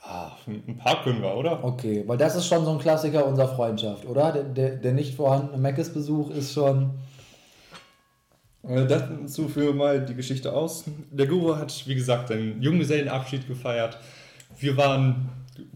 Ah, 0.03 0.31
ein 0.47 0.77
paar 0.79 1.03
können 1.03 1.20
wir, 1.22 1.35
oder? 1.37 1.64
Okay, 1.64 2.05
weil 2.07 2.16
das 2.16 2.37
ist 2.37 2.47
schon 2.47 2.64
so 2.64 2.70
ein 2.72 2.79
Klassiker 2.79 3.27
unserer 3.27 3.49
Freundschaft, 3.55 4.07
oder? 4.07 4.33
Der, 4.33 4.43
der, 4.45 4.70
der 4.77 4.93
nicht 4.93 5.14
vorhandene 5.14 5.59
Meckes-Besuch 5.59 6.31
ist 6.31 6.53
schon. 6.53 6.91
Äh, 8.68 8.87
Dazu 8.87 9.49
führen 9.49 9.66
wir 9.68 9.74
mal 9.74 10.05
die 10.05 10.14
Geschichte 10.14 10.53
aus. 10.53 10.85
Der 11.11 11.27
Guru 11.27 11.57
hat, 11.57 11.87
wie 11.87 11.95
gesagt, 11.95 12.29
seinen 12.29 12.61
Junggesellenabschied 12.62 13.47
gefeiert. 13.49 13.99
Wir 14.59 14.77
waren 14.77 15.29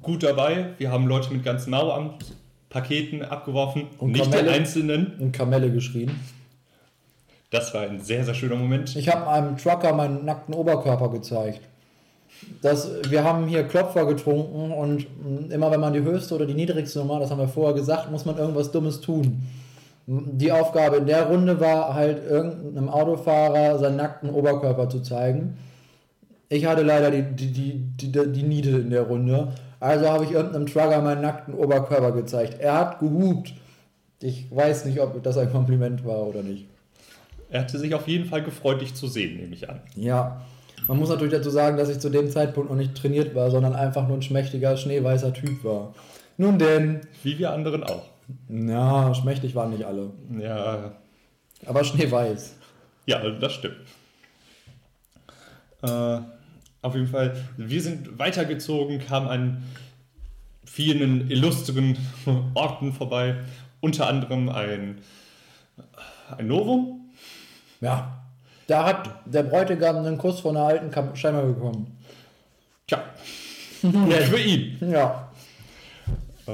gut 0.03 0.23
dabei. 0.23 0.71
Wir 0.79 0.91
haben 0.91 1.07
Leute 1.07 1.33
mit 1.33 1.45
ganzen 1.45 1.71
Maueramt-Paketen 1.71 3.23
abgeworfen, 3.23 3.87
Und 3.99 4.13
nicht 4.13 4.25
Kamelle. 4.25 4.45
den 4.45 4.53
einzelnen. 4.55 5.19
in 5.21 5.33
Kamelle 5.33 5.71
geschrien. 5.73 6.11
Das 7.51 7.75
war 7.75 7.83
ein 7.83 8.01
sehr, 8.01 8.25
sehr 8.25 8.35
schöner 8.35 8.55
Moment. 8.57 8.95
Ich 8.95 9.09
habe 9.09 9.29
einem 9.29 9.57
Trucker 9.57 9.93
meinen 9.93 10.25
nackten 10.25 10.55
Oberkörper 10.55 11.11
gezeigt. 11.11 11.61
Das, 12.63 12.89
wir 13.11 13.25
haben 13.25 13.49
hier 13.49 13.65
Klopfer 13.65 14.07
getrunken 14.07 14.71
und 14.71 15.07
mh, 15.23 15.55
immer 15.55 15.71
wenn 15.71 15.81
man 15.81 15.93
die 15.93 16.03
höchste 16.03 16.37
oder 16.37 16.47
die 16.47 16.55
niedrigste 16.55 17.01
Nummer, 17.01 17.19
das 17.19 17.31
haben 17.31 17.41
wir 17.41 17.49
vorher 17.49 17.75
gesagt, 17.75 18.11
muss 18.11 18.25
man 18.25 18.39
irgendwas 18.39 18.71
Dummes 18.71 19.01
tun. 19.01 19.43
Die 20.07 20.51
Aufgabe 20.51 20.97
in 20.97 21.07
der 21.07 21.27
Runde 21.27 21.61
war 21.61 21.95
halt 21.95 22.25
irgendeinem 22.25 22.89
Autofahrer 22.89 23.79
seinen 23.79 23.97
nackten 23.97 24.31
Oberkörper 24.31 24.89
zu 24.89 25.01
zeigen. 25.01 25.59
Ich 26.49 26.67
hatte 26.67 26.83
leider 26.83 27.11
die, 27.11 27.23
die, 27.23 27.53
die, 27.53 27.73
die, 27.97 28.13
die, 28.13 28.33
die 28.33 28.43
Niete 28.43 28.71
in 28.71 28.91
der 28.91 29.03
Runde. 29.03 29.53
Also 29.79 30.09
habe 30.09 30.25
ich 30.25 30.33
irgendeinem 30.33 30.67
Trucker 30.67 31.01
meinen 31.03 31.23
nackten 31.23 31.55
Oberkörper 31.55 32.13
gezeigt. 32.13 32.61
Er 32.61 32.79
hat 32.79 33.01
gehupt. 33.01 33.55
Ich 34.23 34.55
weiß 34.55 34.85
nicht, 34.87 35.01
ob 35.01 35.23
das 35.23 35.37
ein 35.37 35.51
Kompliment 35.51 36.05
war 36.05 36.27
oder 36.27 36.43
nicht. 36.43 36.70
Er 37.51 37.61
hatte 37.63 37.79
sich 37.79 37.95
auf 37.95 38.07
jeden 38.09 38.25
Fall 38.27 38.43
gefreut, 38.43 38.81
dich 38.81 38.95
zu 38.95 39.07
sehen, 39.09 39.37
nehme 39.37 39.55
ich 39.55 39.69
an. 39.69 39.81
Ja, 39.97 40.41
man 40.87 40.99
muss 40.99 41.09
natürlich 41.09 41.33
dazu 41.35 41.51
sagen, 41.51 41.77
dass 41.77 41.89
ich 41.89 41.99
zu 41.99 42.09
dem 42.09 42.31
Zeitpunkt 42.31 42.71
noch 42.71 42.77
nicht 42.77 42.95
trainiert 42.95 43.35
war, 43.35 43.51
sondern 43.51 43.75
einfach 43.75 44.07
nur 44.09 44.17
ein 44.17 44.23
schmächtiger, 44.23 44.77
schneeweißer 44.77 45.33
Typ 45.35 45.63
war. 45.65 45.95
Nun 46.37 46.59
denn, 46.59 47.01
Wie 47.23 47.39
wir 47.39 47.53
anderen 47.53 47.85
auch. 47.85 48.07
na, 48.49 49.13
schmächtig 49.15 49.55
waren 49.55 49.71
nicht 49.71 49.85
alle. 49.85 50.11
Ja, 50.39 50.93
Aber 51.67 51.85
schneeweiß. 51.85 52.57
ja 53.07 53.29
das 53.31 53.53
stimmt. 53.53 53.77
Äh, 55.83 56.19
auf 56.83 56.95
jeden 56.95 57.09
Fall, 57.09 57.37
wir 57.57 57.83
sind 57.83 58.19
weitergezogen, 58.19 59.01
kamen 59.01 59.29
an 59.29 59.63
vielen 60.65 61.31
illustren 61.31 61.99
Orten 62.55 62.93
vorbei. 62.93 63.37
Unter 63.81 64.07
anderem 64.07 64.49
ein, 64.49 64.99
ein 66.39 66.47
Novum. 66.47 67.00
Ja, 67.81 68.23
da 68.67 68.85
hat 68.85 69.09
der 69.27 69.43
Bräutigam 69.43 69.97
einen 69.97 70.19
Kuss 70.19 70.41
von 70.41 70.57
einer 70.57 70.67
alten 70.67 70.91
Kam 70.91 71.15
scheinbar 71.17 71.45
bekommen. 71.45 71.99
Tja, 72.87 73.03
gut 73.83 74.13
für 74.15 74.39
ihn. 74.41 74.77
Ja, 74.93 75.31
Äh, 76.47 76.53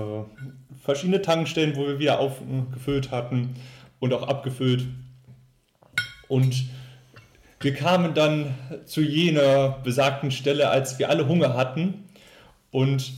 verschiedene 0.82 1.22
Tankstellen, 1.22 1.76
wo 1.76 1.86
wir 1.86 1.98
wieder 1.98 2.18
aufgefüllt 2.20 3.10
hatten 3.10 3.54
und 3.98 4.12
auch 4.12 4.26
abgefüllt. 4.28 4.84
Und 6.28 6.64
wir 7.60 7.74
kamen 7.74 8.14
dann 8.14 8.54
zu 8.84 9.00
jener 9.00 9.78
besagten 9.82 10.30
Stelle, 10.30 10.68
als 10.70 10.98
wir 10.98 11.08
alle 11.08 11.26
Hunger 11.28 11.54
hatten 11.54 12.04
und 12.70 13.12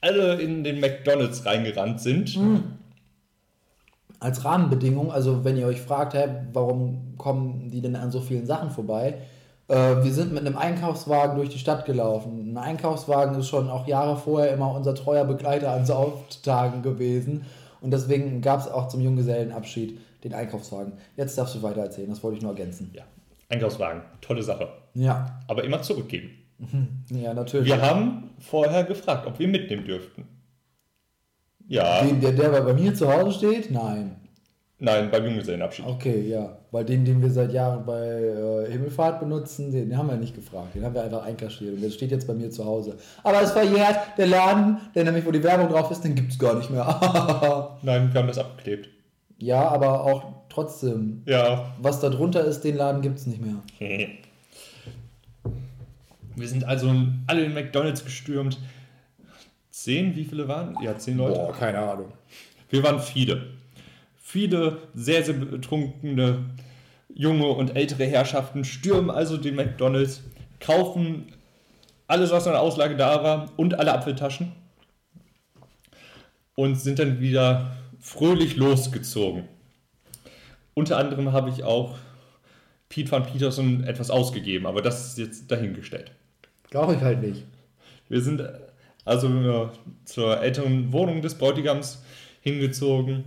alle 0.00 0.40
in 0.40 0.64
den 0.64 0.80
McDonalds 0.80 1.44
reingerannt 1.46 2.00
sind. 2.00 2.36
Als 4.24 4.44
Rahmenbedingung, 4.44 5.12
also 5.12 5.44
wenn 5.44 5.58
ihr 5.58 5.66
euch 5.66 5.82
fragt, 5.82 6.14
hä, 6.14 6.28
warum 6.54 7.14
kommen 7.18 7.70
die 7.70 7.82
denn 7.82 7.94
an 7.94 8.10
so 8.10 8.20
vielen 8.20 8.46
Sachen 8.46 8.70
vorbei? 8.70 9.18
Äh, 9.68 9.74
wir 10.02 10.12
sind 10.12 10.32
mit 10.32 10.46
einem 10.46 10.56
Einkaufswagen 10.56 11.36
durch 11.36 11.50
die 11.50 11.58
Stadt 11.58 11.84
gelaufen. 11.84 12.52
Ein 12.52 12.56
Einkaufswagen 12.56 13.38
ist 13.38 13.48
schon 13.48 13.68
auch 13.68 13.86
Jahre 13.86 14.16
vorher 14.16 14.54
immer 14.54 14.74
unser 14.74 14.94
treuer 14.94 15.24
Begleiter 15.24 15.72
an 15.72 15.84
Sauftagen 15.84 16.80
gewesen. 16.82 17.44
Und 17.82 17.90
deswegen 17.90 18.40
gab 18.40 18.60
es 18.60 18.68
auch 18.68 18.88
zum 18.88 19.02
Junggesellenabschied 19.02 20.00
den 20.24 20.32
Einkaufswagen. 20.32 20.94
Jetzt 21.18 21.36
darfst 21.36 21.54
du 21.54 21.62
weiter 21.62 21.82
erzählen, 21.82 22.08
das 22.08 22.22
wollte 22.22 22.38
ich 22.38 22.42
nur 22.42 22.52
ergänzen. 22.52 22.90
Ja, 22.94 23.02
Einkaufswagen, 23.50 24.00
tolle 24.22 24.42
Sache. 24.42 24.68
Ja, 24.94 25.38
Aber 25.48 25.64
immer 25.64 25.82
zurückgeben. 25.82 26.30
ja, 27.10 27.34
natürlich. 27.34 27.66
Wir 27.66 27.82
haben 27.82 28.30
vorher 28.38 28.84
gefragt, 28.84 29.26
ob 29.26 29.38
wir 29.38 29.48
mitnehmen 29.48 29.84
dürften. 29.84 30.24
Ja, 31.68 32.02
Den, 32.02 32.20
der, 32.20 32.32
der 32.32 32.50
bei 32.60 32.72
mir 32.74 32.94
zu 32.94 33.10
Hause 33.12 33.32
steht? 33.38 33.70
Nein. 33.70 34.16
nein, 34.78 35.10
beim 35.10 35.24
Junggesellenabschied. 35.24 35.86
Okay, 35.86 36.28
ja. 36.28 36.58
Weil 36.70 36.84
den, 36.84 37.04
den 37.04 37.22
wir 37.22 37.30
seit 37.30 37.52
Jahren 37.52 37.86
bei 37.86 38.00
äh, 38.66 38.70
Himmelfahrt 38.70 39.20
benutzen, 39.20 39.70
den, 39.72 39.88
den 39.88 39.96
haben 39.98 40.08
wir 40.08 40.16
nicht 40.16 40.34
gefragt. 40.34 40.74
Den 40.74 40.84
haben 40.84 40.94
wir 40.94 41.02
einfach 41.04 41.24
einkastriert. 41.24 41.74
Und 41.76 41.80
der 41.82 41.90
steht 41.90 42.10
jetzt 42.10 42.26
bei 42.26 42.34
mir 42.34 42.50
zu 42.50 42.64
Hause. 42.64 42.96
Aber 43.22 43.40
es 43.40 43.52
verjährt, 43.52 43.96
der 44.18 44.26
Laden, 44.26 44.78
der 44.94 45.04
nämlich, 45.04 45.24
wo 45.24 45.30
die 45.30 45.42
Werbung 45.42 45.68
drauf 45.68 45.90
ist, 45.90 46.02
den 46.02 46.14
gibt 46.14 46.32
es 46.32 46.38
gar 46.38 46.54
nicht 46.54 46.68
mehr. 46.70 46.84
Nein, 47.82 48.12
wir 48.12 48.20
haben 48.20 48.28
das 48.28 48.38
abgeklebt. 48.38 48.88
ja, 49.38 49.66
aber 49.68 50.04
auch 50.04 50.24
trotzdem. 50.50 51.22
Ja, 51.26 51.72
Was 51.80 52.00
da 52.00 52.10
drunter 52.10 52.44
ist, 52.44 52.60
den 52.62 52.76
Laden 52.76 53.00
gibt 53.02 53.18
es 53.18 53.26
nicht 53.26 53.40
mehr. 53.40 53.54
Wir 56.36 56.48
sind 56.48 56.64
also 56.64 56.92
alle 57.28 57.44
in 57.44 57.54
McDonalds 57.54 58.04
gestürmt. 58.04 58.58
Zehn, 59.74 60.14
wie 60.14 60.22
viele 60.22 60.46
waren? 60.46 60.80
Ja, 60.80 60.96
zehn 60.96 61.16
Leute. 61.16 61.52
keine 61.58 61.80
Ahnung. 61.80 62.12
Wir 62.70 62.80
waren 62.84 63.00
viele. 63.00 63.48
Viele 64.16 64.78
sehr, 64.94 65.24
sehr 65.24 65.34
betrunkene 65.34 66.44
junge 67.12 67.48
und 67.48 67.74
ältere 67.74 68.04
Herrschaften 68.04 68.64
stürmen 68.64 69.10
also 69.10 69.36
den 69.36 69.56
McDonalds, 69.56 70.22
kaufen 70.60 71.26
alles, 72.06 72.30
was 72.30 72.46
an 72.46 72.52
der 72.52 72.62
Auslage 72.62 72.96
da 72.96 73.24
war 73.24 73.50
und 73.56 73.74
alle 73.74 73.92
Apfeltaschen 73.92 74.52
und 76.54 76.76
sind 76.76 77.00
dann 77.00 77.18
wieder 77.18 77.76
fröhlich 77.98 78.54
losgezogen. 78.54 79.48
Unter 80.74 80.98
anderem 80.98 81.32
habe 81.32 81.50
ich 81.50 81.64
auch 81.64 81.96
Pete 82.88 83.10
van 83.10 83.26
Peterson 83.26 83.82
etwas 83.82 84.10
ausgegeben, 84.12 84.66
aber 84.66 84.82
das 84.82 85.08
ist 85.08 85.18
jetzt 85.18 85.50
dahingestellt. 85.50 86.12
Glaube 86.70 86.94
ich 86.94 87.00
halt 87.00 87.22
nicht. 87.22 87.42
Wir 88.08 88.20
sind 88.20 88.40
also 89.04 89.28
äh, 89.28 89.68
zur 90.04 90.40
älteren 90.40 90.92
Wohnung 90.92 91.22
des 91.22 91.36
Bräutigams 91.36 92.02
hingezogen 92.40 93.24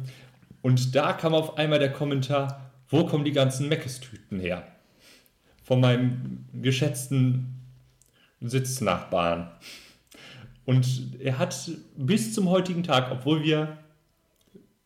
und 0.61 0.95
da 0.95 1.13
kam 1.13 1.33
auf 1.33 1.57
einmal 1.57 1.79
der 1.79 1.93
Kommentar, 1.93 2.71
wo 2.89 3.05
kommen 3.05 3.23
die 3.23 3.31
ganzen 3.31 3.69
Meckes-Tüten 3.69 4.39
her? 4.39 4.63
Von 5.63 5.79
meinem 5.79 6.45
geschätzten 6.53 7.55
Sitznachbarn. 8.41 9.49
Und 10.65 11.17
er 11.19 11.39
hat 11.39 11.71
bis 11.95 12.33
zum 12.33 12.49
heutigen 12.49 12.83
Tag, 12.83 13.11
obwohl 13.11 13.43
wir 13.43 13.77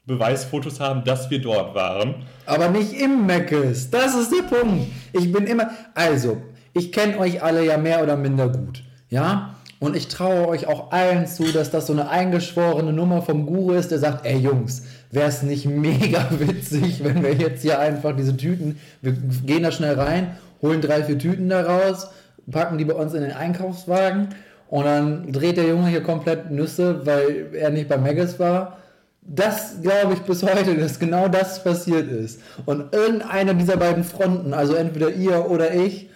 Beweisfotos 0.06 0.80
haben, 0.80 1.04
dass 1.04 1.30
wir 1.30 1.42
dort 1.42 1.74
waren, 1.74 2.26
Aber 2.46 2.70
nicht 2.70 2.94
im 2.94 3.26
Meckes. 3.26 3.90
Das 3.90 4.16
ist 4.16 4.32
der 4.32 4.44
Punkt. 4.44 4.88
Ich 5.14 5.32
bin 5.32 5.46
immer. 5.46 5.72
Also, 5.96 6.42
ich 6.74 6.92
kenne 6.92 7.18
euch 7.18 7.42
alle 7.42 7.66
ja 7.66 7.78
mehr 7.78 8.04
oder 8.04 8.16
minder 8.18 8.50
gut. 8.50 8.84
Ja? 9.10 9.56
Und 9.82 9.96
ich 9.96 10.10
traue 10.10 10.48
euch 10.48 10.68
auch 10.68 10.92
allen 10.92 11.26
zu, 11.26 11.52
dass 11.52 11.72
das 11.72 11.88
so 11.88 11.94
eine 11.94 12.08
eingeschworene 12.08 12.94
Nummer 12.94 13.24
vom 13.24 13.48
Guru 13.48 13.72
ist, 13.72 13.90
der 13.90 13.98
sagt: 13.98 14.28
Ey 14.28 14.38
Jungs, 14.38 14.84
wäre 15.10 15.28
es 15.28 15.42
nicht 15.42 15.66
mega 15.66 16.28
witzig, 16.40 17.04
wenn 17.04 17.24
wir 17.24 17.34
jetzt 17.34 17.64
hier 17.64 17.80
einfach 17.80 18.16
diese 18.16 18.38
Tüten. 18.38 18.80
Wir 19.02 19.14
gehen 19.14 19.64
da 19.64 19.72
schnell 19.72 19.96
rein, 20.00 20.38
holen 20.62 20.82
drei, 20.82 21.04
vier 21.04 21.18
Tüten 21.18 21.50
da 21.50 21.64
raus, 21.64 22.12
packen 22.52 22.78
die 22.78 22.86
bei 22.86 22.94
uns 22.94 23.16
in 23.16 23.24
den 23.24 23.32
Einkaufswagen. 23.32 24.30
Und 24.68 24.86
dann 24.86 25.32
dreht 25.32 25.58
der 25.58 25.68
Junge 25.68 25.88
hier 25.88 26.04
komplett 26.04 26.52
Nüsse, 26.52 27.04
weil 27.08 27.48
er 27.56 27.72
nicht 27.72 27.90
bei 27.90 27.98
Megas 27.98 28.38
war. 28.40 28.78
Das 29.24 29.82
glaube 29.82 30.14
ich 30.14 30.20
bis 30.20 30.44
heute, 30.44 30.76
dass 30.78 31.00
genau 31.00 31.28
das 31.28 31.64
passiert 31.64 32.08
ist. 32.08 32.40
Und 32.68 32.94
irgendeiner 32.94 33.56
dieser 33.56 33.78
beiden 33.78 34.04
Fronten, 34.04 34.54
also 34.54 34.76
entweder 34.76 35.10
ihr 35.10 35.50
oder 35.50 35.74
ich, 35.74 36.12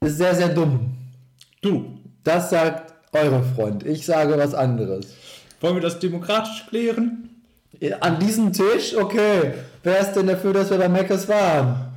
ist 0.00 0.18
sehr, 0.18 0.36
sehr 0.36 0.50
dumm. 0.50 0.94
du, 1.62 1.95
Das 2.26 2.50
sagt 2.50 2.92
eure 3.12 3.40
Front. 3.54 3.86
Ich 3.86 4.04
sage 4.04 4.36
was 4.36 4.52
anderes. 4.52 5.14
wollen 5.60 5.76
wir 5.76 5.80
das 5.80 6.00
demokratisch 6.00 6.66
klären? 6.68 7.30
An 8.00 8.18
diesem 8.18 8.52
Tisch? 8.52 8.96
Okay. 8.96 9.54
Wer 9.84 10.00
ist 10.00 10.14
denn 10.14 10.26
dafür, 10.26 10.52
dass 10.52 10.70
wir 10.70 10.78
bei 10.78 10.88
Meckes 10.88 11.28
waren? 11.28 11.92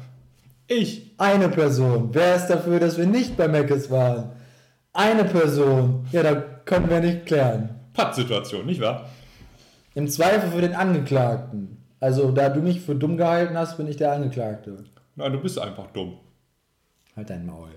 Ich. 0.68 1.16
Eine 1.18 1.50
Person. 1.50 2.10
Wer 2.12 2.36
ist 2.36 2.46
dafür, 2.46 2.80
dass 2.80 3.00
wir 3.00 3.08
nicht 3.08 3.38
bei 3.38 3.48
Meckes 3.48 3.90
waren? 3.90 4.30
Eine 4.94 5.26
Person. 5.26 6.08
Ja, 6.12 6.22
da 6.22 6.36
können 6.36 6.92
wir 6.92 7.00
nicht 7.00 7.26
klären. 7.26 7.80
Pattsituation, 7.94 8.68
nicht 8.68 8.82
wahr? 8.82 9.10
Im 9.96 10.08
Zweifel 10.08 10.52
für 10.52 10.62
den 10.62 10.76
Angeklagten. 10.76 11.84
Also, 12.00 12.32
da 12.32 12.50
du 12.50 12.62
mich 12.62 12.82
für 12.82 12.94
dumm 12.94 13.18
gehalten 13.18 13.58
hast, 13.58 13.78
bin 13.78 13.88
ich 13.88 13.98
der 13.98 14.12
Angeklagte. 14.12 14.84
Nein, 15.16 15.32
du 15.32 15.40
bist 15.40 15.58
einfach 15.58 15.88
dumm. 15.88 16.20
Halt 17.16 17.32
dein 17.32 17.48
Maul. 17.48 17.70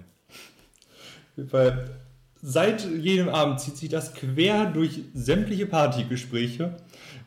Weil 1.37 2.02
seit 2.43 2.85
jenem 2.85 3.29
Abend 3.29 3.61
zieht 3.61 3.77
sich 3.77 3.89
das 3.89 4.15
quer 4.15 4.67
durch 4.67 5.01
sämtliche 5.15 5.67
Partygespräche. 5.67 6.77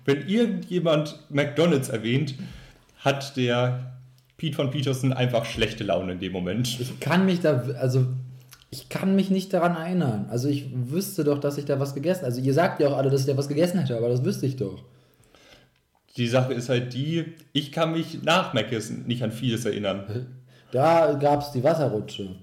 Wenn 0.03 0.28
irgendjemand 0.28 1.20
McDonalds 1.30 1.89
erwähnt, 1.89 2.36
hat 2.99 3.38
der 3.38 3.93
Pete 4.38 4.55
von 4.55 4.70
Peterson 4.70 5.13
einfach 5.13 5.45
schlechte 5.45 5.86
Laune 5.86 6.11
in 6.11 6.20
dem 6.20 6.34
Moment. 6.34 6.80
Ich 6.80 6.99
kann 6.99 7.26
mich 7.26 7.39
da, 7.39 7.63
also 7.80 8.05
ich 8.70 8.89
kann 8.89 9.16
mich 9.16 9.30
nicht 9.30 9.53
daran 9.53 9.78
erinnern. 9.78 10.28
Also 10.30 10.49
ich 10.49 10.68
wüsste 10.74 11.24
doch, 11.24 11.39
dass 11.39 11.57
ich 11.57 11.66
da 11.66 11.80
was 11.80 11.95
gegessen 11.95 12.26
Also 12.26 12.41
ihr 12.41 12.53
sagt 12.53 12.82
ja 12.82 12.89
auch 12.89 12.97
alle, 12.97 13.09
dass 13.09 13.22
ich 13.22 13.28
da 13.28 13.38
was 13.38 13.47
gegessen 13.47 13.80
hätte, 13.80 13.95
aber 13.95 14.09
das 14.09 14.26
wüsste 14.26 14.45
ich 14.45 14.57
doch. 14.57 14.84
Die 16.18 16.28
Sache 16.28 16.53
ist 16.53 16.70
halt 16.70 16.93
die, 16.93 17.34
ich 17.53 17.72
kann 17.72 17.91
mich 17.91 18.24
nach 18.24 18.53
Mc's 18.53 18.89
nicht 18.89 19.24
an 19.24 19.32
vieles 19.32 19.66
erinnern. 19.66 20.28
Da 20.72 21.13
gab 21.13 21.41
es 21.41 21.51
die 21.51 21.63
Wasserrutsche. 21.63 22.36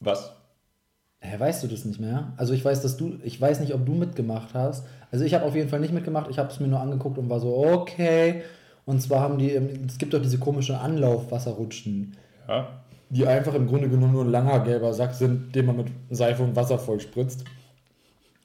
Was? 0.00 0.32
Hä, 1.24 1.38
weißt 1.38 1.62
du 1.62 1.68
das 1.68 1.84
nicht 1.84 2.00
mehr? 2.00 2.32
Also 2.36 2.52
ich 2.52 2.64
weiß, 2.64 2.82
dass 2.82 2.96
du, 2.96 3.12
ich 3.22 3.40
weiß 3.40 3.60
nicht, 3.60 3.72
ob 3.74 3.86
du 3.86 3.92
mitgemacht 3.92 4.54
hast. 4.54 4.84
Also 5.12 5.24
ich 5.24 5.34
habe 5.34 5.44
auf 5.44 5.54
jeden 5.54 5.68
Fall 5.68 5.78
nicht 5.78 5.94
mitgemacht. 5.94 6.28
Ich 6.28 6.38
habe 6.38 6.50
es 6.50 6.58
mir 6.58 6.66
nur 6.66 6.80
angeguckt 6.80 7.16
und 7.16 7.30
war 7.30 7.38
so, 7.38 7.56
okay. 7.64 8.42
Und 8.86 9.00
zwar 9.00 9.20
haben 9.20 9.38
die, 9.38 9.52
ähm, 9.52 9.86
es 9.86 9.98
gibt 9.98 10.12
doch 10.14 10.20
diese 10.20 10.38
komischen 10.38 10.74
Anlaufwasserrutschen, 10.74 12.16
Ja. 12.48 12.66
die 13.08 13.24
einfach 13.24 13.54
im 13.54 13.68
Grunde 13.68 13.88
genommen 13.88 14.14
nur 14.14 14.24
ein 14.24 14.30
langer 14.32 14.60
gelber 14.64 14.92
Sack 14.94 15.14
sind, 15.14 15.54
den 15.54 15.66
man 15.66 15.76
mit 15.76 15.86
Seife 16.10 16.42
und 16.42 16.56
Wasser 16.56 16.76
voll 16.78 16.98
spritzt. 16.98 17.44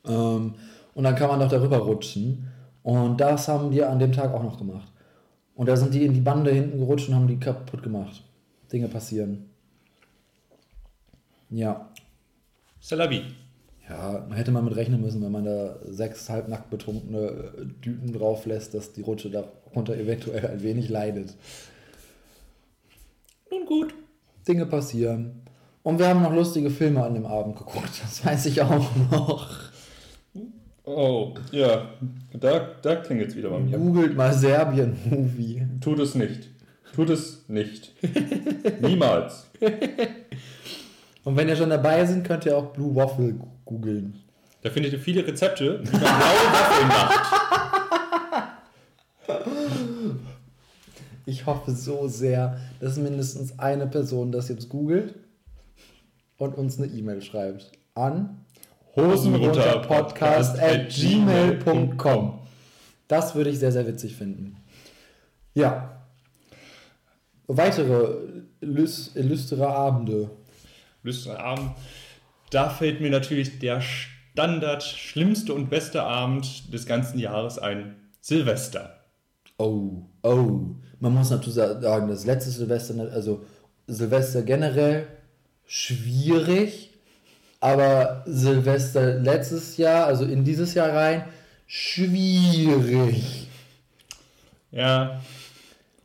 Ähm, 0.07 0.53
und 0.93 1.03
dann 1.03 1.15
kann 1.15 1.29
man 1.29 1.39
doch 1.39 1.49
darüber 1.49 1.77
rutschen. 1.79 2.51
Und 2.83 3.19
das 3.19 3.47
haben 3.47 3.71
die 3.71 3.83
an 3.83 3.97
dem 3.97 4.11
Tag 4.11 4.31
auch 4.35 4.43
noch 4.43 4.59
gemacht. 4.59 4.91
Und 5.55 5.67
da 5.67 5.75
sind 5.75 5.95
die 5.95 6.05
in 6.05 6.13
die 6.13 6.21
Bande 6.21 6.51
hinten 6.51 6.77
gerutscht 6.77 7.09
und 7.09 7.15
haben 7.15 7.27
die 7.27 7.39
kaputt 7.39 7.81
gemacht. 7.81 8.23
Dinge 8.71 8.87
passieren. 8.87 9.49
Ja. 11.49 11.89
Salabi. 12.87 13.21
Ja, 13.89 14.25
man 14.29 14.37
hätte 14.37 14.51
mal 14.51 14.61
mit 14.61 14.77
rechnen 14.77 15.01
müssen, 15.01 15.21
wenn 15.21 15.31
man 15.33 15.43
da 15.43 15.75
sechs 15.89 16.29
halbnackt 16.29 16.69
betrunkene 16.69 17.19
äh, 17.19 17.65
Düten 17.83 18.13
drauf 18.13 18.45
lässt, 18.45 18.73
dass 18.73 18.93
die 18.93 19.01
Rutsche 19.01 19.29
darunter 19.29 19.97
eventuell 19.97 20.47
ein 20.47 20.63
wenig 20.63 20.87
leidet. 20.87 21.35
Nun 23.51 23.65
gut. 23.65 23.93
Dinge 24.47 24.65
passieren. 24.67 25.41
Und 25.83 25.99
wir 25.99 26.07
haben 26.07 26.21
noch 26.21 26.33
lustige 26.33 26.69
Filme 26.69 27.03
an 27.03 27.13
dem 27.13 27.25
Abend 27.25 27.57
geguckt, 27.57 28.01
das 28.01 28.25
weiß 28.25 28.45
ich 28.45 28.61
auch 28.61 28.95
noch. 29.11 29.49
Oh, 30.85 31.33
ja. 31.51 31.89
Da, 32.39 32.71
da 32.81 32.95
klingelt 32.95 33.31
es 33.31 33.35
wieder 33.35 33.49
bei 33.49 33.59
mir. 33.59 33.77
Googelt 33.77 34.15
mal 34.15 34.33
Serbien-Movie. 34.33 35.63
Tut 35.81 35.99
es 35.99 36.15
nicht. 36.15 36.47
Tut 36.95 37.09
es 37.09 37.43
nicht. 37.49 37.91
Niemals. 38.79 39.47
Und 41.27 41.35
wenn 41.35 41.49
ihr 41.49 41.57
schon 41.57 41.69
dabei 41.69 42.05
sind, 42.05 42.25
könnt 42.25 42.45
ihr 42.45 42.57
auch 42.57 42.67
Blue 42.67 42.95
Waffle 42.95 43.35
googeln. 43.65 44.17
Da 44.61 44.69
findet 44.69 44.93
ihr 44.93 44.99
viele 44.99 45.27
Rezepte, 45.27 45.81
wie 45.83 45.91
man 45.91 45.99
blaue 45.99 46.47
Waffeln 46.53 46.87
macht. 46.87 47.33
Ich 51.25 51.45
hoffe 51.45 51.71
so 51.71 52.07
sehr, 52.07 52.57
dass 52.79 52.95
mindestens 52.95 53.59
eine 53.59 53.85
Person 53.87 54.31
das 54.31 54.47
jetzt 54.47 54.69
googelt 54.69 55.15
und 56.37 56.55
uns 56.55 56.77
eine 56.77 56.87
E-Mail 56.87 57.21
schreibt 57.21 57.73
an 57.93 58.45
hosenrunterpodcast 58.95 60.57
at 60.57 60.87
gmail.com. 60.87 62.39
Das 63.09 63.35
würde 63.35 63.49
ich 63.49 63.59
sehr, 63.59 63.73
sehr 63.73 63.85
witzig 63.85 64.15
finden. 64.15 64.55
Ja. 65.53 65.99
Weitere 67.47 68.15
illustre 68.61 69.67
Abende. 69.67 70.29
Lüsterne 71.07 71.39
Abend. 71.39 71.71
Da 72.51 72.69
fällt 72.69 73.01
mir 73.01 73.09
natürlich 73.09 73.59
der 73.59 73.81
Standard 73.81 74.83
schlimmste 74.83 75.53
und 75.53 75.69
beste 75.69 76.03
Abend 76.03 76.71
des 76.71 76.85
ganzen 76.85 77.17
Jahres 77.17 77.57
ein. 77.57 77.95
Silvester. 78.21 78.99
Oh, 79.57 80.03
oh. 80.21 80.75
Man 80.99 81.13
muss 81.13 81.29
natürlich 81.29 81.55
sagen, 81.55 82.07
das 82.07 82.25
letzte 82.25 82.51
Silvester, 82.51 82.95
also 83.11 83.45
Silvester 83.87 84.41
generell 84.41 85.07
schwierig, 85.65 86.91
aber 87.59 88.23
Silvester 88.25 89.15
letztes 89.15 89.77
Jahr, 89.77 90.05
also 90.05 90.25
in 90.25 90.43
dieses 90.43 90.73
Jahr 90.73 90.93
rein, 90.93 91.25
schwierig. 91.65 93.47
Ja, 94.71 95.21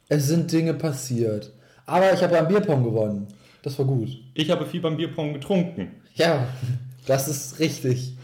Es 0.09 0.26
sind 0.28 0.53
Dinge 0.53 0.74
passiert. 0.74 1.50
Aber 1.86 2.12
ich 2.12 2.22
habe 2.22 2.34
ja 2.34 2.40
am 2.40 2.48
Bierpong 2.48 2.84
gewonnen. 2.84 3.26
Das 3.63 3.79
war 3.79 3.87
gut. 3.87 4.09
ich 4.35 4.51
habe 4.51 4.67
viel 4.67 4.81
beim 4.81 4.97
Bierpong 4.97 5.35
getrunken. 5.35 5.93
Ja, 6.15 6.47
das 7.07 7.29
ist 7.29 7.61
richtig. 7.61 8.17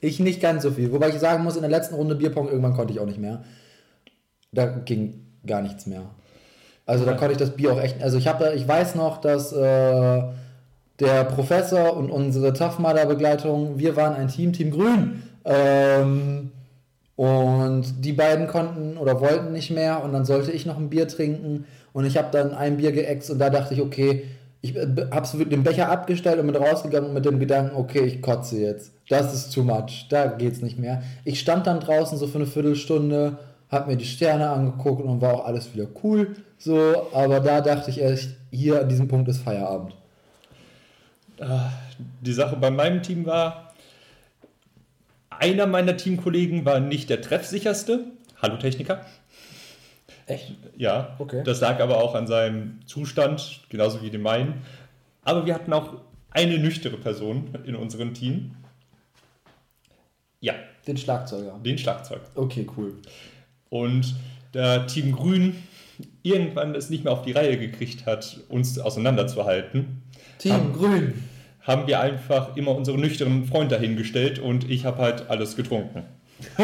Ich 0.00 0.20
nicht 0.20 0.40
ganz 0.40 0.62
so 0.62 0.70
viel. 0.70 0.92
Wobei 0.92 1.08
ich 1.08 1.16
sagen 1.16 1.42
muss, 1.42 1.56
in 1.56 1.62
der 1.62 1.70
letzten 1.70 1.94
Runde 1.94 2.14
Bierpong 2.14 2.48
irgendwann 2.48 2.74
konnte 2.74 2.92
ich 2.92 3.00
auch 3.00 3.06
nicht 3.06 3.18
mehr. 3.18 3.42
Da 4.52 4.66
ging 4.66 5.26
gar 5.46 5.62
nichts 5.62 5.86
mehr. 5.86 6.02
Also 6.86 7.04
da 7.04 7.14
konnte 7.14 7.32
ich 7.32 7.38
das 7.38 7.56
Bier 7.56 7.72
auch 7.72 7.80
echt. 7.80 8.02
Also 8.02 8.18
ich 8.18 8.28
habe, 8.28 8.54
ich 8.54 8.66
weiß 8.66 8.94
noch, 8.94 9.20
dass 9.20 9.52
äh, 9.52 10.22
der 11.00 11.24
Professor 11.24 11.96
und 11.96 12.10
unsere 12.10 12.52
Tough 12.52 12.78
Begleitung, 12.78 13.78
wir 13.78 13.96
waren 13.96 14.14
ein 14.14 14.28
Team, 14.28 14.52
Team 14.52 14.70
Grün. 14.70 15.22
Ähm, 15.44 16.50
und 17.16 18.04
die 18.04 18.12
beiden 18.12 18.46
konnten 18.46 18.96
oder 18.96 19.20
wollten 19.20 19.52
nicht 19.52 19.70
mehr 19.70 20.04
und 20.04 20.12
dann 20.12 20.24
sollte 20.24 20.52
ich 20.52 20.66
noch 20.66 20.76
ein 20.76 20.88
Bier 20.88 21.08
trinken 21.08 21.64
und 21.92 22.04
ich 22.06 22.16
habe 22.16 22.28
dann 22.30 22.54
ein 22.54 22.76
Bier 22.76 22.92
geäxt 22.92 23.28
und 23.30 23.40
da 23.40 23.50
dachte 23.50 23.74
ich, 23.74 23.82
okay, 23.82 24.24
ich 24.60 24.74
habe 24.76 25.46
den 25.46 25.62
Becher 25.62 25.88
abgestellt 25.88 26.40
und 26.40 26.46
bin 26.46 26.56
rausgegangen 26.56 27.12
mit 27.14 27.24
dem 27.24 27.38
Gedanken, 27.38 27.76
okay, 27.76 28.04
ich 28.04 28.20
kotze 28.22 28.58
jetzt. 28.58 28.92
Das 29.08 29.32
ist 29.32 29.50
too 29.52 29.62
much, 29.62 30.06
da 30.10 30.26
geht's 30.26 30.62
nicht 30.62 30.78
mehr. 30.78 31.02
Ich 31.24 31.40
stand 31.40 31.66
dann 31.66 31.80
draußen 31.80 32.18
so 32.18 32.26
für 32.26 32.38
eine 32.38 32.46
Viertelstunde, 32.46 33.38
habe 33.70 33.90
mir 33.90 33.96
die 33.96 34.04
Sterne 34.04 34.50
angeguckt 34.50 35.02
und 35.02 35.20
war 35.20 35.34
auch 35.34 35.44
alles 35.44 35.72
wieder 35.74 35.86
cool. 36.02 36.36
So, 36.58 37.08
aber 37.12 37.40
da 37.40 37.60
dachte 37.60 37.90
ich 37.90 38.02
echt, 38.02 38.30
hier 38.50 38.80
an 38.80 38.88
diesem 38.88 39.06
Punkt 39.06 39.28
ist 39.28 39.38
Feierabend. 39.38 39.94
Die 42.20 42.32
Sache 42.32 42.56
bei 42.56 42.70
meinem 42.70 43.02
Team 43.02 43.26
war, 43.26 43.72
einer 45.30 45.66
meiner 45.66 45.96
Teamkollegen 45.96 46.64
war 46.64 46.80
nicht 46.80 47.10
der 47.10 47.20
treffsicherste. 47.20 48.06
Hallo 48.42 48.56
Techniker. 48.56 49.04
Echt? 50.28 50.52
Ja, 50.76 51.16
Okay. 51.18 51.42
das 51.44 51.60
lag 51.60 51.80
aber 51.80 51.98
auch 52.02 52.14
an 52.14 52.26
seinem 52.26 52.78
Zustand, 52.86 53.60
genauso 53.70 54.02
wie 54.02 54.10
dem 54.10 54.22
meinen. 54.22 54.62
Aber 55.22 55.44
wir 55.46 55.54
hatten 55.54 55.72
auch 55.72 55.94
eine 56.30 56.58
nüchtere 56.58 56.96
Person 56.98 57.48
in 57.64 57.74
unserem 57.74 58.14
Team. 58.14 58.52
Ja, 60.40 60.54
Den 60.86 60.96
Schlagzeuger. 60.96 61.58
den 61.64 61.78
Schlagzeug. 61.78 62.20
Okay, 62.34 62.66
cool. 62.76 62.94
Und 63.70 64.14
da 64.52 64.80
Team 64.80 65.12
Grün 65.12 65.56
irgendwann 66.22 66.74
es 66.74 66.90
nicht 66.90 67.04
mehr 67.04 67.12
auf 67.12 67.22
die 67.22 67.32
Reihe 67.32 67.58
gekriegt 67.58 68.06
hat, 68.06 68.38
uns 68.48 68.78
auseinanderzuhalten, 68.78 70.02
Team 70.38 70.72
Grün. 70.72 71.24
haben 71.62 71.86
wir 71.88 72.00
einfach 72.00 72.56
immer 72.56 72.74
unseren 72.76 73.00
nüchternen 73.00 73.46
Freund 73.46 73.72
dahingestellt 73.72 74.38
und 74.38 74.70
ich 74.70 74.84
habe 74.84 74.98
halt 75.02 75.28
alles 75.30 75.56
getrunken. 75.56 76.04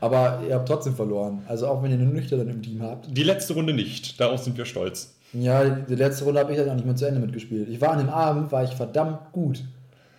Aber 0.00 0.40
ihr 0.48 0.54
habt 0.54 0.68
trotzdem 0.68 0.94
verloren. 0.94 1.42
Also 1.46 1.66
auch 1.66 1.82
wenn 1.82 1.90
ihr 1.90 1.98
einen 1.98 2.12
Nüchtern 2.12 2.48
im 2.48 2.62
Team 2.62 2.82
habt. 2.82 3.06
Die 3.16 3.22
letzte 3.22 3.54
Runde 3.54 3.72
nicht, 3.72 4.20
darauf 4.20 4.40
sind 4.40 4.56
wir 4.56 4.64
stolz. 4.64 5.14
Ja, 5.32 5.64
die 5.64 5.94
letzte 5.94 6.24
Runde 6.24 6.40
habe 6.40 6.52
ich 6.52 6.58
dann 6.58 6.70
auch 6.70 6.74
nicht 6.74 6.86
mehr 6.86 6.96
zu 6.96 7.06
Ende 7.06 7.20
mitgespielt. 7.20 7.68
Ich 7.68 7.80
war 7.80 7.90
an 7.90 7.98
dem 7.98 8.08
Abend, 8.08 8.50
war 8.50 8.64
ich 8.64 8.70
verdammt 8.70 9.32
gut. 9.32 9.62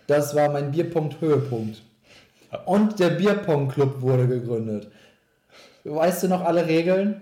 Das 0.06 0.34
war 0.34 0.50
mein 0.50 0.70
Bierpunkt-Höhepunkt. 0.70 1.82
Und 2.66 2.98
der 2.98 3.10
Bierpong-Club 3.10 4.00
wurde 4.00 4.26
gegründet. 4.26 4.88
Weißt 5.84 6.22
du 6.22 6.28
noch 6.28 6.44
alle 6.44 6.66
Regeln? 6.66 7.20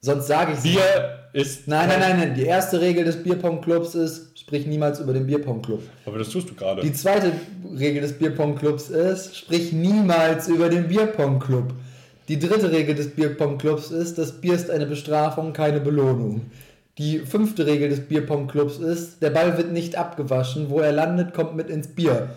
Sonst 0.00 0.26
sage 0.26 0.52
ich 0.52 0.60
Bier 0.60 1.19
ist. 1.32 1.68
Nein, 1.68 1.88
nein, 1.88 2.00
nein, 2.00 2.18
nein. 2.18 2.34
Die 2.34 2.44
erste 2.44 2.80
Regel 2.80 3.04
des 3.04 3.22
Bierpong-Clubs 3.22 3.94
ist, 3.94 4.38
sprich 4.38 4.66
niemals 4.66 5.00
über 5.00 5.12
den 5.12 5.26
Bierpong-Club. 5.26 5.82
Aber 6.06 6.18
das 6.18 6.30
tust 6.30 6.50
du 6.50 6.54
gerade. 6.54 6.82
Die 6.82 6.92
zweite 6.92 7.32
Regel 7.78 8.02
des 8.02 8.12
Bierpong-Clubs 8.14 8.88
ist, 8.90 9.36
sprich 9.36 9.72
niemals 9.72 10.48
über 10.48 10.68
den 10.68 10.88
Bierpong-Club. 10.88 11.72
Die 12.28 12.38
dritte 12.38 12.70
Regel 12.70 12.94
des 12.94 13.10
Bierpong-Clubs 13.10 13.90
ist, 13.90 14.18
das 14.18 14.40
Bier 14.40 14.54
ist 14.54 14.70
eine 14.70 14.86
Bestrafung, 14.86 15.52
keine 15.52 15.80
Belohnung. 15.80 16.42
Die 16.98 17.20
fünfte 17.20 17.66
Regel 17.66 17.88
des 17.88 18.00
Bierpong-Clubs 18.00 18.78
ist, 18.78 19.22
der 19.22 19.30
Ball 19.30 19.56
wird 19.56 19.72
nicht 19.72 19.96
abgewaschen, 19.96 20.70
wo 20.70 20.80
er 20.80 20.92
landet, 20.92 21.34
kommt 21.34 21.56
mit 21.56 21.70
ins 21.70 21.88
Bier. 21.88 22.30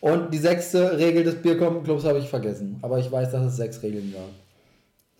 Und 0.00 0.34
die 0.34 0.38
sechste 0.38 0.98
Regel 0.98 1.24
des 1.24 1.36
Bierpong-Clubs 1.36 2.04
habe 2.04 2.18
ich 2.18 2.28
vergessen, 2.28 2.78
aber 2.82 2.98
ich 2.98 3.10
weiß, 3.10 3.30
dass 3.30 3.46
es 3.46 3.56
sechs 3.56 3.82
Regeln 3.82 4.12
gab. 4.12 4.41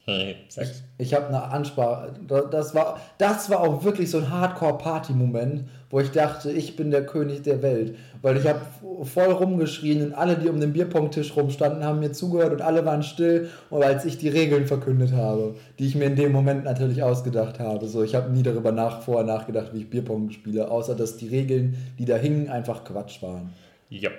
Hey, 0.05 0.35
Sex. 0.49 0.83
Ich 0.99 1.15
habe 1.15 1.29
eine 1.29 1.45
Ansprache. 1.45 2.13
da- 2.27 2.41
Das 2.43 2.75
war, 2.75 3.01
das 3.19 3.49
war 3.51 3.61
auch 3.61 3.85
wirklich 3.85 4.11
so 4.11 4.19
ein 4.19 4.31
Hardcore-Party-Moment, 4.31 5.65
wo 5.91 6.01
ich 6.01 6.11
dachte, 6.11 6.51
ich 6.51 6.75
bin 6.75 6.91
der 6.91 7.07
König 7.07 7.43
der 7.43 7.63
Welt. 7.63 7.97
Weil 8.21 8.37
ich 8.37 8.47
habe 8.49 8.61
voll 9.05 9.31
rumgeschrien 9.31 10.03
und 10.07 10.13
alle, 10.15 10.37
die 10.37 10.49
um 10.49 10.59
den 10.59 10.73
Bierpong-Tisch 10.73 11.37
rumstanden, 11.37 11.85
haben 11.85 12.01
mir 12.01 12.11
zugehört 12.11 12.53
und 12.53 12.63
alle 12.63 12.85
waren 12.85 13.05
still, 13.05 13.49
als 13.71 14.05
ich 14.05 14.19
die 14.19 14.29
Regeln 14.29 14.67
verkündet 14.67 15.13
habe, 15.13 15.55
die 15.79 15.87
ich 15.87 15.95
mir 15.95 16.07
in 16.07 16.17
dem 16.17 16.33
Moment 16.33 16.65
natürlich 16.65 17.03
ausgedacht 17.05 17.61
habe. 17.61 17.87
So, 17.87 18.03
ich 18.03 18.17
habe 18.17 18.31
nie 18.33 18.43
darüber 18.43 18.73
nach, 18.73 19.03
vorher 19.03 19.25
nachgedacht, 19.25 19.69
wie 19.73 19.79
ich 19.83 19.91
Bierpong 19.91 20.31
spiele, 20.31 20.69
außer 20.69 20.97
dass 20.97 21.17
die 21.17 21.29
Regeln, 21.29 21.77
die 22.01 22.05
da 22.07 22.17
hingen, 22.17 22.49
einfach 22.49 22.83
Quatsch 22.83 23.23
waren. 23.23 23.53
Ja. 23.89 24.11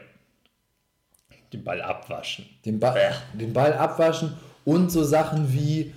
Den 1.51 1.63
Ball 1.63 1.81
abwaschen. 1.81 2.45
Den, 2.65 2.79
ba 2.79 2.91
Bäh. 2.91 3.11
den 3.37 3.51
Ball 3.53 3.73
abwaschen 3.73 4.33
und 4.65 4.91
so 4.91 5.03
Sachen 5.03 5.51
wie, 5.53 5.93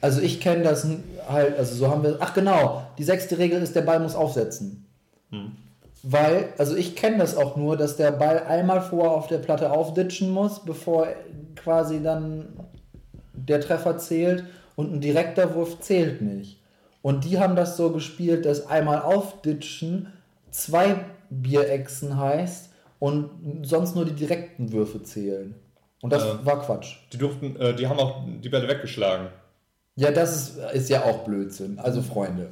also 0.00 0.20
ich 0.20 0.40
kenne 0.40 0.62
das 0.64 0.86
halt, 1.28 1.58
also 1.58 1.74
so 1.74 1.88
haben 1.88 2.02
wir, 2.02 2.16
ach 2.20 2.34
genau, 2.34 2.82
die 2.98 3.04
sechste 3.04 3.38
Regel 3.38 3.62
ist, 3.62 3.76
der 3.76 3.82
Ball 3.82 4.00
muss 4.00 4.14
aufsetzen. 4.14 4.86
Weil, 6.02 6.48
also 6.56 6.76
ich 6.76 6.96
kenne 6.96 7.18
das 7.18 7.36
auch 7.36 7.56
nur, 7.56 7.76
dass 7.76 7.96
der 7.96 8.10
Ball 8.10 8.44
einmal 8.44 8.80
vorher 8.80 9.12
auf 9.12 9.26
der 9.26 9.38
Platte 9.38 9.70
aufditschen 9.70 10.30
muss, 10.30 10.60
bevor 10.64 11.08
quasi 11.56 12.02
dann 12.02 12.48
der 13.34 13.60
Treffer 13.60 13.98
zählt 13.98 14.44
und 14.76 14.92
ein 14.94 15.00
direkter 15.00 15.54
Wurf 15.54 15.80
zählt 15.80 16.22
nicht. 16.22 16.58
Und 17.02 17.24
die 17.24 17.38
haben 17.38 17.56
das 17.56 17.76
so 17.76 17.90
gespielt, 17.90 18.44
dass 18.44 18.66
einmal 18.66 19.02
aufditschen 19.02 20.12
zwei 20.50 20.96
Bierechsen 21.30 22.18
heißt 22.18 22.70
und 22.98 23.30
sonst 23.62 23.94
nur 23.94 24.04
die 24.04 24.12
direkten 24.12 24.72
Würfe 24.72 25.02
zählen. 25.02 25.54
Und 26.02 26.12
das 26.12 26.24
Äh. 26.24 26.46
war 26.46 26.60
Quatsch. 26.62 26.96
Die 27.12 27.18
durften, 27.18 27.56
äh, 27.60 27.74
die 27.74 27.86
haben 27.86 27.98
auch 27.98 28.22
die 28.42 28.48
Bälle 28.48 28.68
weggeschlagen. 28.68 29.28
Ja, 29.96 30.10
das 30.10 30.50
ist, 30.50 30.58
ist 30.72 30.90
ja 30.90 31.04
auch 31.04 31.24
Blödsinn. 31.24 31.78
Also 31.78 32.00
Freunde. 32.00 32.48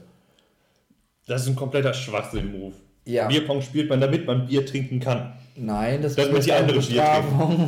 Das 1.26 1.42
ist 1.42 1.48
ein 1.48 1.56
kompletter 1.56 1.94
Schwachsinn-Move. 1.94 2.74
Ja. 3.04 3.26
Bierpong 3.26 3.62
spielt 3.62 3.88
man, 3.88 4.00
damit 4.00 4.26
man 4.26 4.46
Bier 4.46 4.66
trinken 4.66 5.00
kann. 5.00 5.32
Nein, 5.56 6.02
das, 6.02 6.14
Damit 6.14 6.44
die 6.46 6.52
anderen 6.52 6.80
Bier 6.86 7.04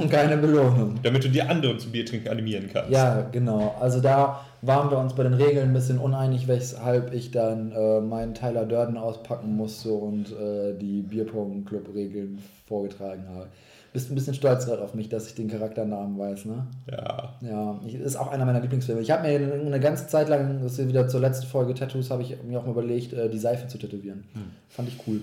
und 0.00 0.10
keine 0.10 0.36
Belohnung. 0.36 1.00
Damit 1.02 1.24
du 1.24 1.28
die 1.28 1.42
anderen 1.42 1.78
zum 1.78 1.90
Biertrinken 1.92 2.28
animieren 2.30 2.68
kannst. 2.72 2.90
Ja, 2.90 3.22
genau. 3.32 3.74
Also 3.80 4.00
da 4.00 4.44
waren 4.62 4.90
wir 4.90 4.98
uns 4.98 5.14
bei 5.14 5.22
den 5.24 5.34
Regeln 5.34 5.70
ein 5.70 5.72
bisschen 5.72 5.98
uneinig, 5.98 6.46
weshalb 6.46 7.12
ich 7.14 7.30
dann 7.32 7.72
äh, 7.72 8.00
meinen 8.00 8.34
Tyler 8.34 8.64
Durden 8.66 8.96
auspacken 8.96 9.56
musste 9.56 9.90
und 9.92 10.30
äh, 10.30 10.74
die 10.78 11.02
Bierpong-Club-Regeln 11.02 12.38
vorgetragen 12.68 13.24
habe. 13.34 13.48
Bist 13.93 14.09
ein 14.11 14.14
bisschen 14.14 14.34
stolz 14.34 14.66
gerade 14.66 14.82
auf 14.82 14.95
mich, 14.95 15.09
dass 15.09 15.26
ich 15.26 15.34
den 15.34 15.49
Charakternamen 15.49 16.16
weiß, 16.16 16.45
ne? 16.45 16.66
Ja. 16.91 17.34
Ja, 17.41 17.80
ich, 17.84 17.95
ist 17.95 18.14
auch 18.16 18.28
einer 18.30 18.45
meiner 18.45 18.61
Lieblingsfilme. 18.61 19.01
Ich 19.01 19.11
habe 19.11 19.26
mir 19.26 19.34
eine, 19.34 19.80
ganze 19.80 20.07
Zeit 20.07 20.28
lang, 20.28 20.61
das 20.62 20.78
ist 20.78 20.88
wieder 20.88 21.09
zur 21.09 21.20
letzten 21.20 21.47
Folge 21.49 21.74
Tattoos, 21.74 22.11
habe 22.11 22.22
ich 22.22 22.36
mir 22.45 22.61
auch 22.61 22.64
mal 22.64 22.70
überlegt, 22.70 23.12
äh, 23.12 23.28
die 23.28 23.38
Seife 23.38 23.66
zu 23.66 23.78
tätowieren. 23.78 24.24
Fand 24.68 24.88
ich 24.88 24.97
cool. 25.09 25.20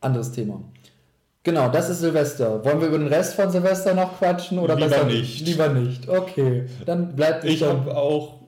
Anderes 0.00 0.30
Thema. 0.30 0.60
Genau, 1.42 1.68
das 1.70 1.90
ist 1.90 1.98
Silvester. 2.00 2.64
Wollen 2.64 2.80
wir 2.80 2.86
über 2.86 2.98
den 2.98 3.08
Rest 3.08 3.34
von 3.34 3.50
Silvester 3.50 3.94
noch 3.94 4.16
quatschen? 4.16 4.60
Oder 4.60 4.76
Lieber 4.76 4.88
besser 4.88 5.04
nicht. 5.06 5.44
Lieber 5.44 5.68
nicht. 5.70 6.08
Okay, 6.08 6.66
dann 6.86 7.16
bleibt 7.16 7.42
Ich 7.44 7.58
dann- 7.58 7.80
habe 7.80 7.96
auch 7.96 8.42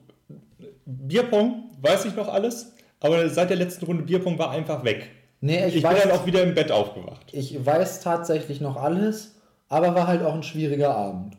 Bierpong, 0.85 1.71
weiß 1.81 2.05
ich 2.05 2.15
noch 2.15 2.29
alles, 2.29 2.71
aber 3.01 3.27
seit 3.29 3.49
der 3.49 3.57
letzten 3.57 3.85
Runde 3.85 4.03
Bierpong 4.03 4.37
war 4.39 4.51
einfach 4.51 4.83
weg. 4.85 5.09
Nee, 5.45 5.65
ich, 5.67 5.75
Ich, 5.75 5.83
bin 5.83 5.91
weiß, 5.91 6.03
dann 6.03 6.11
auch 6.11 6.25
wieder 6.25 6.41
im 6.41 6.55
Bett 6.55 6.71
aufgewacht. 6.71 7.27
ich 7.31 7.63
weiß 7.63 7.99
tatsächlich 8.01 8.61
noch 8.61 8.77
alles, 8.77 9.35
aber 9.69 9.93
war 9.93 10.07
halt 10.07 10.23
auch 10.23 10.33
ein 10.33 10.41
schwieriger 10.43 10.95
Abend. 10.95 11.37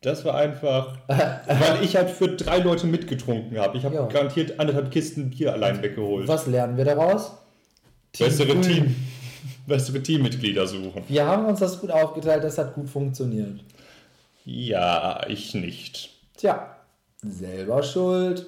Das 0.00 0.24
war 0.24 0.34
einfach, 0.34 0.96
weil 1.06 1.84
ich 1.84 1.94
halt 1.94 2.10
für 2.10 2.28
drei 2.28 2.58
Leute 2.58 2.86
mitgetrunken 2.86 3.58
habe. 3.58 3.76
Ich 3.78 3.84
habe 3.84 3.94
Ja. 3.94 4.06
garantiert 4.06 4.58
anderthalb 4.58 4.90
Kisten 4.90 5.30
Bier 5.30 5.52
allein 5.52 5.80
weggeholt. 5.82 6.26
Was 6.26 6.46
lernen 6.46 6.76
wir 6.76 6.84
daraus? 6.86 7.32
Bessere 8.18 8.48
Grün. 8.48 8.62
Team, 8.62 8.96
bessere 9.66 10.02
Teammitglieder 10.02 10.66
suchen. 10.66 11.04
Wir 11.06 11.24
haben 11.26 11.44
uns 11.44 11.60
das 11.60 11.80
gut 11.80 11.90
aufgeteilt, 11.92 12.42
das 12.42 12.58
hat 12.58 12.74
gut 12.74 12.88
funktioniert. 12.88 13.60
Ja, 14.44 15.24
ich 15.28 15.54
nicht. 15.54 16.10
Tja, 16.36 16.76
selber 17.22 17.82
schuld. 17.84 18.46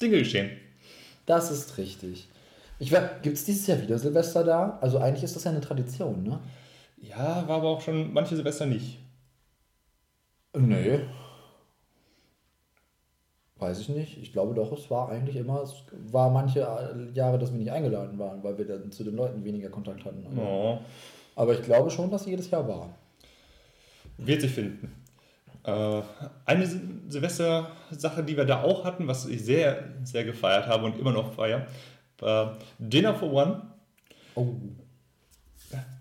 Dinge 0.00 0.18
geschehen. 0.18 0.50
Das 1.26 1.50
ist 1.52 1.78
richtig. 1.78 2.26
Gibt 3.22 3.36
es 3.36 3.44
dieses 3.44 3.66
Jahr 3.66 3.80
wieder 3.80 3.98
Silvester 3.98 4.42
da? 4.44 4.78
Also 4.80 4.98
eigentlich 4.98 5.24
ist 5.24 5.36
das 5.36 5.44
ja 5.44 5.50
eine 5.50 5.60
Tradition, 5.60 6.22
ne? 6.22 6.40
Ja, 7.00 7.46
war 7.46 7.56
aber 7.58 7.68
auch 7.68 7.80
schon 7.80 8.12
manche 8.12 8.34
Silvester 8.36 8.66
nicht. 8.66 8.98
Nee. 10.56 11.00
Weiß 13.58 13.78
ich 13.80 13.88
nicht. 13.88 14.18
Ich 14.18 14.32
glaube 14.32 14.54
doch, 14.54 14.72
es 14.72 14.90
war 14.90 15.08
eigentlich 15.10 15.36
immer, 15.36 15.62
es 15.62 15.84
war 16.10 16.30
manche 16.30 16.60
Jahre, 17.14 17.38
dass 17.38 17.52
wir 17.52 17.58
nicht 17.58 17.70
eingeladen 17.70 18.18
waren, 18.18 18.42
weil 18.42 18.58
wir 18.58 18.66
dann 18.66 18.90
zu 18.90 19.04
den 19.04 19.14
Leuten 19.14 19.44
weniger 19.44 19.68
Kontakt 19.68 20.04
hatten. 20.04 20.26
Aber, 20.26 20.42
Oh. 20.42 20.78
aber 21.36 21.52
ich 21.54 21.62
glaube 21.62 21.90
schon, 21.90 22.10
dass 22.10 22.26
jedes 22.26 22.50
Jahr 22.50 22.66
war. 22.66 22.90
Wird 24.16 24.40
sich 24.40 24.50
finden. 24.50 24.92
Äh, 25.64 26.02
eine 26.44 26.64
Sil- 26.66 27.06
Silvester-Sache, 27.08 28.24
die 28.24 28.36
wir 28.36 28.44
da 28.44 28.62
auch 28.62 28.84
hatten, 28.84 29.06
was 29.06 29.26
ich 29.26 29.44
sehr, 29.44 29.84
sehr 30.02 30.24
gefeiert 30.24 30.66
habe 30.66 30.86
und 30.86 30.98
immer 30.98 31.12
noch 31.12 31.32
feiere, 31.32 31.66
war 32.22 32.56
Dinner 32.78 33.14
for 33.14 33.32
One. 33.32 33.62
Oh. 34.34 34.46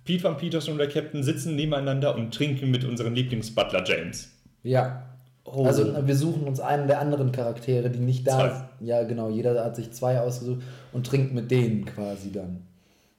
Pete 0.06 0.24
Van 0.24 0.38
Peterson 0.38 0.74
und 0.74 0.78
der 0.80 0.90
Captain 0.90 1.24
sitzen 1.24 1.56
nebeneinander 1.56 2.16
und 2.16 2.34
trinken 2.34 2.72
mit 2.72 2.84
unserem 2.84 3.14
Lieblingsbutler 3.14 3.84
James. 3.86 4.30
Ja. 4.64 5.04
Oh. 5.44 5.66
Also 5.66 6.06
wir 6.06 6.16
suchen 6.16 6.44
uns 6.44 6.60
einen 6.60 6.88
der 6.88 7.00
anderen 7.00 7.32
Charaktere, 7.32 7.90
die 7.90 8.00
nicht 8.00 8.28
da 8.28 8.38
Zwei. 8.38 8.50
sind. 8.50 8.88
Ja, 8.88 9.04
genau. 9.04 9.30
Jeder 9.30 9.64
hat 9.64 9.76
sich 9.76 9.92
zwei 9.92 10.20
ausgesucht 10.20 10.62
und 10.94 11.06
trinkt 11.06 11.34
mit 11.34 11.52
denen 11.52 11.86
quasi 11.86 12.32
dann. 12.32 12.62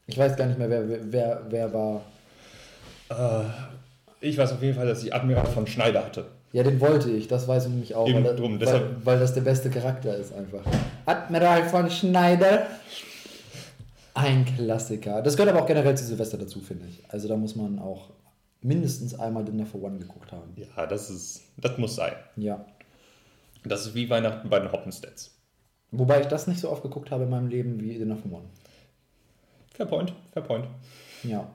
Ich 0.06 0.18
weiß 0.18 0.36
gar 0.36 0.46
nicht 0.46 0.58
mehr, 0.58 0.70
wer, 0.70 1.12
wer, 1.12 1.42
wer 1.48 1.72
war. 1.72 2.02
Äh, 3.10 3.44
ich 4.20 4.38
weiß 4.38 4.52
auf 4.52 4.62
jeden 4.62 4.74
Fall, 4.76 4.86
dass 4.86 5.02
ich 5.02 5.14
Admiral 5.14 5.46
von 5.46 5.66
Schneider 5.66 6.04
hatte. 6.04 6.26
Ja, 6.52 6.62
den 6.62 6.80
wollte 6.80 7.10
ich, 7.10 7.28
das 7.28 7.48
weiß 7.48 7.64
ich 7.64 7.70
nämlich 7.70 7.94
auch, 7.94 8.06
Eben 8.06 8.24
weil, 8.24 8.36
drum, 8.36 8.52
weil, 8.52 8.58
deshalb- 8.58 9.06
weil 9.06 9.18
das 9.18 9.32
der 9.34 9.40
beste 9.40 9.70
Charakter 9.70 10.14
ist 10.16 10.34
einfach. 10.34 10.62
Admiral 11.06 11.64
von 11.68 11.90
Schneider. 11.90 12.66
Ein 14.14 14.44
Klassiker. 14.44 15.22
Das 15.22 15.36
gehört 15.36 15.54
aber 15.54 15.62
auch 15.62 15.66
generell 15.66 15.96
zu 15.96 16.04
Silvester 16.04 16.36
dazu, 16.36 16.60
finde 16.60 16.86
ich. 16.88 17.02
Also 17.08 17.28
da 17.28 17.36
muss 17.36 17.56
man 17.56 17.78
auch 17.78 18.10
mindestens 18.60 19.18
einmal 19.18 19.44
Dinner 19.44 19.64
for 19.64 19.82
One 19.82 19.98
geguckt 19.98 20.30
haben. 20.32 20.52
Ja, 20.56 20.86
das 20.86 21.08
ist, 21.08 21.42
das 21.56 21.78
muss 21.78 21.94
sein. 21.96 22.12
Ja. 22.36 22.64
Das 23.64 23.86
ist 23.86 23.94
wie 23.94 24.10
Weihnachten 24.10 24.50
bei 24.50 24.58
den 24.60 24.70
Hoppenstedts. 24.70 25.30
Wobei 25.92 26.20
ich 26.20 26.26
das 26.26 26.46
nicht 26.46 26.60
so 26.60 26.70
oft 26.70 26.82
geguckt 26.82 27.10
habe 27.10 27.24
in 27.24 27.30
meinem 27.30 27.48
Leben 27.48 27.80
wie 27.80 27.94
Dinner 27.96 28.16
for 28.16 28.30
One. 28.32 28.44
Fair 29.74 29.86
point, 29.86 30.12
fair 30.32 30.42
point. 30.42 30.66
Ja. 31.22 31.48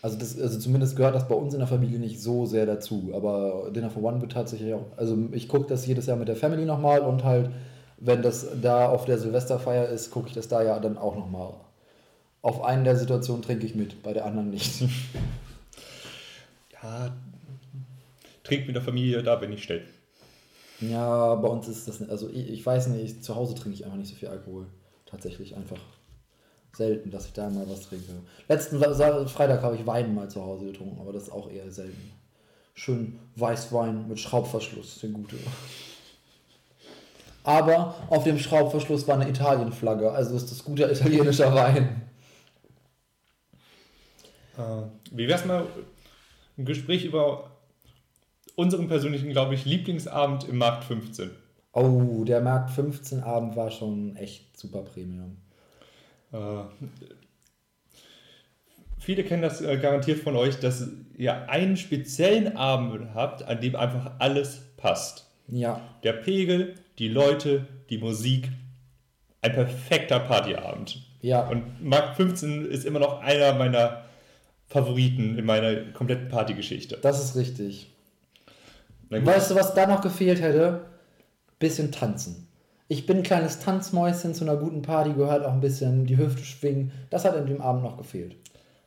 Also, 0.00 0.16
das, 0.16 0.38
also 0.40 0.58
zumindest 0.58 0.96
gehört 0.96 1.14
das 1.14 1.26
bei 1.26 1.34
uns 1.34 1.54
in 1.54 1.58
der 1.58 1.68
Familie 1.68 1.98
nicht 1.98 2.20
so 2.20 2.46
sehr 2.46 2.66
dazu. 2.66 3.10
Aber 3.14 3.70
Dinner 3.74 3.90
for 3.90 4.02
One 4.02 4.20
wird 4.20 4.32
tatsächlich 4.32 4.74
auch. 4.74 4.86
Also 4.96 5.16
ich 5.32 5.48
gucke 5.48 5.66
das 5.68 5.86
jedes 5.86 6.06
Jahr 6.06 6.16
mit 6.16 6.28
der 6.28 6.36
Family 6.36 6.64
nochmal 6.64 7.00
und 7.00 7.24
halt, 7.24 7.50
wenn 7.98 8.22
das 8.22 8.46
da 8.62 8.88
auf 8.88 9.06
der 9.06 9.18
Silvesterfeier 9.18 9.88
ist, 9.88 10.10
gucke 10.10 10.28
ich 10.28 10.34
das 10.34 10.46
da 10.48 10.62
ja 10.62 10.78
dann 10.78 10.96
auch 10.98 11.16
nochmal. 11.16 11.54
Auf 12.42 12.62
einen 12.62 12.84
der 12.84 12.96
Situationen 12.96 13.42
trinke 13.42 13.66
ich 13.66 13.74
mit, 13.74 14.02
bei 14.04 14.12
der 14.12 14.24
anderen 14.24 14.50
nicht. 14.50 14.84
Ja, 16.80 17.12
trink 18.44 18.68
mit 18.68 18.76
der 18.76 18.82
Familie, 18.82 19.22
da 19.24 19.34
bin 19.34 19.52
ich 19.52 19.64
still. 19.64 19.82
ja, 20.80 21.34
bei 21.34 21.48
uns 21.48 21.66
ist 21.66 21.88
das. 21.88 22.08
Also 22.08 22.30
ich, 22.30 22.48
ich 22.48 22.64
weiß 22.64 22.86
nicht, 22.86 23.24
zu 23.24 23.34
Hause 23.34 23.56
trinke 23.56 23.76
ich 23.76 23.84
einfach 23.84 23.98
nicht 23.98 24.10
so 24.10 24.14
viel 24.14 24.28
Alkohol. 24.28 24.66
Tatsächlich 25.06 25.56
einfach. 25.56 25.80
Selten, 26.78 27.10
dass 27.10 27.26
ich 27.26 27.34
da 27.34 27.50
mal 27.50 27.68
was 27.68 27.82
trinke. 27.82 28.12
Letzten 28.48 28.78
Freitag 28.80 29.62
habe 29.62 29.76
ich 29.76 29.86
Wein 29.86 30.14
mal 30.14 30.30
zu 30.30 30.42
Hause 30.42 30.66
getrunken, 30.66 30.98
aber 31.00 31.12
das 31.12 31.24
ist 31.24 31.32
auch 31.32 31.50
eher 31.50 31.70
selten. 31.70 32.12
Schön 32.72 33.18
Weißwein 33.36 34.08
mit 34.08 34.18
Schraubverschluss, 34.18 35.00
der 35.00 35.10
gute. 35.10 35.36
Aber 37.42 37.94
auf 38.08 38.24
dem 38.24 38.38
Schraubverschluss 38.38 39.06
war 39.06 39.20
eine 39.20 39.28
Italienflagge, 39.28 40.10
also 40.10 40.36
ist 40.36 40.50
das 40.50 40.64
guter 40.64 40.90
italienischer 40.90 41.54
Wein. 41.54 42.02
Äh, 44.56 44.82
wie 45.10 45.28
wär's 45.28 45.44
mal 45.44 45.66
ein 46.56 46.64
Gespräch 46.64 47.04
über 47.04 47.50
unseren 48.54 48.88
persönlichen, 48.88 49.30
glaube 49.30 49.54
ich, 49.54 49.64
Lieblingsabend 49.64 50.48
im 50.48 50.58
Markt 50.58 50.84
15? 50.84 51.30
Oh, 51.72 52.24
der 52.24 52.40
Markt 52.40 52.70
15 52.70 53.22
Abend 53.22 53.56
war 53.56 53.70
schon 53.70 54.16
echt 54.16 54.58
super 54.58 54.82
Premium. 54.82 55.36
Äh, 56.32 56.38
viele 58.98 59.24
kennen 59.24 59.42
das 59.42 59.60
äh, 59.60 59.76
garantiert 59.78 60.20
von 60.20 60.36
euch, 60.36 60.58
dass 60.60 60.88
ihr 61.16 61.48
einen 61.48 61.76
speziellen 61.76 62.56
Abend 62.56 63.14
habt, 63.14 63.42
an 63.42 63.60
dem 63.60 63.76
einfach 63.76 64.12
alles 64.18 64.62
passt. 64.76 65.26
Ja, 65.48 65.80
Der 66.02 66.12
Pegel, 66.12 66.74
die 66.98 67.08
Leute, 67.08 67.66
die 67.90 67.98
Musik. 67.98 68.50
Ein 69.40 69.52
perfekter 69.52 70.18
Partyabend. 70.20 71.00
ja. 71.22 71.46
Und 71.48 71.82
Markt 71.82 72.16
15 72.16 72.66
ist 72.66 72.84
immer 72.84 72.98
noch 72.98 73.20
einer 73.20 73.54
meiner 73.54 74.04
Favoriten 74.66 75.38
in 75.38 75.44
meiner 75.46 75.76
kompletten 75.92 76.28
Partygeschichte. 76.28 76.98
Das 77.00 77.24
ist 77.24 77.36
richtig. 77.36 77.86
Weißt 79.10 79.50
du, 79.50 79.54
was 79.54 79.74
da 79.74 79.86
noch 79.86 80.00
gefehlt 80.02 80.42
hätte? 80.42 80.86
Bisschen 81.60 81.92
tanzen. 81.92 82.47
Ich 82.90 83.04
bin 83.06 83.18
ein 83.18 83.22
kleines 83.22 83.58
Tanzmäuschen, 83.60 84.34
zu 84.34 84.44
einer 84.44 84.56
guten 84.56 84.80
Party 84.82 85.12
gehört 85.12 85.44
auch 85.44 85.52
ein 85.52 85.60
bisschen 85.60 86.06
die 86.06 86.16
Hüfte 86.16 86.42
schwingen. 86.42 86.90
Das 87.10 87.24
hat 87.24 87.36
an 87.36 87.46
dem 87.46 87.60
Abend 87.60 87.82
noch 87.82 87.98
gefehlt. 87.98 88.36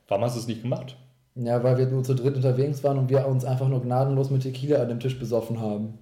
Warum 0.08 0.24
hast 0.24 0.36
du 0.36 0.39
es 0.39 0.47
nicht 0.47 0.64
gemacht? 0.64 0.97
Ja, 1.36 1.64
weil 1.64 1.78
wir 1.78 1.86
nur 1.86 2.04
zu 2.04 2.16
dritt 2.16 2.36
unterwegs 2.36 2.84
waren 2.84 2.97
und 2.97 3.10
wir 3.10 3.26
uns 3.28 3.45
einfach 3.45 3.68
nur 3.68 3.82
gnadenlos 3.82 4.30
mit 4.32 4.41
Tequila 4.41 4.82
an 4.82 4.89
dem 4.89 4.99
Tisch 4.99 5.18
besoffen 5.18 5.62
haben. 5.62 5.97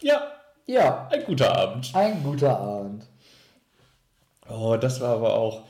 Ja, 0.00 0.20
Ja, 0.66 1.08
ein 1.10 1.24
guter 1.24 1.56
Abend. 1.56 1.90
ein 1.94 2.22
guter 2.22 2.58
Abend. 2.60 3.06
Oh, 4.48 4.76
das 4.76 5.00
war 5.00 5.16
aber 5.16 5.34
auch 5.34 5.62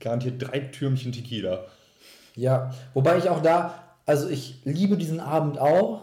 garantiert 0.00 0.36
drei 0.38 0.60
Türmchen 0.60 1.12
Tequila. 1.12 1.64
Ja, 2.36 2.72
wobei 2.94 3.18
ich 3.18 3.28
auch 3.28 3.42
da, 3.42 3.74
also 4.06 4.28
ich 4.28 4.60
liebe 4.64 4.96
diesen 4.96 5.20
Abend 5.20 5.58
auch, 5.58 6.02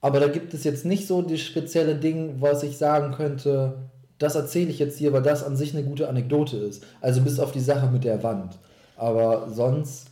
aber 0.00 0.20
da 0.20 0.28
gibt 0.28 0.52
es 0.54 0.64
jetzt 0.64 0.84
nicht 0.84 1.06
so 1.06 1.22
das 1.22 1.40
spezielle 1.40 1.94
Ding, 1.94 2.40
was 2.40 2.62
ich 2.62 2.76
sagen 2.78 3.12
könnte, 3.14 3.74
das 4.22 4.34
erzähle 4.34 4.70
ich 4.70 4.78
jetzt 4.78 4.98
hier, 4.98 5.12
weil 5.12 5.22
das 5.22 5.44
an 5.44 5.56
sich 5.56 5.74
eine 5.74 5.84
gute 5.84 6.08
Anekdote 6.08 6.56
ist. 6.56 6.84
Also 7.00 7.20
bis 7.20 7.38
auf 7.40 7.52
die 7.52 7.60
Sache 7.60 7.88
mit 7.88 8.04
der 8.04 8.22
Wand. 8.22 8.58
Aber 8.96 9.48
sonst, 9.50 10.08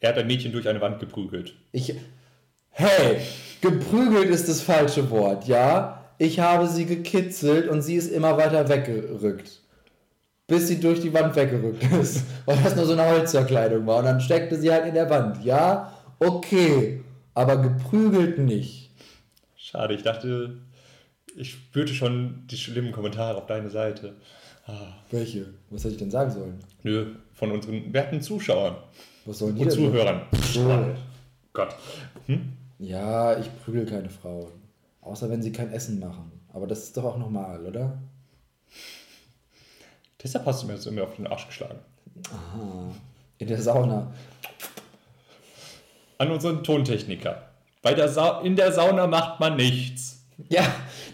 Er 0.00 0.10
hat 0.10 0.18
ein 0.18 0.26
Mädchen 0.26 0.52
durch 0.52 0.68
eine 0.68 0.80
Wand 0.80 1.00
geprügelt. 1.00 1.54
ich. 1.72 1.94
Hey, 2.70 3.18
geprügelt 3.60 4.30
ist 4.30 4.48
das 4.48 4.60
falsche 4.60 5.10
Wort, 5.10 5.48
ja? 5.48 6.04
Ich 6.18 6.38
habe 6.38 6.68
sie 6.68 6.86
gekitzelt 6.86 7.68
und 7.68 7.82
sie 7.82 7.96
ist 7.96 8.12
immer 8.12 8.36
weiter 8.36 8.68
weggerückt. 8.68 9.60
Bis 10.46 10.68
sie 10.68 10.78
durch 10.80 11.00
die 11.00 11.12
Wand 11.12 11.34
weggerückt 11.34 11.82
ist. 12.00 12.22
Weil 12.46 12.56
das 12.62 12.76
nur 12.76 12.86
so 12.86 12.92
eine 12.92 13.06
Holzverkleidung 13.08 13.84
war. 13.86 13.98
Und 13.98 14.04
dann 14.04 14.20
steckte 14.20 14.56
sie 14.58 14.70
halt 14.70 14.86
in 14.86 14.94
der 14.94 15.10
Wand. 15.10 15.44
Ja, 15.44 15.92
okay. 16.20 17.02
Aber 17.34 17.56
geprügelt 17.56 18.38
nicht. 18.38 18.90
Schade, 19.56 19.94
ich 19.94 20.02
dachte, 20.02 20.58
ich 21.38 21.52
spürte 21.52 21.94
schon 21.94 22.44
die 22.48 22.56
schlimmen 22.56 22.92
Kommentare 22.92 23.36
auf 23.38 23.46
deine 23.46 23.70
Seite. 23.70 24.16
Ah, 24.66 24.92
Welche? 25.10 25.46
Was 25.70 25.84
hätte 25.84 25.94
ich 25.94 25.98
denn 25.98 26.10
sagen 26.10 26.30
sollen? 26.30 26.58
nö, 26.82 27.14
von 27.34 27.52
unseren 27.52 27.92
werten 27.92 28.20
Zuschauern 28.20 28.76
Was 29.24 29.38
sollen 29.38 29.56
die 29.56 29.62
und 29.62 29.70
denn? 29.70 29.78
Zuhörern. 29.78 30.22
So. 30.52 30.94
Gott. 31.52 31.74
Hm? 32.26 32.52
Ja, 32.78 33.38
ich 33.38 33.48
prügel 33.64 33.86
keine 33.86 34.10
Frauen. 34.10 34.52
Außer 35.00 35.30
wenn 35.30 35.42
sie 35.42 35.52
kein 35.52 35.72
Essen 35.72 35.98
machen. 35.98 36.30
Aber 36.52 36.66
das 36.66 36.84
ist 36.84 36.96
doch 36.96 37.04
auch 37.04 37.18
normal, 37.18 37.64
oder? 37.64 37.98
Deshalb 40.22 40.44
hast 40.46 40.62
du 40.62 40.66
mir 40.66 40.74
jetzt 40.74 40.86
immer 40.86 41.04
auf 41.04 41.16
den 41.16 41.26
Arsch 41.26 41.46
geschlagen. 41.46 41.78
Aha. 42.32 42.90
In 43.38 43.46
der 43.48 43.62
Sauna. 43.62 44.12
An 46.18 46.30
unseren 46.30 46.62
Tontechniker. 46.64 47.48
Bei 47.80 47.94
der 47.94 48.08
Sa 48.08 48.40
in 48.40 48.56
der 48.56 48.72
Sauna 48.72 49.06
macht 49.06 49.38
man 49.40 49.56
nichts. 49.56 50.26
Ja, 50.48 50.64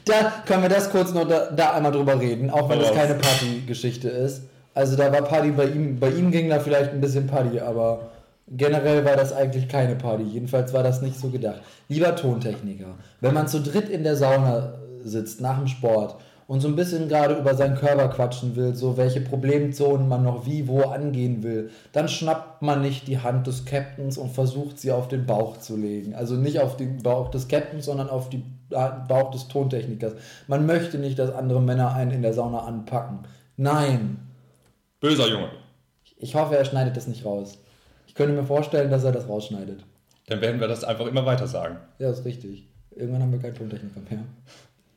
da 0.04 0.32
können 0.46 0.62
wir 0.62 0.68
das 0.68 0.90
kurz 0.90 1.12
noch 1.12 1.26
da, 1.26 1.50
da 1.50 1.72
einmal 1.72 1.92
drüber 1.92 2.20
reden, 2.20 2.50
auch 2.50 2.68
wenn 2.68 2.78
das 2.78 2.92
keine 2.92 3.14
Partygeschichte 3.14 4.08
ist. 4.08 4.42
Also 4.74 4.96
da 4.96 5.12
war 5.12 5.22
Party 5.22 5.52
bei 5.52 5.66
ihm, 5.66 5.98
bei 5.98 6.10
ihm 6.10 6.30
ging 6.30 6.48
da 6.48 6.58
vielleicht 6.58 6.92
ein 6.92 7.00
bisschen 7.00 7.26
Party, 7.26 7.60
aber 7.60 8.10
generell 8.48 9.04
war 9.04 9.16
das 9.16 9.32
eigentlich 9.32 9.68
keine 9.68 9.94
Party. 9.94 10.24
Jedenfalls 10.24 10.72
war 10.72 10.82
das 10.82 11.00
nicht 11.00 11.18
so 11.18 11.28
gedacht. 11.28 11.62
Lieber 11.88 12.14
Tontechniker, 12.16 12.94
wenn 13.20 13.34
man 13.34 13.48
zu 13.48 13.60
dritt 13.60 13.88
in 13.88 14.02
der 14.02 14.16
Sauna 14.16 14.74
sitzt 15.04 15.40
nach 15.40 15.58
dem 15.58 15.68
Sport 15.68 16.16
und 16.46 16.60
so 16.60 16.68
ein 16.68 16.76
bisschen 16.76 17.08
gerade 17.08 17.34
über 17.34 17.54
seinen 17.54 17.76
Körper 17.76 18.08
quatschen 18.08 18.56
will, 18.56 18.74
so 18.74 18.96
welche 18.96 19.20
Problemzonen 19.20 20.08
man 20.08 20.24
noch 20.24 20.44
wie 20.44 20.66
wo 20.68 20.82
angehen 20.82 21.42
will, 21.42 21.70
dann 21.92 22.08
schnappt 22.08 22.62
man 22.62 22.82
nicht 22.82 23.06
die 23.08 23.18
Hand 23.18 23.46
des 23.46 23.64
Captains 23.64 24.18
und 24.18 24.32
versucht 24.32 24.78
sie 24.78 24.92
auf 24.92 25.08
den 25.08 25.24
Bauch 25.24 25.58
zu 25.58 25.76
legen. 25.76 26.14
Also 26.14 26.34
nicht 26.34 26.60
auf 26.60 26.76
den 26.76 27.02
Bauch 27.02 27.30
des 27.30 27.48
Captains, 27.48 27.86
sondern 27.86 28.10
auf 28.10 28.28
den 28.28 28.53
Bauch 28.70 29.30
des 29.30 29.48
Tontechnikers. 29.48 30.14
Man 30.46 30.66
möchte 30.66 30.98
nicht, 30.98 31.18
dass 31.18 31.34
andere 31.34 31.60
Männer 31.60 31.94
einen 31.94 32.10
in 32.10 32.22
der 32.22 32.32
Sauna 32.32 32.60
anpacken. 32.60 33.20
Nein. 33.56 34.18
Böser 35.00 35.28
Junge. 35.28 35.50
Ich 36.16 36.34
hoffe, 36.34 36.56
er 36.56 36.64
schneidet 36.64 36.96
das 36.96 37.06
nicht 37.06 37.24
raus. 37.24 37.58
Ich 38.06 38.14
könnte 38.14 38.34
mir 38.34 38.44
vorstellen, 38.44 38.90
dass 38.90 39.04
er 39.04 39.12
das 39.12 39.28
rausschneidet. 39.28 39.84
Dann 40.26 40.40
werden 40.40 40.60
wir 40.60 40.68
das 40.68 40.84
einfach 40.84 41.06
immer 41.06 41.26
weiter 41.26 41.46
sagen. 41.46 41.78
Ja, 41.98 42.10
ist 42.10 42.24
richtig. 42.24 42.68
Irgendwann 42.90 43.22
haben 43.22 43.32
wir 43.32 43.40
keinen 43.40 43.56
Tontechniker 43.56 44.00
mehr. 44.08 44.24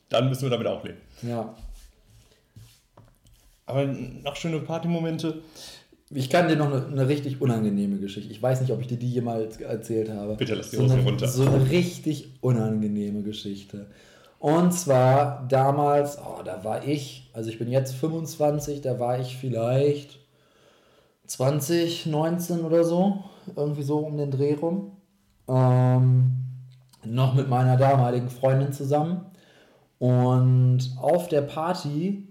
Dann 0.09 0.29
müssen 0.29 0.43
wir 0.43 0.49
damit 0.49 0.67
auch 0.67 0.83
leben. 0.83 0.99
Ja. 1.21 1.53
Aber 3.65 3.85
noch 3.85 4.35
schöne 4.35 4.59
Partymomente. 4.59 5.41
Ich 6.09 6.29
kann 6.29 6.47
dir 6.47 6.55
noch 6.55 6.71
eine, 6.71 6.85
eine 6.85 7.07
richtig 7.07 7.41
unangenehme 7.41 7.97
Geschichte. 7.97 8.31
Ich 8.31 8.41
weiß 8.41 8.61
nicht, 8.61 8.71
ob 8.71 8.79
ich 8.79 8.87
dir 8.87 8.97
die 8.97 9.11
jemals 9.11 9.57
erzählt 9.59 10.09
habe. 10.09 10.35
Bitte 10.35 10.55
lass 10.55 10.69
die 10.69 10.77
so 10.77 10.83
Hosen 10.83 11.01
runter. 11.01 11.27
So 11.27 11.45
eine 11.45 11.69
richtig 11.69 12.37
unangenehme 12.41 13.23
Geschichte. 13.23 13.87
Und 14.39 14.71
zwar 14.71 15.45
damals, 15.49 16.17
oh, 16.19 16.43
da 16.43 16.63
war 16.63 16.87
ich, 16.87 17.29
also 17.33 17.49
ich 17.49 17.57
bin 17.57 17.69
jetzt 17.69 17.95
25, 17.95 18.81
da 18.81 18.99
war 18.99 19.19
ich 19.19 19.35
vielleicht 19.37 20.19
20, 21.25 22.05
19 22.05 22.61
oder 22.61 22.83
so, 22.83 23.23
irgendwie 23.55 23.83
so 23.83 23.97
um 23.97 24.17
den 24.17 24.31
Dreh 24.31 24.53
rum. 24.53 24.91
Ähm, 25.49 26.31
noch 27.03 27.33
mit 27.33 27.49
meiner 27.49 27.77
damaligen 27.77 28.29
Freundin 28.29 28.71
zusammen. 28.71 29.25
Und 29.99 30.95
auf 31.01 31.27
der 31.27 31.41
Party, 31.41 32.26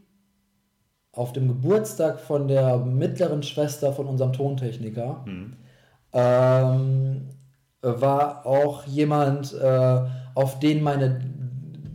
auf 1.17 1.33
dem 1.33 1.49
Geburtstag 1.49 2.21
von 2.21 2.47
der 2.47 2.77
mittleren 2.79 3.43
Schwester 3.43 3.93
von 3.93 4.07
unserem 4.07 4.33
Tontechniker, 4.33 5.25
ähm, 6.13 7.29
war 7.83 8.47
auch 8.47 8.85
jemand, 8.87 9.55
äh, 9.55 10.01
auf 10.35 10.59
den 10.59 10.83
meine 10.83 11.21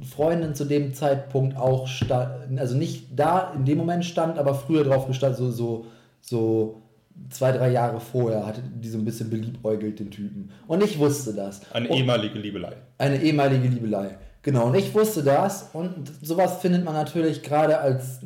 Freundin 0.10 0.56
zu 0.56 0.66
dem 0.66 0.94
Zeitpunkt 0.94 1.56
auch 1.58 1.88
stand, 1.88 2.60
also 2.60 2.76
nicht 2.78 3.08
da 3.18 3.54
in 3.56 3.66
dem 3.66 3.78
Moment 3.78 4.04
stand, 4.06 4.38
aber 4.38 4.54
früher 4.56 4.84
drauf 4.84 5.08
gestanden, 5.08 5.38
so, 5.38 5.52
so, 5.52 5.86
so 6.22 6.82
zwei, 7.30 7.52
drei 7.52 7.70
Jahre 7.72 8.00
vorher 8.00 8.46
hatte 8.46 8.62
die 8.62 8.90
so 8.90 8.98
ein 8.98 9.06
bisschen 9.06 9.30
beliebäugelt, 9.30 10.00
den 10.00 10.12
Typen. 10.12 10.50
Und 10.68 10.84
ich 10.84 10.98
wusste 11.00 11.34
das. 11.34 11.62
Eine 11.74 11.90
Und- 11.90 11.98
ehemalige 11.98 12.40
Liebelei. 12.40 12.74
eine 12.98 13.22
ehemalige 13.22 13.68
Liebelei. 13.68 14.18
Genau, 14.44 14.66
und 14.66 14.76
ich 14.76 14.94
wusste 14.96 15.22
das 15.22 15.70
und 15.74 16.12
sowas 16.24 16.58
findet 16.62 16.84
man 16.84 16.96
natürlich 16.96 17.44
gerade 17.44 17.78
als 17.78 18.22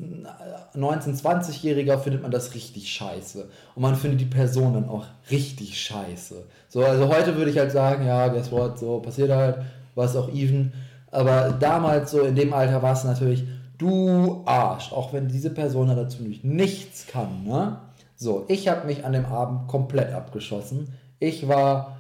19-, 0.78 1.22
20-Jähriger 1.22 1.98
findet 1.98 2.22
man 2.22 2.32
das 2.32 2.54
richtig 2.54 2.92
scheiße. 2.92 3.48
Und 3.76 3.82
man 3.82 3.96
findet 3.96 4.22
die 4.22 4.26
Person 4.26 4.74
dann 4.74 4.90
auch 4.90 5.06
richtig 5.32 5.80
scheiße. 5.80 6.44
So, 6.70 6.84
also 6.84 7.08
heute 7.08 7.36
würde 7.38 7.52
ich 7.52 7.58
halt 7.58 7.72
sagen, 7.72 8.06
ja, 8.06 8.28
guess 8.28 8.52
what, 8.52 8.80
so 8.80 9.00
passiert 9.00 9.32
halt, 9.32 9.60
war 9.96 10.06
es 10.06 10.16
auch 10.16 10.32
even. 10.34 10.74
Aber 11.12 11.56
damals 11.60 12.12
so 12.12 12.22
in 12.22 12.36
dem 12.36 12.54
Alter 12.54 12.82
war 12.82 12.94
es 12.94 13.04
natürlich, 13.04 13.46
du 13.78 14.44
Arsch, 14.46 14.92
auch 14.92 15.14
wenn 15.14 15.28
diese 15.28 15.50
Person 15.50 15.88
da 15.88 15.96
dazu 15.96 16.24
nicht 16.24 16.44
nichts 16.44 17.08
kann, 17.08 17.44
ne? 17.46 17.78
So, 18.18 18.46
ich 18.48 18.68
habe 18.70 18.88
mich 18.88 19.04
an 19.04 19.14
dem 19.14 19.26
Abend 19.26 19.68
komplett 19.68 20.14
abgeschossen. 20.14 20.94
Ich 21.20 21.48
war 21.48 21.95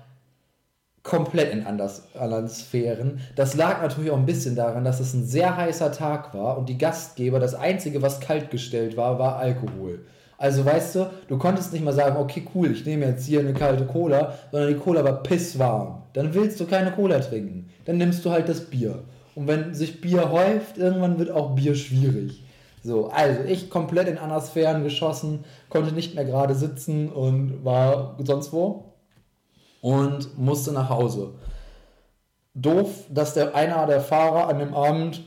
komplett 1.06 1.54
in 1.54 1.66
anders, 1.66 2.04
anderen 2.20 2.50
Sphären. 2.50 3.20
Das 3.36 3.56
lag 3.56 3.82
natürlich 3.82 4.10
auch 4.10 4.18
ein 4.18 4.26
bisschen 4.26 4.56
daran, 4.56 4.84
dass 4.84 5.00
es 5.00 5.14
ein 5.14 5.24
sehr 5.24 5.56
heißer 5.56 5.92
Tag 5.92 6.34
war 6.34 6.58
und 6.58 6.68
die 6.68 6.80
Gastgeber, 6.80 7.40
das 7.40 7.54
Einzige, 7.54 8.02
was 8.02 8.20
kaltgestellt 8.20 8.98
war, 8.98 9.20
war 9.20 9.38
Alkohol. 9.38 10.00
Also 10.38 10.66
weißt 10.66 10.96
du, 10.96 11.10
du 11.28 11.38
konntest 11.38 11.72
nicht 11.72 11.86
mal 11.86 11.94
sagen, 11.94 12.18
okay, 12.18 12.46
cool, 12.56 12.72
ich 12.72 12.86
nehme 12.86 13.06
jetzt 13.06 13.26
hier 13.26 13.40
eine 13.40 13.54
kalte 13.54 13.86
Cola, 13.86 14.34
sondern 14.52 14.70
die 14.70 14.80
Cola 14.80 15.04
war 15.04 15.22
pisswarm. 15.22 16.02
Dann 16.14 16.34
willst 16.34 16.60
du 16.60 16.66
keine 16.66 16.92
Cola 16.92 17.20
trinken. 17.20 17.70
Dann 17.86 17.98
nimmst 17.98 18.26
du 18.26 18.32
halt 18.32 18.50
das 18.50 18.62
Bier. 18.62 19.04
Und 19.36 19.48
wenn 19.48 19.76
sich 19.76 20.02
Bier 20.02 20.32
häuft, 20.32 20.80
irgendwann 20.80 21.20
wird 21.20 21.30
auch 21.30 21.56
Bier 21.56 21.76
schwierig. 21.76 22.44
So, 22.84 23.10
also 23.10 23.42
ich 23.48 23.70
komplett 23.70 24.08
in 24.08 24.18
Anasphären 24.18 24.84
geschossen, 24.84 25.46
konnte 25.70 25.94
nicht 25.94 26.16
mehr 26.16 26.26
gerade 26.26 26.56
sitzen 26.56 27.10
und 27.10 27.64
war 27.64 28.18
sonst 28.24 28.52
wo 28.52 28.95
und 29.86 30.36
musste 30.36 30.72
nach 30.72 30.90
Hause. 30.90 31.36
Doof, 32.56 33.04
dass 33.08 33.36
der 33.36 33.54
einer 33.54 33.86
der 33.86 34.02
Fahrer 34.02 34.50
an 34.50 34.58
dem 34.58 34.74
Abend 34.74 35.22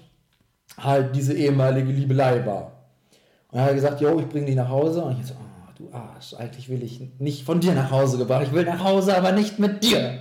halt 0.76 1.14
diese 1.14 1.32
ehemalige 1.32 1.92
Liebelei 1.92 2.44
war. 2.44 2.72
Und 3.52 3.60
er 3.60 3.66
hat 3.66 3.74
gesagt, 3.74 4.00
jo, 4.00 4.18
ich 4.18 4.28
bringe 4.28 4.46
dich 4.46 4.56
nach 4.56 4.68
Hause. 4.68 5.04
Und 5.04 5.20
ich 5.20 5.26
so, 5.26 5.34
ah, 5.34 5.72
du 5.76 5.88
Arsch, 5.92 6.34
eigentlich 6.34 6.68
will 6.68 6.82
ich 6.82 7.00
nicht 7.20 7.44
von 7.44 7.60
dir 7.60 7.72
nach 7.72 7.92
Hause 7.92 8.18
gebracht. 8.18 8.42
Ich 8.42 8.52
will 8.52 8.64
nach 8.64 8.82
Hause, 8.82 9.16
aber 9.16 9.30
nicht 9.30 9.60
mit 9.60 9.84
dir. 9.84 10.18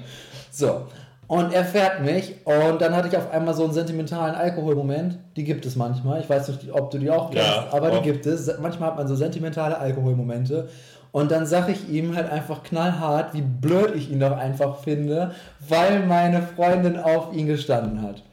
So. 0.52 0.84
Und 1.26 1.52
er 1.52 1.66
fährt 1.66 2.04
mich 2.04 2.36
und 2.46 2.80
dann 2.80 2.96
hatte 2.96 3.08
ich 3.08 3.18
auf 3.18 3.32
einmal 3.32 3.56
so 3.56 3.64
einen 3.64 3.74
sentimentalen 3.74 4.36
Alkoholmoment. 4.36 5.18
Die 5.36 5.46
gibt 5.46 5.66
es 5.66 5.76
manchmal. 5.76 6.22
Ich 6.22 6.30
weiß 6.30 6.48
nicht, 6.50 6.72
ob 6.72 6.92
du 6.92 7.00
die 7.00 7.10
auch 7.10 7.32
kennst, 7.32 7.48
Ja, 7.48 7.68
aber 7.72 7.90
die 7.90 8.02
gibt 8.02 8.28
es. 8.28 8.50
Manchmal 8.60 8.92
hat 8.92 8.98
man 8.98 9.08
so 9.08 9.16
sentimentale 9.16 9.80
Alkoholmomente. 9.80 10.70
Und 11.12 11.32
dann 11.32 11.45
sage 11.45 11.72
ich 11.72 11.89
ihm 11.89 12.16
halt 12.16 12.30
einfach 12.30 12.64
knallhart, 12.64 13.34
wie 13.34 13.41
blöd 13.41 13.95
ich 13.95 14.10
ihn 14.12 14.20
doch 14.20 14.36
einfach 14.38 14.84
finde, 14.84 15.34
weil 15.68 16.05
meine 16.05 16.41
Freundin 16.43 16.97
auf 16.97 17.34
ihn 17.34 17.47
gestanden 17.47 18.01
hat. 18.01 18.24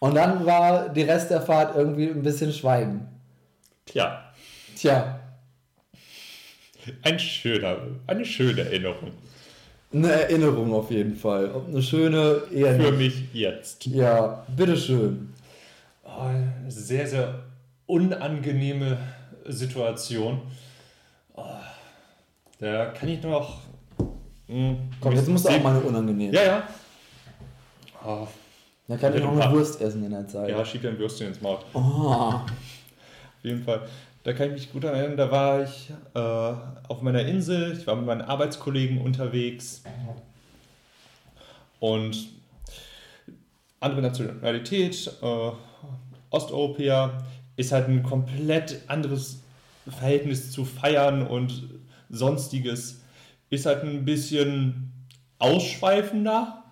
Und 0.00 0.14
dann 0.14 0.46
war 0.46 0.88
die 0.88 1.02
Rest 1.02 1.30
der 1.30 1.40
Fahrt 1.40 1.74
irgendwie 1.76 2.08
ein 2.08 2.22
bisschen 2.22 2.52
Schweigen. 2.52 3.08
Tja, 3.86 4.22
Tja, 4.76 5.18
ein 7.02 7.18
schöner, 7.18 7.78
eine 8.06 8.24
schöne 8.24 8.60
Erinnerung. 8.62 9.10
eine 9.92 10.12
Erinnerung 10.12 10.72
auf 10.72 10.90
jeden 10.90 11.16
Fall. 11.16 11.46
Und 11.46 11.68
eine 11.68 11.82
schöne, 11.82 12.42
eher 12.54 12.78
Für 12.78 12.92
mich 12.92 13.24
jetzt. 13.32 13.84
Ja, 13.86 14.44
bitteschön. 14.56 15.32
Oh, 16.04 16.22
eine 16.28 16.52
sehr, 16.68 17.06
sehr 17.06 17.34
unangenehme 17.86 18.98
Situation. 19.46 20.42
Oh, 21.34 21.42
da 22.58 22.86
kann 22.86 23.08
ich 23.08 23.22
nur 23.22 23.32
noch. 23.32 23.60
hm, 24.46 24.76
Komm, 25.00 25.14
jetzt 25.14 25.28
musst 25.28 25.44
du 25.46 25.50
auch 25.50 25.62
mal 25.62 25.76
eine 25.76 25.80
unangenehm. 25.84 26.32
Ja, 26.32 26.42
ja. 26.42 26.68
Oh, 28.04 28.26
Dann 28.86 28.98
kann 29.00 29.14
ich 29.16 29.22
noch 29.22 29.38
eine 29.38 29.52
Wurst 29.52 29.80
essen 29.80 30.04
in 30.04 30.10
der 30.12 30.26
Zeit. 30.28 30.48
ja, 30.50 30.64
schieb 30.64 30.82
dir 30.82 30.88
ein 30.90 30.98
Würstchen 30.98 31.28
ins 31.28 31.40
Maul. 31.40 31.58
Oh. 31.74 31.78
Auf 31.80 32.42
jeden 33.42 33.62
Fall. 33.64 33.82
Da 34.24 34.32
kann 34.32 34.48
ich 34.48 34.52
mich 34.52 34.72
gut 34.72 34.84
erinnern, 34.84 35.16
da 35.16 35.30
war 35.30 35.62
ich 35.62 35.90
äh, 36.14 36.18
auf 36.18 37.00
meiner 37.02 37.22
Insel, 37.22 37.72
ich 37.78 37.86
war 37.86 37.96
mit 37.96 38.04
meinen 38.06 38.20
Arbeitskollegen 38.22 39.00
unterwegs 39.00 39.82
und 41.80 42.28
andere 43.80 44.02
Nationalität, 44.02 45.10
äh, 45.22 45.50
Osteuropäer, 46.30 47.22
ist 47.56 47.72
halt 47.72 47.88
ein 47.88 48.02
komplett 48.02 48.82
anderes 48.88 49.40
Verhältnis 49.88 50.50
zu 50.50 50.64
Feiern 50.64 51.26
und 51.26 51.64
sonstiges. 52.08 53.02
Ist 53.50 53.66
halt 53.66 53.82
ein 53.82 54.04
bisschen 54.04 54.92
ausschweifender, 55.38 56.64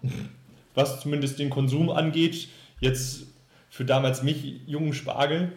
was 0.75 1.01
zumindest 1.01 1.39
den 1.39 1.51
Konsum 1.51 1.91
angeht. 1.91 2.49
Jetzt 2.81 3.27
für 3.71 3.85
damals 3.85 4.23
mich, 4.23 4.61
jungen 4.67 4.93
Spargel, 4.93 5.53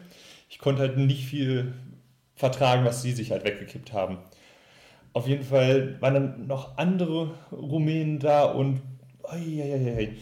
ich 0.50 0.60
konnte 0.60 0.82
halt 0.82 0.98
nicht 0.98 1.26
viel 1.26 1.74
vertragen, 2.36 2.86
was 2.86 3.02
sie 3.02 3.12
sich 3.12 3.32
halt 3.32 3.44
weggekippt 3.44 3.94
haben. 3.94 4.18
Auf 5.14 5.28
jeden 5.28 5.44
Fall 5.44 6.00
waren 6.02 6.14
dann 6.14 6.48
noch 6.48 6.78
andere 6.78 7.32
Rumänen 7.52 8.20
da 8.20 8.44
und 8.46 8.82
oi, 9.24 9.62
oi, 9.62 9.98
oi. 9.98 10.18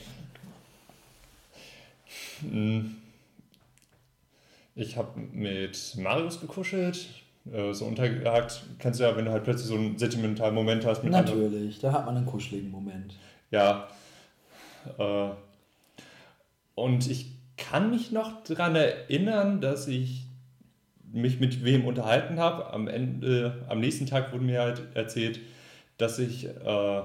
Ich 4.75 4.97
habe 4.97 5.19
mit 5.19 5.95
Marius 5.97 6.39
gekuschelt, 6.39 7.07
äh, 7.53 7.73
so 7.73 7.85
untergehakt. 7.85 8.63
Kennst 8.79 8.99
du 8.99 9.03
ja, 9.03 9.15
wenn 9.15 9.25
du 9.25 9.31
halt 9.31 9.43
plötzlich 9.43 9.67
so 9.67 9.75
einen 9.75 9.97
sentimentalen 9.97 10.55
Moment 10.55 10.85
hast 10.85 11.03
mit 11.03 11.13
anderen. 11.13 11.43
Natürlich, 11.43 11.79
da 11.79 11.93
hat 11.93 12.05
man 12.05 12.17
einen 12.17 12.25
kuscheligen 12.25 12.71
Moment. 12.71 13.15
Ja. 13.51 13.87
Äh, 14.97 15.29
und 16.75 17.09
ich 17.09 17.31
kann 17.57 17.89
mich 17.89 18.11
noch 18.11 18.43
daran 18.43 18.75
erinnern, 18.75 19.61
dass 19.61 19.87
ich 19.87 20.25
mich 21.11 21.39
mit 21.39 21.63
wem 21.63 21.85
unterhalten 21.85 22.39
habe. 22.39 22.71
Am 22.71 22.87
Ende, 22.87 23.65
am 23.67 23.79
nächsten 23.79 24.05
Tag 24.05 24.31
wurde 24.31 24.43
mir 24.43 24.61
halt 24.61 24.83
erzählt, 24.93 25.39
dass 25.97 26.19
ich 26.19 26.45
äh, 26.45 27.01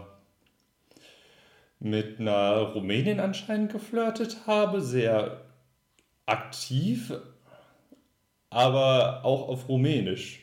mit 1.81 2.21
einer 2.21 2.59
Rumänin 2.59 3.19
anscheinend 3.19 3.73
geflirtet 3.73 4.47
habe, 4.47 4.81
sehr 4.81 5.41
aktiv, 6.27 7.13
aber 8.53 9.25
auch 9.25 9.49
auf 9.49 9.69
Rumänisch. 9.69 10.41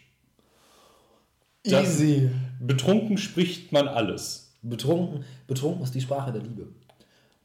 Das- 1.64 1.84
Easy. 1.84 2.30
Betrunken 2.62 3.18
spricht 3.18 3.72
man 3.72 3.88
alles. 3.88 4.54
Betrunken, 4.62 5.24
betrunken 5.48 5.84
ist 5.84 5.96
die 5.96 6.02
Sprache 6.02 6.32
der 6.34 6.42
Liebe. 6.42 6.68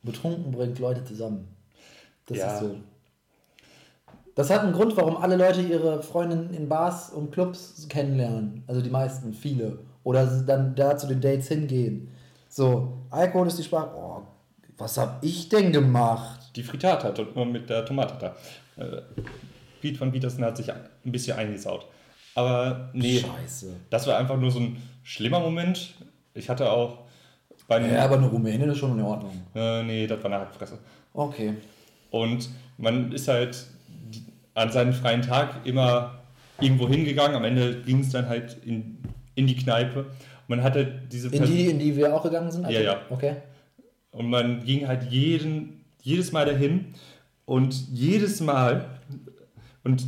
Betrunken 0.02 0.50
bringt 0.52 0.78
Leute 0.78 1.04
zusammen. 1.04 1.48
Das 2.26 2.38
Ja. 2.38 2.54
ist 2.54 2.60
so. 2.60 2.76
Das 4.34 4.50
hat 4.50 4.62
einen 4.62 4.72
Grund, 4.72 4.96
warum 4.96 5.16
alle 5.16 5.36
Leute 5.36 5.60
ihre 5.62 6.02
Freundinnen 6.02 6.52
in 6.52 6.68
Bars 6.68 7.10
und 7.10 7.30
Clubs 7.30 7.86
kennenlernen. 7.88 8.64
Also 8.66 8.80
die 8.80 8.90
meisten, 8.90 9.32
viele. 9.32 9.78
Oder 10.02 10.26
dann 10.26 10.74
da 10.74 10.96
zu 10.96 11.06
den 11.06 11.20
Dates 11.20 11.46
hingehen. 11.48 12.08
So, 12.48 12.98
Alkohol 13.10 13.46
ist 13.46 13.58
die 13.58 13.62
Sprache. 13.62 13.90
Oh, 13.96 14.22
was 14.76 14.98
hab 14.98 15.22
ich 15.24 15.48
denn 15.48 15.72
gemacht? 15.72 16.40
Die 16.56 16.64
Frittata 16.64 17.14
mit 17.44 17.70
der 17.70 17.84
Tomate 17.84 18.34
Piet 19.84 19.98
von 19.98 20.10
Petersen 20.10 20.42
hat 20.42 20.56
sich 20.56 20.72
ein 20.72 21.12
bisschen 21.12 21.36
eingesaut. 21.36 21.86
Aber 22.34 22.88
nee, 22.94 23.18
Scheiße. 23.20 23.76
das 23.90 24.06
war 24.06 24.16
einfach 24.16 24.38
nur 24.38 24.50
so 24.50 24.60
ein 24.60 24.82
schlimmer 25.02 25.40
Moment. 25.40 25.94
Ich 26.32 26.48
hatte 26.48 26.70
auch 26.70 27.00
bei. 27.68 27.86
Ja, 27.86 28.06
aber 28.06 28.16
eine 28.16 28.26
Rumänin 28.26 28.70
ist 28.70 28.78
schon 28.78 28.98
in 28.98 29.04
Ordnung. 29.04 29.42
äh, 29.54 29.82
nee, 29.82 30.06
das 30.06 30.24
war 30.24 30.32
eine 30.32 30.40
Hackfresse. 30.40 30.78
Okay. 31.12 31.52
Und 32.10 32.48
man 32.78 33.12
ist 33.12 33.28
halt 33.28 33.66
an 34.54 34.72
seinen 34.72 34.94
freien 34.94 35.20
Tag 35.20 35.66
immer 35.66 36.22
irgendwo 36.60 36.88
hingegangen. 36.88 37.36
Am 37.36 37.44
Ende 37.44 37.82
ging 37.82 38.00
es 38.00 38.08
dann 38.08 38.26
halt 38.26 38.56
in, 38.64 38.96
in 39.34 39.46
die 39.46 39.56
Kneipe. 39.56 40.06
Man 40.48 40.62
hatte 40.62 41.02
diese 41.12 41.28
In 41.28 41.44
die, 41.44 41.66
in 41.66 41.78
die 41.78 41.94
wir 41.94 42.14
auch 42.14 42.22
gegangen 42.22 42.50
sind? 42.50 42.70
Ja, 42.70 42.80
ja. 42.80 43.02
Okay. 43.10 43.36
Und 44.12 44.30
man 44.30 44.64
ging 44.64 44.88
halt 44.88 45.10
jeden, 45.10 45.84
jedes 46.00 46.32
Mal 46.32 46.46
dahin 46.46 46.94
und 47.44 47.88
jedes 47.92 48.40
Mal, 48.40 48.86
und 49.84 50.04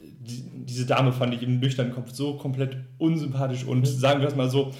die, 0.00 0.42
diese 0.64 0.86
Dame 0.86 1.12
fand 1.12 1.34
ich 1.34 1.42
im 1.42 1.60
nüchternen 1.60 1.94
Kopf 1.94 2.10
so 2.12 2.34
komplett 2.36 2.76
unsympathisch 2.98 3.64
und 3.64 3.86
sagen 3.86 4.20
wir 4.20 4.28
es 4.28 4.34
mal 4.36 4.50
so, 4.50 4.72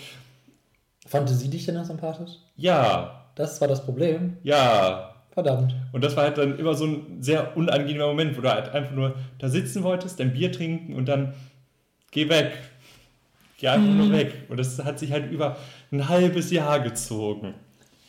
Fand 1.07 1.29
sie 1.31 1.49
dich 1.49 1.65
denn 1.65 1.75
noch 1.77 1.85
sympathisch? 1.87 2.33
ja, 2.57 3.25
Das 3.35 3.61
war 3.61 3.69
das 3.69 3.85
Problem. 3.85 4.37
ja. 4.43 5.05
Verdammt. 5.31 5.73
Und 5.93 6.03
das 6.03 6.17
war 6.17 6.25
halt 6.25 6.37
dann 6.37 6.59
immer 6.59 6.75
so 6.75 6.85
ein 6.85 7.23
sehr 7.23 7.57
unangenehmer 7.57 8.09
Moment, 8.09 8.37
wo 8.37 8.41
du 8.41 8.51
halt 8.53 8.71
einfach 8.71 8.91
nur 8.93 9.15
da 9.39 9.49
sitzen 9.49 9.85
wolltest, 9.85 10.19
dein 10.19 10.33
Bier 10.33 10.51
trinken 10.51 10.95
und 10.97 11.07
dann 11.07 11.33
geh 12.11 12.29
weg. 12.29 12.59
Geh 13.59 13.69
einfach 13.69 13.95
nur 13.95 14.11
weg. 14.11 14.33
Und 14.49 14.57
das 14.59 14.83
hat 14.85 14.99
sich 14.99 15.13
halt 15.13 15.31
über 15.31 15.57
ein 15.93 16.09
halbes 16.09 16.51
Jahr 16.51 16.81
gezogen. 16.81 17.55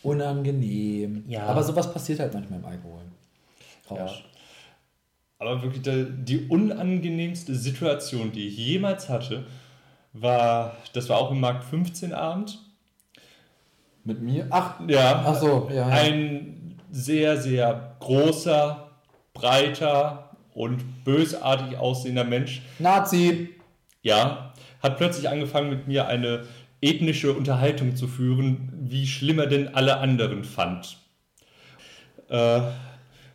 Unangenehm. 0.02 1.24
Ja. 1.28 1.44
Aber 1.46 1.62
sowas 1.62 1.92
passiert 1.92 2.18
halt 2.18 2.34
manchmal 2.34 2.58
im 2.58 2.64
Alkohol. 2.64 3.02
Ja. 3.90 4.10
Aber 5.40 5.62
wirklich 5.62 5.82
die, 5.82 6.46
unangenehmste 6.48 7.54
Situation, 7.54 8.30
die 8.30 8.46
ich 8.46 8.58
jemals 8.58 9.08
hatte, 9.08 9.46
war, 10.12 10.76
das 10.92 11.08
war 11.08 11.16
auch 11.16 11.30
im 11.30 11.40
Markt 11.40 11.64
15 11.64 12.12
Abend. 12.12 12.58
Mit 14.04 14.20
mir? 14.20 14.46
Ach, 14.50 14.74
Ja, 14.86 15.24
ach 15.26 15.34
so, 15.34 15.68
ja. 15.70 15.76
ja. 15.76 15.86
ein 15.88 16.78
sehr, 16.90 17.38
sehr 17.38 17.96
großer, 18.00 18.90
breiter 19.32 20.36
und 20.52 21.04
bösartig 21.04 21.78
aussehender 21.78 22.24
Mensch, 22.24 22.60
Nazi. 22.78 23.54
ja, 24.02 24.52
hat 24.82 24.98
plötzlich 24.98 25.30
angefangen 25.30 25.70
mit 25.70 25.88
mir 25.88 26.06
eine 26.06 26.44
ethnische 26.82 27.32
Unterhaltung 27.32 27.96
zu 27.96 28.08
führen, 28.08 28.72
wie 28.78 29.06
schlimm 29.06 29.38
er 29.38 29.46
denn 29.46 29.74
alle 29.74 29.98
anderen 29.98 30.44
fand. 30.44 30.98
Äh, 32.28 32.60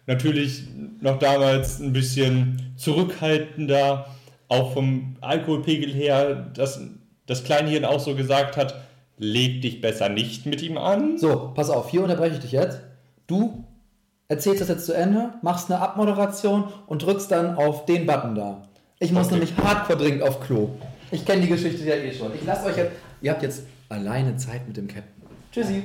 natürlich 0.08 0.64
noch 1.02 1.20
damals 1.20 1.80
ein 1.80 1.94
bisschen 1.94 2.74
zurückhaltender, 2.76 4.08
auch 4.48 4.74
vom 4.74 5.16
Alkoholpegel 5.22 5.92
her, 5.94 6.36
dass 6.54 6.80
das 7.26 7.44
Kleinhirn 7.44 7.86
auch 7.86 8.00
so 8.00 8.16
gesagt 8.16 8.58
hat, 8.58 8.76
leg 9.18 9.62
dich 9.62 9.82
besser 9.82 10.10
nicht 10.10 10.46
mit 10.46 10.62
ihm 10.62 10.78
an. 10.78 11.18
So, 11.18 11.52
pass 11.56 11.70
auf, 11.70 11.90
hier 11.90 12.04
unterbreche 12.04 12.36
ich 12.36 12.42
dich 12.42 12.52
jetzt. 12.52 12.80
Du 13.28 13.64
erzählst 14.28 14.62
das 14.62 14.68
jetzt 14.70 14.86
zu 14.86 14.94
Ende, 14.94 15.34
machst 15.42 15.72
eine 15.72 15.80
Abmoderation 15.82 16.66
und 16.88 17.02
drückst 17.04 17.32
dann 17.32 17.56
auf 17.56 17.86
den 17.86 18.06
Button 18.06 18.36
da. 18.36 18.68
Ich 19.00 19.12
muss 19.12 19.28
Okay. 19.28 19.36
nämlich 19.36 19.58
hardcore 19.58 19.98
dringend 19.98 20.24
auf 20.24 20.40
Klo. 20.42 20.70
Ich 21.12 21.26
kenne 21.26 21.42
die 21.42 21.48
Geschichte 21.50 21.84
ja 21.86 21.96
eh 21.96 22.12
schon. 22.14 22.34
Ich 22.36 22.46
lasse 22.46 22.66
euch 22.68 22.78
jetzt. 22.78 22.92
Ihr 23.22 23.32
habt 23.32 23.44
jetzt 23.44 23.64
alleine 23.90 24.36
Zeit 24.38 24.68
mit 24.68 24.78
dem 24.78 24.88
Captain. 24.88 25.04
Tschüssi. 25.52 25.84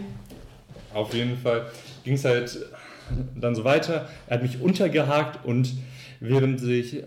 Auf 0.95 1.15
jeden 1.15 1.37
Fall 1.39 1.67
ging 2.05 2.15
es 2.15 2.25
halt 2.25 2.59
dann 3.35 3.55
so 3.55 3.65
weiter. 3.65 4.09
Er 4.27 4.37
hat 4.37 4.43
mich 4.43 4.61
untergehakt 4.61 5.45
und 5.45 5.75
während 6.21 6.61
sich 6.61 7.03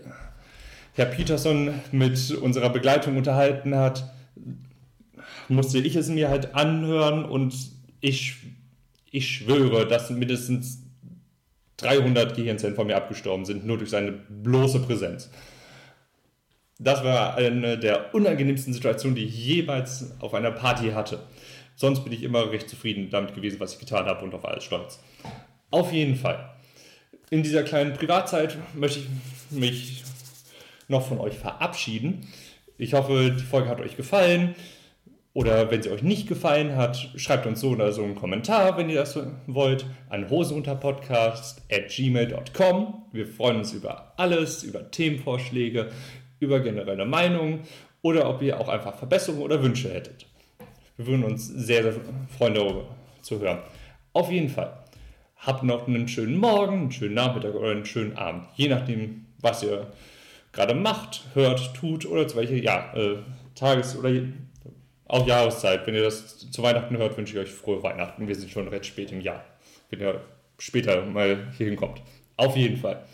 Herr 0.94 1.06
Peterson 1.06 1.74
mit 1.92 2.30
unserer 2.30 2.70
Begleitung 2.70 3.16
unterhalten 3.16 3.74
hat, 3.74 4.12
musste 5.48 5.78
ich 5.78 5.96
es 5.96 6.08
mir 6.08 6.28
halt 6.28 6.54
anhören 6.54 7.24
und 7.24 7.54
ich, 8.00 8.36
ich 9.10 9.28
schwöre, 9.28 9.86
dass 9.86 10.10
mindestens 10.10 10.82
300 11.78 12.36
Gehirnzellen 12.36 12.76
von 12.76 12.86
mir 12.86 12.96
abgestorben 12.96 13.44
sind, 13.44 13.66
nur 13.66 13.78
durch 13.78 13.90
seine 13.90 14.12
bloße 14.12 14.80
Präsenz. 14.80 15.30
Das 16.78 17.04
war 17.04 17.36
eine 17.36 17.78
der 17.78 18.14
unangenehmsten 18.14 18.72
Situationen, 18.72 19.16
die 19.16 19.24
ich 19.24 19.46
jeweils 19.46 20.12
auf 20.20 20.34
einer 20.34 20.50
Party 20.50 20.90
hatte. 20.90 21.20
Sonst 21.76 22.04
bin 22.04 22.12
ich 22.12 22.22
immer 22.22 22.50
recht 22.50 22.68
zufrieden 22.68 23.10
damit 23.10 23.34
gewesen, 23.34 23.58
was 23.58 23.74
ich 23.74 23.80
getan 23.80 24.06
habe 24.06 24.24
und 24.24 24.34
auf 24.34 24.44
alles 24.44 24.64
stolz. 24.64 25.00
Auf 25.74 25.92
jeden 25.92 26.14
Fall. 26.14 26.50
In 27.30 27.42
dieser 27.42 27.64
kleinen 27.64 27.94
Privatzeit 27.94 28.56
möchte 28.74 29.00
ich 29.00 29.08
mich 29.50 30.04
noch 30.86 31.04
von 31.04 31.18
euch 31.18 31.34
verabschieden. 31.34 32.28
Ich 32.78 32.94
hoffe, 32.94 33.34
die 33.36 33.42
Folge 33.42 33.70
hat 33.70 33.80
euch 33.80 33.96
gefallen. 33.96 34.54
Oder 35.32 35.72
wenn 35.72 35.82
sie 35.82 35.90
euch 35.90 36.04
nicht 36.04 36.28
gefallen 36.28 36.76
hat, 36.76 37.10
schreibt 37.16 37.44
uns 37.46 37.60
so 37.60 37.70
oder 37.70 37.90
so 37.90 38.04
einen 38.04 38.14
Kommentar, 38.14 38.78
wenn 38.78 38.88
ihr 38.88 39.00
das 39.00 39.18
wollt, 39.48 39.84
an 40.10 40.30
hosenunterpodcast.gmail.com. 40.30 43.02
Wir 43.10 43.26
freuen 43.26 43.56
uns 43.56 43.72
über 43.72 44.12
alles, 44.16 44.62
über 44.62 44.92
Themenvorschläge, 44.92 45.90
über 46.38 46.60
generelle 46.60 47.04
Meinungen 47.04 47.62
oder 48.00 48.30
ob 48.30 48.42
ihr 48.42 48.60
auch 48.60 48.68
einfach 48.68 48.94
Verbesserungen 48.94 49.42
oder 49.42 49.60
Wünsche 49.60 49.92
hättet. 49.92 50.26
Wir 50.96 51.08
würden 51.08 51.24
uns 51.24 51.48
sehr, 51.48 51.82
sehr 51.82 51.94
freuen, 52.38 52.54
darüber 52.54 52.84
zu 53.22 53.40
hören. 53.40 53.58
Auf 54.12 54.30
jeden 54.30 54.50
Fall. 54.50 54.83
Habt 55.46 55.62
noch 55.62 55.86
einen 55.86 56.08
schönen 56.08 56.38
Morgen, 56.38 56.74
einen 56.74 56.92
schönen 56.92 57.14
Nachmittag 57.14 57.54
oder 57.54 57.70
einen 57.70 57.84
schönen 57.84 58.16
Abend. 58.16 58.46
Je 58.54 58.68
nachdem, 58.68 59.26
was 59.40 59.62
ihr 59.62 59.92
gerade 60.52 60.74
macht, 60.74 61.24
hört, 61.34 61.74
tut 61.74 62.06
oder 62.06 62.26
zu 62.26 62.36
welcher 62.36 62.54
ja, 62.54 62.94
äh, 62.94 63.18
Tages- 63.54 63.96
oder 63.96 64.10
auch 65.06 65.26
Jahreszeit. 65.26 65.86
Wenn 65.86 65.94
ihr 65.94 66.02
das 66.02 66.50
zu 66.50 66.62
Weihnachten 66.62 66.96
hört, 66.96 67.16
wünsche 67.18 67.34
ich 67.34 67.46
euch 67.46 67.52
frohe 67.52 67.82
Weihnachten. 67.82 68.26
Wir 68.26 68.34
sind 68.34 68.50
schon 68.50 68.68
recht 68.68 68.86
spät 68.86 69.12
im 69.12 69.20
Jahr, 69.20 69.44
wenn 69.90 70.00
ihr 70.00 70.20
später 70.58 71.04
mal 71.04 71.52
hier 71.58 71.66
hinkommt. 71.66 72.00
Auf 72.36 72.56
jeden 72.56 72.78
Fall. 72.78 73.04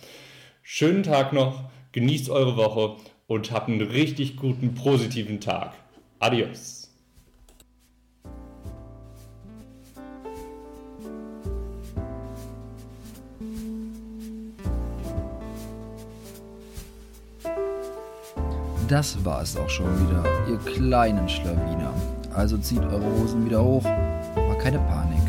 Schönen 0.62 1.02
Tag 1.02 1.32
noch, 1.32 1.64
genießt 1.92 2.30
eure 2.30 2.56
Woche 2.56 2.96
und 3.26 3.50
habt 3.50 3.68
einen 3.68 3.82
richtig 3.82 4.36
guten, 4.36 4.74
positiven 4.74 5.40
Tag. 5.40 5.72
Adios. 6.20 6.79
Das 18.90 19.24
war 19.24 19.40
es 19.40 19.56
auch 19.56 19.70
schon 19.70 19.86
wieder, 20.00 20.24
ihr 20.48 20.58
kleinen 20.58 21.28
Schlawiner. 21.28 21.94
Also 22.34 22.58
zieht 22.58 22.82
eure 22.82 23.04
Hosen 23.20 23.44
wieder 23.44 23.62
hoch, 23.62 23.84
aber 23.84 24.58
keine 24.58 24.80
Panik. 24.80 25.22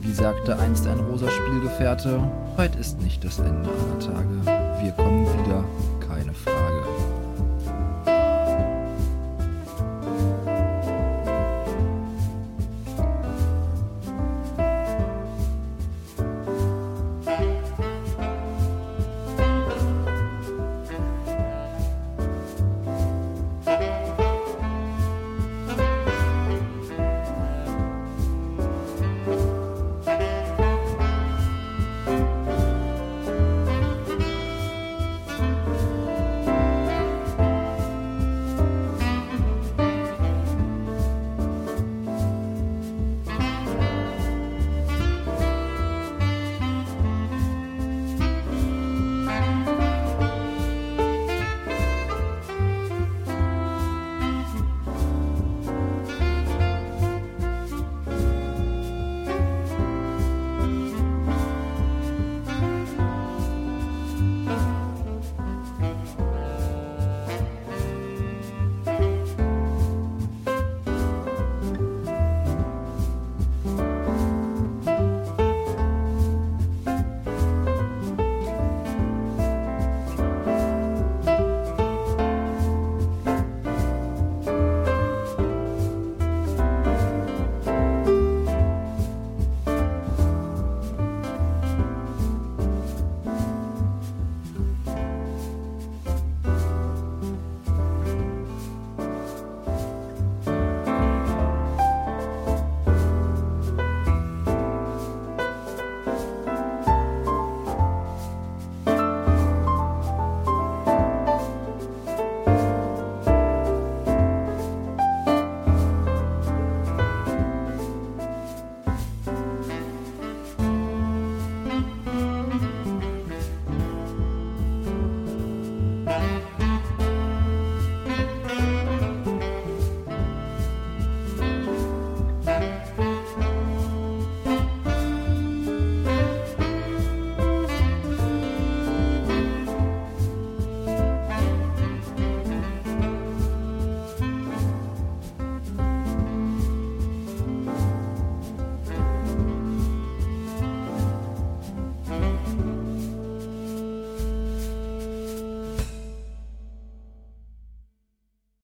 Wie 0.00 0.14
sagte 0.14 0.58
einst 0.58 0.86
ein 0.86 0.98
rosa 0.98 1.28
Spielgefährte, 1.28 2.20
heute 2.56 2.78
ist 2.78 3.02
nicht 3.02 3.22
das 3.22 3.38
Ende 3.38 3.68
aller 3.68 3.98
Tage. 3.98 4.82
Wir 4.82 4.92
kommen 4.92 5.26
wieder. 5.26 5.62